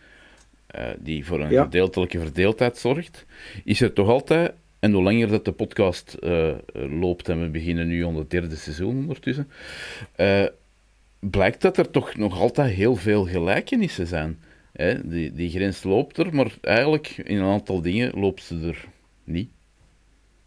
uh, 0.76 0.86
die 1.00 1.26
voor 1.26 1.40
een 1.40 1.52
ja. 1.52 1.64
gedeeltelijke 1.64 2.20
verdeeldheid 2.20 2.78
zorgt, 2.78 3.26
is 3.64 3.82
er 3.82 3.94
toch 3.94 4.08
altijd, 4.08 4.52
en 4.80 4.92
hoe 4.92 5.04
langer 5.04 5.28
dat 5.28 5.46
de 5.46 5.52
podcast 5.52 6.18
uh, 6.20 6.54
loopt, 6.74 7.30
en 7.30 7.42
we 7.42 7.48
beginnen 7.48 7.88
nu 7.88 8.06
aan 8.06 8.16
het 8.16 8.30
derde 8.30 8.56
seizoen 8.56 8.98
ondertussen, 8.98 9.50
uh, 10.18 10.46
blijkt 11.20 11.62
dat 11.62 11.78
er 11.78 11.92
toch 11.92 12.16
nog 12.16 12.40
altijd 12.40 12.74
heel 12.74 12.96
veel 12.96 13.26
gelijkenissen 13.26 14.08
zijn. 14.08 14.40
Hè? 14.72 15.08
Die, 15.08 15.34
die 15.34 15.50
grens 15.50 15.84
loopt 15.84 16.18
er, 16.18 16.36
maar 16.36 16.52
eigenlijk 16.62 17.08
in 17.24 17.38
een 17.38 17.52
aantal 17.52 17.82
dingen 17.82 18.20
loopt 18.20 18.44
ze 18.44 18.60
er 18.68 18.86
niet. 19.24 19.50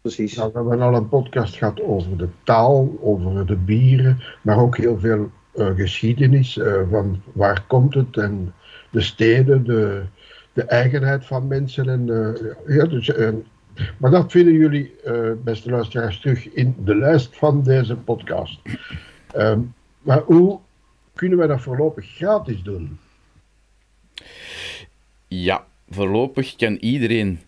Precies. 0.05 0.35
Nou, 0.35 0.51
we 0.53 0.57
hebben 0.57 0.81
al 0.81 0.95
een 0.95 1.09
podcast 1.09 1.55
gehad 1.55 1.81
over 1.81 2.17
de 2.17 2.27
taal, 2.43 2.97
over 3.01 3.45
de 3.45 3.55
bieren, 3.55 4.21
maar 4.41 4.57
ook 4.57 4.77
heel 4.77 4.99
veel 4.99 5.31
uh, 5.55 5.67
geschiedenis 5.75 6.57
uh, 6.57 6.81
van 6.89 7.21
waar 7.33 7.63
komt 7.67 7.93
het 7.93 8.17
en 8.17 8.53
de 8.89 9.01
steden, 9.01 9.63
de, 9.63 10.03
de 10.53 10.63
eigenheid 10.63 11.25
van 11.25 11.47
mensen. 11.47 11.89
En, 11.89 12.07
uh, 12.07 12.77
ja, 12.77 12.85
dus, 12.85 13.11
maar 13.97 14.11
dat 14.11 14.31
vinden 14.31 14.53
jullie, 14.53 14.95
beste 15.43 15.69
luisteraars, 15.69 16.19
terug 16.19 16.53
in 16.53 16.75
de 16.83 16.95
lijst 16.95 17.37
van 17.37 17.63
deze 17.63 17.95
podcast. 17.95 18.59
Ehm, 19.33 19.59
maar 20.01 20.21
hoe 20.21 20.59
kunnen 21.13 21.37
wij 21.37 21.47
dat 21.47 21.61
voorlopig 21.61 22.05
gratis 22.05 22.61
doen? 22.61 22.99
Ja, 25.27 25.65
voorlopig 25.89 26.55
kan 26.55 26.75
iedereen 26.75 27.39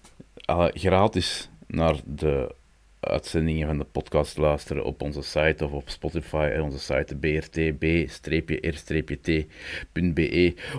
gratis 0.73 1.49
naar 1.67 1.95
de 2.05 2.55
uitzendingen 2.99 3.67
van 3.67 3.77
de 3.77 3.83
podcast 3.83 4.37
luisteren 4.37 4.85
op 4.85 5.01
onze 5.01 5.21
site 5.21 5.65
of 5.65 5.71
op 5.71 5.89
Spotify 5.89 6.49
en 6.53 6.61
onze 6.61 6.79
site 6.79 7.15
brtb-r-t.be 7.15 7.75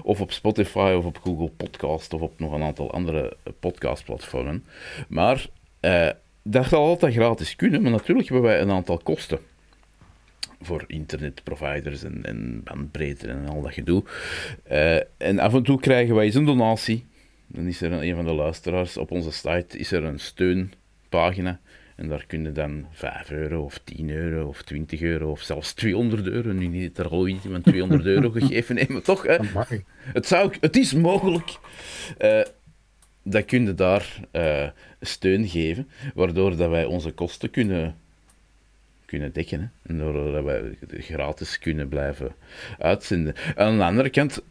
of 0.02 0.20
op 0.20 0.32
Spotify 0.32 0.94
of 0.96 1.04
op 1.04 1.18
Google 1.22 1.50
Podcast 1.56 2.12
of 2.12 2.20
op 2.20 2.38
nog 2.38 2.52
een 2.52 2.62
aantal 2.62 2.92
andere 2.92 3.36
podcastplatformen. 3.60 4.64
Maar 5.08 5.46
uh, 5.80 6.08
dat 6.42 6.66
zal 6.66 6.84
altijd 6.84 7.14
gratis 7.14 7.56
kunnen, 7.56 7.82
maar 7.82 7.90
natuurlijk 7.90 8.28
hebben 8.28 8.50
wij 8.50 8.60
een 8.60 8.70
aantal 8.70 8.98
kosten 8.98 9.38
voor 10.60 10.84
internetproviders 10.86 12.02
en, 12.02 12.24
en 12.24 12.60
bandbreedte 12.64 13.28
en 13.28 13.48
al 13.48 13.62
dat 13.62 13.72
gedoe. 13.72 14.02
Uh, 14.70 14.96
en 15.16 15.38
af 15.38 15.54
en 15.54 15.62
toe 15.62 15.80
krijgen 15.80 16.14
wij 16.14 16.24
eens 16.24 16.34
een 16.34 16.44
donatie. 16.44 17.06
Dan 17.48 17.66
is 17.66 17.80
er 17.80 17.92
een, 17.92 18.02
een 18.02 18.14
van 18.14 18.24
de 18.24 18.32
luisteraars 18.32 18.96
op 18.96 19.10
onze 19.10 19.32
site 19.32 19.78
is 19.78 19.92
er 19.92 20.04
een 20.04 20.18
steunpagina. 20.18 21.60
En 21.98 22.08
daar 22.08 22.24
kun 22.26 22.42
je 22.42 22.52
dan 22.52 22.86
5 22.90 23.30
euro 23.30 23.62
of 23.62 23.80
10 23.84 24.10
euro 24.10 24.48
of 24.48 24.62
20 24.62 25.00
euro 25.00 25.30
of 25.30 25.40
zelfs 25.40 25.72
200 25.72 26.26
euro. 26.26 26.52
Nu 26.52 26.66
niet 26.66 26.98
er 26.98 27.08
al 27.08 27.28
iemand 27.28 27.64
200 27.64 28.04
euro 28.04 28.30
gegeven 28.30 28.74
nemen, 28.74 29.02
toch? 29.02 29.22
Hè? 29.22 29.36
Het, 30.12 30.26
zou, 30.26 30.52
het 30.60 30.76
is 30.76 30.94
mogelijk. 30.94 31.58
Uh, 32.20 32.40
dat 33.22 33.44
kun 33.44 33.64
je 33.64 33.74
daar 33.74 34.20
uh, 34.32 34.68
steun 35.00 35.48
geven, 35.48 35.88
waardoor 36.14 36.56
dat 36.56 36.70
wij 36.70 36.84
onze 36.84 37.10
kosten 37.10 37.50
kunnen, 37.50 37.96
kunnen 39.04 39.32
dekken. 39.32 39.60
Hè? 39.60 39.92
En 39.92 39.98
doordat 39.98 40.44
wij 40.44 40.76
gratis 40.80 41.58
kunnen 41.58 41.88
blijven 41.88 42.34
uitzenden. 42.78 43.34
Aan 43.56 43.78
de 43.78 43.84
andere 43.84 44.10
kant, 44.10 44.42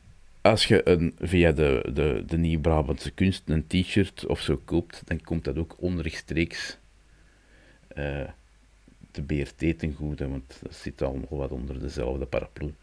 als 0.50 0.66
je 0.66 0.90
een, 0.90 1.16
via 1.20 1.52
de, 1.52 1.90
de, 1.94 2.24
de 2.26 2.38
Nieuw-Brabantse 2.38 3.12
kunst 3.12 3.50
een 3.50 3.68
t-shirt 3.68 4.26
of 4.26 4.42
zo 4.42 4.62
koopt, 4.66 5.02
dan 5.06 5.22
komt 5.22 5.44
dat 5.44 5.58
ook 5.58 5.76
onrechtstreeks 5.80 6.78
uh, 7.98 8.04
de 9.12 9.22
BRT 9.22 9.80
ten 9.80 9.94
goede, 9.94 10.28
want 10.28 10.60
dat 10.62 10.76
zit 10.76 11.02
allemaal 11.02 11.38
wat 11.38 11.52
onder 11.52 11.80
dezelfde 11.80 12.26
paraplu. 12.26 12.74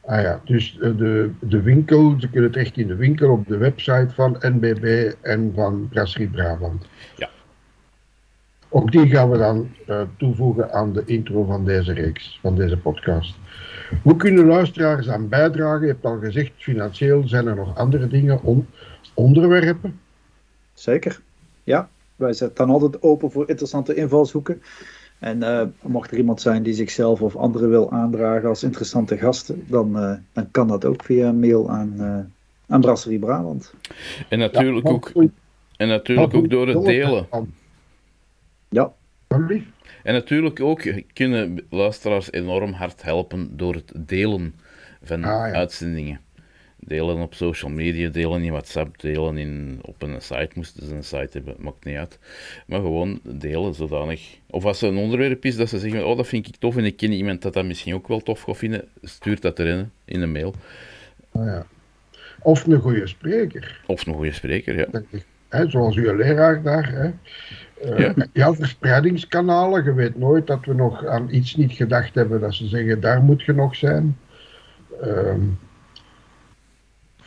Ah 0.00 0.22
ja, 0.22 0.40
dus 0.44 0.76
de, 0.80 1.30
de 1.40 1.62
winkel, 1.62 2.16
ze 2.20 2.28
kunnen 2.28 2.50
het 2.50 2.58
echt 2.58 2.76
in 2.76 2.86
de 2.86 2.96
winkel 2.96 3.30
op 3.30 3.46
de 3.46 3.56
website 3.56 4.08
van 4.14 4.36
NBB 4.40 5.12
en 5.22 5.52
van 5.54 5.88
Brasserie 5.88 6.28
Brabant. 6.28 6.86
Ja. 7.16 7.30
Ook 8.68 8.92
die 8.92 9.08
gaan 9.08 9.30
we 9.30 9.38
dan 9.38 9.68
uh, 9.86 10.00
toevoegen 10.16 10.72
aan 10.72 10.92
de 10.92 11.02
intro 11.04 11.44
van 11.44 11.64
deze 11.64 11.92
reeks, 11.92 12.38
van 12.42 12.54
deze 12.54 12.76
podcast. 12.76 13.34
Hoe 14.02 14.16
kunnen 14.16 14.46
luisteraars 14.46 15.08
aan 15.08 15.28
bijdragen? 15.28 15.80
Je 15.80 15.92
hebt 15.92 16.04
al 16.04 16.18
gezegd, 16.18 16.52
financieel 16.56 17.28
zijn 17.28 17.46
er 17.46 17.56
nog 17.56 17.76
andere 17.76 18.08
dingen, 18.08 18.42
on 18.42 18.66
onderwerpen? 19.14 20.00
Zeker, 20.74 21.20
ja. 21.64 21.88
Wij 22.16 22.32
zetten 22.32 22.68
altijd 22.68 23.02
open 23.02 23.30
voor 23.30 23.48
interessante 23.48 23.94
invalshoeken. 23.94 24.62
En 25.18 25.38
uh, 25.38 25.62
mocht 25.82 26.10
er 26.10 26.16
iemand 26.16 26.40
zijn 26.40 26.62
die 26.62 26.74
zichzelf 26.74 27.22
of 27.22 27.36
anderen 27.36 27.70
wil 27.70 27.92
aandragen 27.92 28.48
als 28.48 28.62
interessante 28.62 29.16
gasten, 29.16 29.64
dan, 29.66 29.96
uh, 29.96 30.12
dan 30.32 30.50
kan 30.50 30.68
dat 30.68 30.84
ook 30.84 31.04
via 31.04 31.32
mail 31.32 31.70
aan, 31.70 31.94
uh, 31.98 32.18
aan 32.66 32.80
Brasserie 32.80 33.18
Brabant. 33.18 33.74
En 34.28 34.38
natuurlijk, 34.38 34.86
ja, 34.86 34.92
ook, 34.92 35.12
en 35.76 35.88
natuurlijk 35.88 36.34
ook 36.34 36.50
door 36.50 36.68
het 36.68 36.84
delen. 36.84 37.26
Ja. 38.68 38.92
En 40.02 40.12
natuurlijk 40.14 40.60
ook 40.60 40.82
kunnen 41.12 41.66
luisteraars 41.70 42.32
enorm 42.32 42.72
hard 42.72 43.02
helpen 43.02 43.56
door 43.56 43.74
het 43.74 43.92
delen 43.96 44.54
van 45.02 45.24
ah, 45.24 45.48
ja. 45.48 45.52
uitzendingen. 45.52 46.20
Delen 46.80 47.16
op 47.16 47.34
social 47.34 47.70
media, 47.70 48.08
delen 48.08 48.42
in 48.42 48.50
WhatsApp, 48.50 49.00
delen 49.00 49.38
in, 49.38 49.78
op 49.82 50.02
een 50.02 50.22
site. 50.22 50.50
Moesten 50.54 50.86
ze 50.86 50.94
een 50.94 51.04
site 51.04 51.28
hebben, 51.32 51.54
maakt 51.58 51.84
niet 51.84 51.96
uit. 51.96 52.18
Maar 52.66 52.80
gewoon 52.80 53.20
delen 53.22 53.74
zodanig. 53.74 54.38
Of 54.50 54.64
als 54.64 54.82
er 54.82 54.88
een 54.88 54.96
onderwerp 54.96 55.44
is 55.44 55.56
dat 55.56 55.68
ze 55.68 55.78
zeggen: 55.78 56.06
Oh, 56.06 56.16
dat 56.16 56.26
vind 56.26 56.48
ik 56.48 56.56
tof 56.56 56.76
en 56.76 56.84
ik 56.84 56.96
ken 56.96 57.12
iemand 57.12 57.42
dat 57.42 57.52
dat 57.52 57.64
misschien 57.64 57.94
ook 57.94 58.08
wel 58.08 58.20
tof 58.20 58.42
gaat 58.42 58.56
vinden, 58.56 58.88
stuur 59.02 59.40
dat 59.40 59.58
erin 59.58 59.90
in 60.04 60.22
een 60.22 60.32
mail. 60.32 60.54
Ah, 61.32 61.46
ja. 61.46 61.66
Of 62.42 62.66
een 62.66 62.80
goede 62.80 63.06
spreker. 63.06 63.80
Of 63.86 64.06
een 64.06 64.14
goede 64.14 64.32
spreker, 64.32 64.76
ja. 64.76 65.02
Hè, 65.48 65.70
zoals 65.70 65.96
uw 65.96 66.16
leraar 66.16 66.62
daar. 66.62 66.90
Hè. 66.92 67.10
Uh, 67.84 67.98
ja. 67.98 68.14
ja. 68.32 68.54
verspreidingskanalen. 68.54 69.84
Je 69.84 69.94
weet 69.94 70.18
nooit 70.18 70.46
dat 70.46 70.64
we 70.64 70.74
nog 70.74 71.06
aan 71.06 71.28
iets 71.30 71.56
niet 71.56 71.72
gedacht 71.72 72.14
hebben 72.14 72.40
dat 72.40 72.54
ze 72.54 72.66
zeggen: 72.66 73.00
daar 73.00 73.22
moet 73.22 73.42
je 73.42 73.52
nog 73.52 73.76
zijn. 73.76 74.16
Uh, 75.04 75.34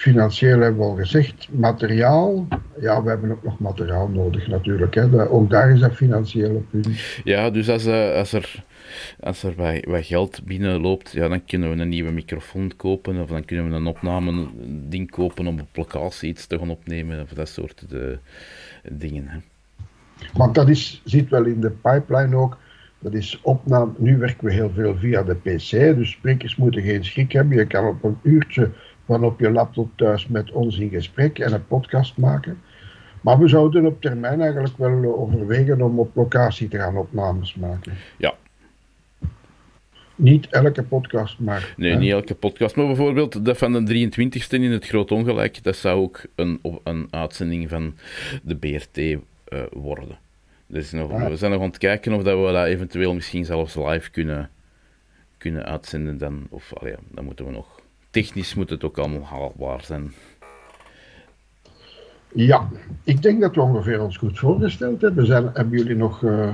Financieel 0.01 0.59
hebben 0.59 0.81
we 0.81 0.87
al 0.87 0.95
gezegd. 0.95 1.47
Materiaal, 1.51 2.47
ja, 2.79 3.03
we 3.03 3.09
hebben 3.09 3.31
ook 3.31 3.43
nog 3.43 3.59
materiaal 3.59 4.07
nodig 4.07 4.47
natuurlijk. 4.47 4.93
Hè. 4.93 5.29
Ook 5.29 5.49
daar 5.49 5.71
is 5.71 5.79
dat 5.79 5.93
financiële 5.93 6.59
punt. 6.59 6.87
Ja, 7.23 7.49
dus 7.49 7.69
als, 7.69 7.85
uh, 7.85 8.13
als 8.13 8.33
er, 8.33 8.63
als 9.19 9.43
er 9.43 9.53
wat, 9.55 9.85
wat, 9.85 10.05
geld 10.05 10.43
binnenloopt, 10.45 11.11
ja, 11.11 11.27
dan 11.27 11.45
kunnen 11.45 11.69
we 11.69 11.81
een 11.81 11.89
nieuwe 11.89 12.11
microfoon 12.11 12.75
kopen. 12.75 13.21
Of 13.21 13.29
dan 13.29 13.45
kunnen 13.45 13.69
we 13.69 13.75
een 13.75 13.85
opname 13.85 14.47
ding 14.89 15.11
kopen 15.11 15.47
om 15.47 15.59
op 15.59 15.75
locatie 15.75 16.29
iets 16.29 16.47
te 16.47 16.57
gaan 16.57 16.69
opnemen. 16.69 17.21
Of 17.21 17.29
dat 17.29 17.49
soort 17.49 17.89
de, 17.89 18.17
dingen. 18.91 19.27
Hè. 19.27 19.37
Want 20.34 20.55
dat 20.55 20.69
is, 20.69 21.01
zit 21.05 21.30
wel 21.30 21.45
in 21.45 21.61
de 21.61 21.69
pipeline 21.69 22.36
ook. 22.36 22.57
Dat 22.99 23.13
is 23.13 23.39
opname. 23.41 23.91
Nu 23.97 24.17
werken 24.17 24.45
we 24.45 24.53
heel 24.53 24.72
veel 24.76 24.97
via 24.97 25.24
de 25.24 25.36
PC. 25.36 25.69
Dus 25.69 26.09
sprekers 26.09 26.55
moeten 26.55 26.82
geen 26.82 27.05
schrik 27.05 27.32
hebben. 27.32 27.57
Je 27.57 27.65
kan 27.65 27.88
op 27.88 28.03
een 28.03 28.17
uurtje 28.22 28.69
van 29.05 29.24
op 29.24 29.39
je 29.39 29.51
laptop 29.51 29.89
thuis 29.95 30.28
met 30.28 30.51
ons 30.51 30.78
in 30.78 30.89
gesprek 30.89 31.39
en 31.39 31.53
een 31.53 31.67
podcast 31.67 32.17
maken. 32.17 32.61
Maar 33.22 33.39
we 33.39 33.47
zouden 33.47 33.86
op 33.86 34.01
termijn 34.01 34.41
eigenlijk 34.41 34.78
wel 34.78 35.17
overwegen 35.17 35.82
om 35.82 35.99
op 35.99 36.15
locatie 36.15 36.67
te 36.67 36.78
gaan 36.78 36.97
opnames 36.97 37.55
maken. 37.55 37.93
Ja. 38.17 38.34
Niet 40.15 40.47
elke 40.49 40.84
podcast, 40.84 41.39
maar... 41.39 41.74
Nee, 41.78 41.95
niet 41.95 42.11
elke 42.11 42.36
podcast. 42.36 42.76
Maar 42.76 42.86
bijvoorbeeld 42.86 43.45
dat 43.45 43.57
van 43.57 43.86
de 43.86 44.09
23e 44.09 44.47
in 44.49 44.72
het 44.72 44.88
Groot 44.88 45.11
Ongelijk, 45.11 45.63
dat 45.63 45.76
zou 45.76 46.01
ook 46.01 46.26
een, 46.36 46.59
een 46.84 47.07
uitzending 47.09 47.69
van 47.69 47.95
de 48.43 48.55
BRT 48.55 49.19
uh, 49.53 49.59
eh, 49.59 49.67
worden. 49.71 50.17
Dus 50.67 50.91
nog, 50.91 51.11
ah. 51.11 51.27
we 51.27 51.35
zijn 51.35 51.51
nog 51.51 51.61
aan 51.61 51.67
het 51.67 51.77
kijken 51.77 52.13
of 52.13 52.23
dat 52.23 52.45
we 52.45 52.51
dat 52.51 52.65
eventueel 52.65 53.13
misschien 53.13 53.45
zelfs 53.45 53.75
live 53.75 54.11
kunnen, 54.11 54.49
kunnen 55.37 55.65
uitzenden. 55.65 56.17
Dan, 56.17 56.47
of, 56.49 56.73
allee, 56.73 56.95
dan 57.09 57.25
moeten 57.25 57.45
we 57.45 57.51
nog 57.51 57.79
technisch 58.09 58.55
moet 58.55 58.69
het 58.69 58.83
ook 58.83 58.97
allemaal 58.97 59.25
haalbaar 59.25 59.83
zijn. 59.83 60.13
Ja, 62.33 62.67
ik 63.03 63.21
denk 63.21 63.41
dat 63.41 63.55
we 63.55 63.61
ongeveer 63.61 64.01
ons 64.01 64.17
goed 64.17 64.39
voorgesteld 64.39 65.01
hebben. 65.01 65.25
Zijn, 65.25 65.49
hebben 65.53 65.77
jullie 65.77 65.95
nog 65.95 66.21
uh, 66.21 66.53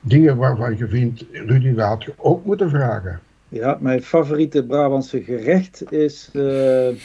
dingen 0.00 0.36
waarvan 0.36 0.76
je 0.76 0.88
vindt, 0.88 1.24
Rudy, 1.32 1.74
dat 1.74 1.86
had 1.86 2.04
je 2.04 2.14
ook 2.16 2.44
moeten 2.44 2.70
vragen? 2.70 3.20
Ja, 3.50 3.78
mijn 3.80 4.02
favoriete 4.02 4.64
Brabantse 4.64 5.22
gerecht 5.22 5.92
is. 5.92 6.30
Uh... 6.32 6.88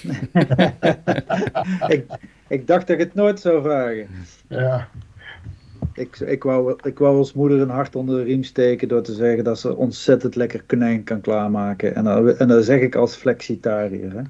ik, 1.96 2.06
ik 2.48 2.68
dacht 2.68 2.88
dat 2.88 2.89
ik 2.89 3.00
het 3.00 3.14
nooit 3.14 3.39
zou 3.39 3.64
vragen. 3.64 4.08
Ja. 4.48 4.89
Ik, 5.93 6.20
ik, 6.20 6.43
wou, 6.43 6.76
ik 6.84 6.98
wou 6.98 7.18
als 7.18 7.34
moeder 7.34 7.60
een 7.60 7.70
hart 7.70 7.96
onder 7.96 8.18
de 8.18 8.24
riem 8.24 8.43
steken 8.43 8.88
door 8.88 9.02
te 9.02 9.14
zeggen 9.14 9.43
dat 9.43 9.60
ze 9.60 9.76
ontzettend 9.76 10.36
lekker 10.36 10.64
konijn 10.64 11.04
kan 11.04 11.22
klaarmaken. 11.22 11.96
En, 11.96 12.04
dan, 12.04 12.38
en 12.38 12.48
dat 12.48 12.66
zeg 12.66 12.82
ik 12.82 12.96
als 12.96 13.16
flexitariër. 13.16 14.12
Hè. 14.12 14.22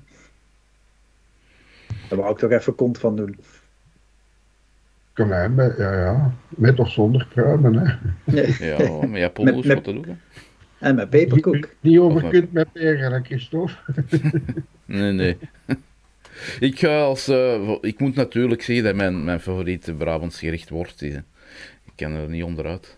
Daar 2.09 2.19
wou 2.19 2.31
ik 2.31 2.37
toch 2.37 2.51
even 2.51 2.75
kont 2.75 2.97
van 2.97 3.15
doen. 3.15 3.37
Konijn, 5.13 5.55
met, 5.55 5.77
ja, 5.77 5.99
ja. 5.99 6.33
Met 6.49 6.79
of 6.79 6.91
zonder 6.91 7.27
kruimen, 7.29 7.73
hè. 7.75 8.41
Ja, 8.59 9.05
maar 9.07 9.19
ja, 9.19 9.29
pommel's 9.29 9.67
wat 9.67 9.83
te 9.83 9.93
doen. 9.93 10.17
En 10.79 10.95
met 10.95 11.09
peperkoek. 11.09 11.69
Die 11.79 12.01
over 12.01 12.29
kunt 12.29 12.51
met 12.51 12.71
peren, 12.71 13.25
Christophe. 13.25 13.73
nee, 14.85 15.11
nee. 15.11 15.37
Ik 16.59 16.79
ga 16.79 17.01
als... 17.01 17.29
Uh, 17.29 17.77
ik 17.81 17.99
moet 17.99 18.15
natuurlijk 18.15 18.61
zeggen 18.61 18.85
dat 18.85 18.95
mijn, 18.95 19.23
mijn 19.23 19.39
favoriete 19.39 19.93
Brabants 19.93 20.39
gericht 20.39 20.69
worst 20.69 21.01
is 21.01 21.15
kan 21.95 22.11
er 22.11 22.29
niet 22.29 22.43
onderuit. 22.43 22.97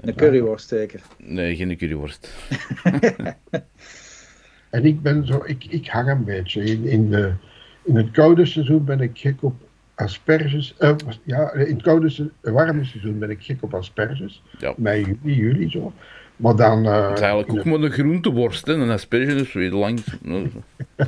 Een 0.00 0.14
curryworst 0.14 0.68
zeker? 0.68 1.00
Nee, 1.16 1.56
geen 1.56 1.76
curryworst. 1.76 2.34
en 4.70 4.84
ik 4.84 5.02
ben 5.02 5.26
zo, 5.26 5.42
ik, 5.44 5.64
ik 5.64 5.88
hang 5.88 6.08
een 6.08 6.24
beetje. 6.24 6.62
In, 6.62 6.84
in, 6.84 7.10
de, 7.10 7.32
in 7.82 7.96
het 7.96 8.10
koude 8.10 8.46
seizoen 8.46 8.84
ben 8.84 9.00
ik 9.00 9.10
gek 9.18 9.42
op 9.42 9.54
asperges. 9.94 10.74
Uh, 10.78 10.94
ja, 11.22 11.52
in 11.52 11.74
het 11.74 11.82
koude, 11.82 12.30
warme 12.40 12.84
seizoen 12.84 13.18
ben 13.18 13.30
ik 13.30 13.42
gek 13.42 13.62
op 13.62 13.74
asperges. 13.74 14.42
Ja. 14.58 14.74
Mei, 14.76 15.04
juli, 15.04 15.34
juli 15.34 15.70
zo. 15.70 15.92
Maar 16.38 16.56
dan... 16.56 16.86
Uh, 16.86 17.08
het 17.08 17.18
is 17.18 17.20
eigenlijk 17.20 17.58
ook 17.58 17.64
maar 17.64 17.80
een 17.80 17.90
groenteworst, 17.90 18.66
hè. 18.66 18.72
Een 18.72 18.90
asperge 18.90 19.34
is 19.34 19.52
weer 19.52 19.70
lang... 19.70 20.00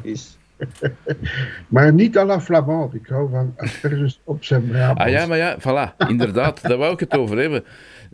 is. 0.03 0.39
maar 1.69 1.93
niet 1.93 2.19
à 2.19 2.25
la 2.25 2.41
Flamand. 2.41 2.95
Ik 2.95 3.07
hou 3.07 3.31
van 3.31 3.55
asperges 3.57 4.21
op 4.25 4.45
zijn 4.45 4.69
Brabant. 4.69 4.99
Ah 4.99 5.09
ja, 5.09 5.27
maar 5.27 5.39
ja, 5.39 5.59
voilà. 5.59 6.09
Inderdaad, 6.09 6.63
daar 6.63 6.79
wou 6.79 6.93
ik 6.93 7.01
het 7.01 7.17
over 7.17 7.39
hebben. 7.39 7.65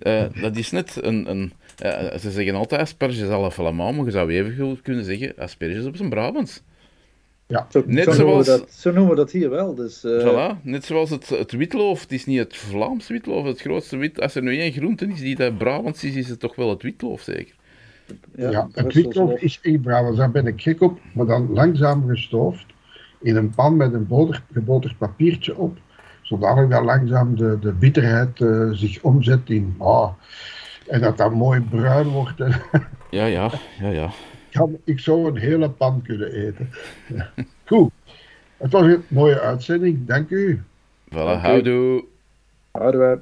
Uh, 0.02 0.22
dat 0.40 0.56
is 0.56 0.70
net 0.70 0.98
een... 1.00 1.30
een 1.30 1.52
uh, 1.84 2.18
ze 2.18 2.30
zeggen 2.30 2.54
altijd 2.54 2.80
asperges 2.80 3.28
à 3.28 3.40
la 3.40 3.50
Flamand, 3.50 3.96
maar 3.96 4.04
je 4.04 4.10
zou 4.10 4.30
even 4.30 4.56
goed 4.56 4.82
kunnen 4.82 5.04
zeggen 5.04 5.32
asperges 5.36 5.84
op 5.84 5.96
zijn 5.96 6.08
Brabants. 6.08 6.62
Ja, 7.48 7.66
zo, 7.70 7.82
net 7.86 8.04
zo 8.04 8.12
zoals... 8.12 8.18
noemen, 8.18 8.38
we 8.38 8.44
dat, 8.44 8.72
zo 8.72 8.92
noemen 8.92 9.10
we 9.10 9.16
dat 9.16 9.30
hier 9.30 9.50
wel. 9.50 9.74
Dus, 9.74 10.04
uh... 10.04 10.26
Voilà, 10.26 10.62
net 10.62 10.84
zoals 10.84 11.10
het, 11.10 11.28
het 11.28 11.52
witloof. 11.52 12.00
Het 12.00 12.12
is 12.12 12.26
niet 12.26 12.38
het 12.38 12.56
Vlaams 12.56 13.08
witloof, 13.08 13.44
het 13.44 13.60
grootste 13.60 13.96
wit. 13.96 14.20
Als 14.20 14.34
er 14.34 14.42
nu 14.42 14.58
één 14.58 14.72
groente 14.72 15.06
is 15.06 15.20
die 15.20 15.36
dat 15.36 15.58
Brabants 15.58 16.04
is, 16.04 16.14
is 16.14 16.28
het 16.28 16.40
toch 16.40 16.56
wel 16.56 16.70
het 16.70 16.82
witloof, 16.82 17.20
zeker? 17.20 17.54
Ja, 18.34 18.50
ja 18.50 18.68
het 18.72 18.94
witloof 18.94 19.40
is 19.40 19.58
in 19.62 19.80
Brabants, 19.80 20.18
daar 20.18 20.30
ben 20.30 20.46
ik 20.46 20.60
gek 20.60 20.80
op, 20.80 20.98
maar 21.12 21.26
dan 21.26 21.52
langzaam 21.52 22.08
gestoofd 22.08 22.66
in 23.20 23.36
een 23.36 23.50
pan 23.50 23.76
met 23.76 23.92
een 23.92 24.06
boter, 24.06 24.42
geboterd 24.52 24.98
papiertje 24.98 25.56
op, 25.56 25.78
zodat 26.22 26.70
dat 26.70 26.84
langzaam 26.84 27.36
de, 27.36 27.58
de 27.60 27.72
bitterheid 27.72 28.40
uh, 28.40 28.72
zich 28.72 29.02
omzet 29.02 29.50
in, 29.50 29.74
ah, 29.78 30.12
en 30.86 31.00
dat 31.00 31.16
dat 31.16 31.32
mooi 31.32 31.60
bruin 31.60 32.08
wordt. 32.08 32.38
ja, 33.10 33.24
ja, 33.24 33.50
ja, 33.80 33.88
ja. 33.88 34.10
Ik 34.84 35.00
zou 35.00 35.26
een 35.26 35.36
hele 35.36 35.70
pan 35.70 36.02
kunnen 36.02 36.32
eten. 36.32 36.70
Goed, 37.64 37.90
het 38.56 38.72
was 38.72 38.82
een 38.82 39.04
mooie 39.08 39.40
uitzending, 39.40 40.06
dank 40.06 40.30
u. 40.30 40.62
Voilà, 41.10 41.40
houdoe. 41.40 42.04
Houdoe. 42.70 43.20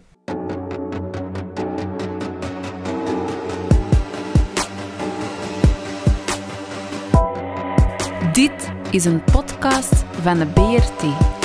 Dit 8.33 8.73
is 8.91 9.05
een 9.05 9.25
podcast 9.25 10.05
van 10.23 10.39
de 10.39 10.47
BRT. 10.47 11.44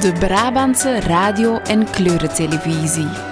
De 0.00 0.12
Brabantse 0.12 1.00
radio- 1.00 1.60
en 1.66 1.84
kleurentelevisie. 1.90 3.29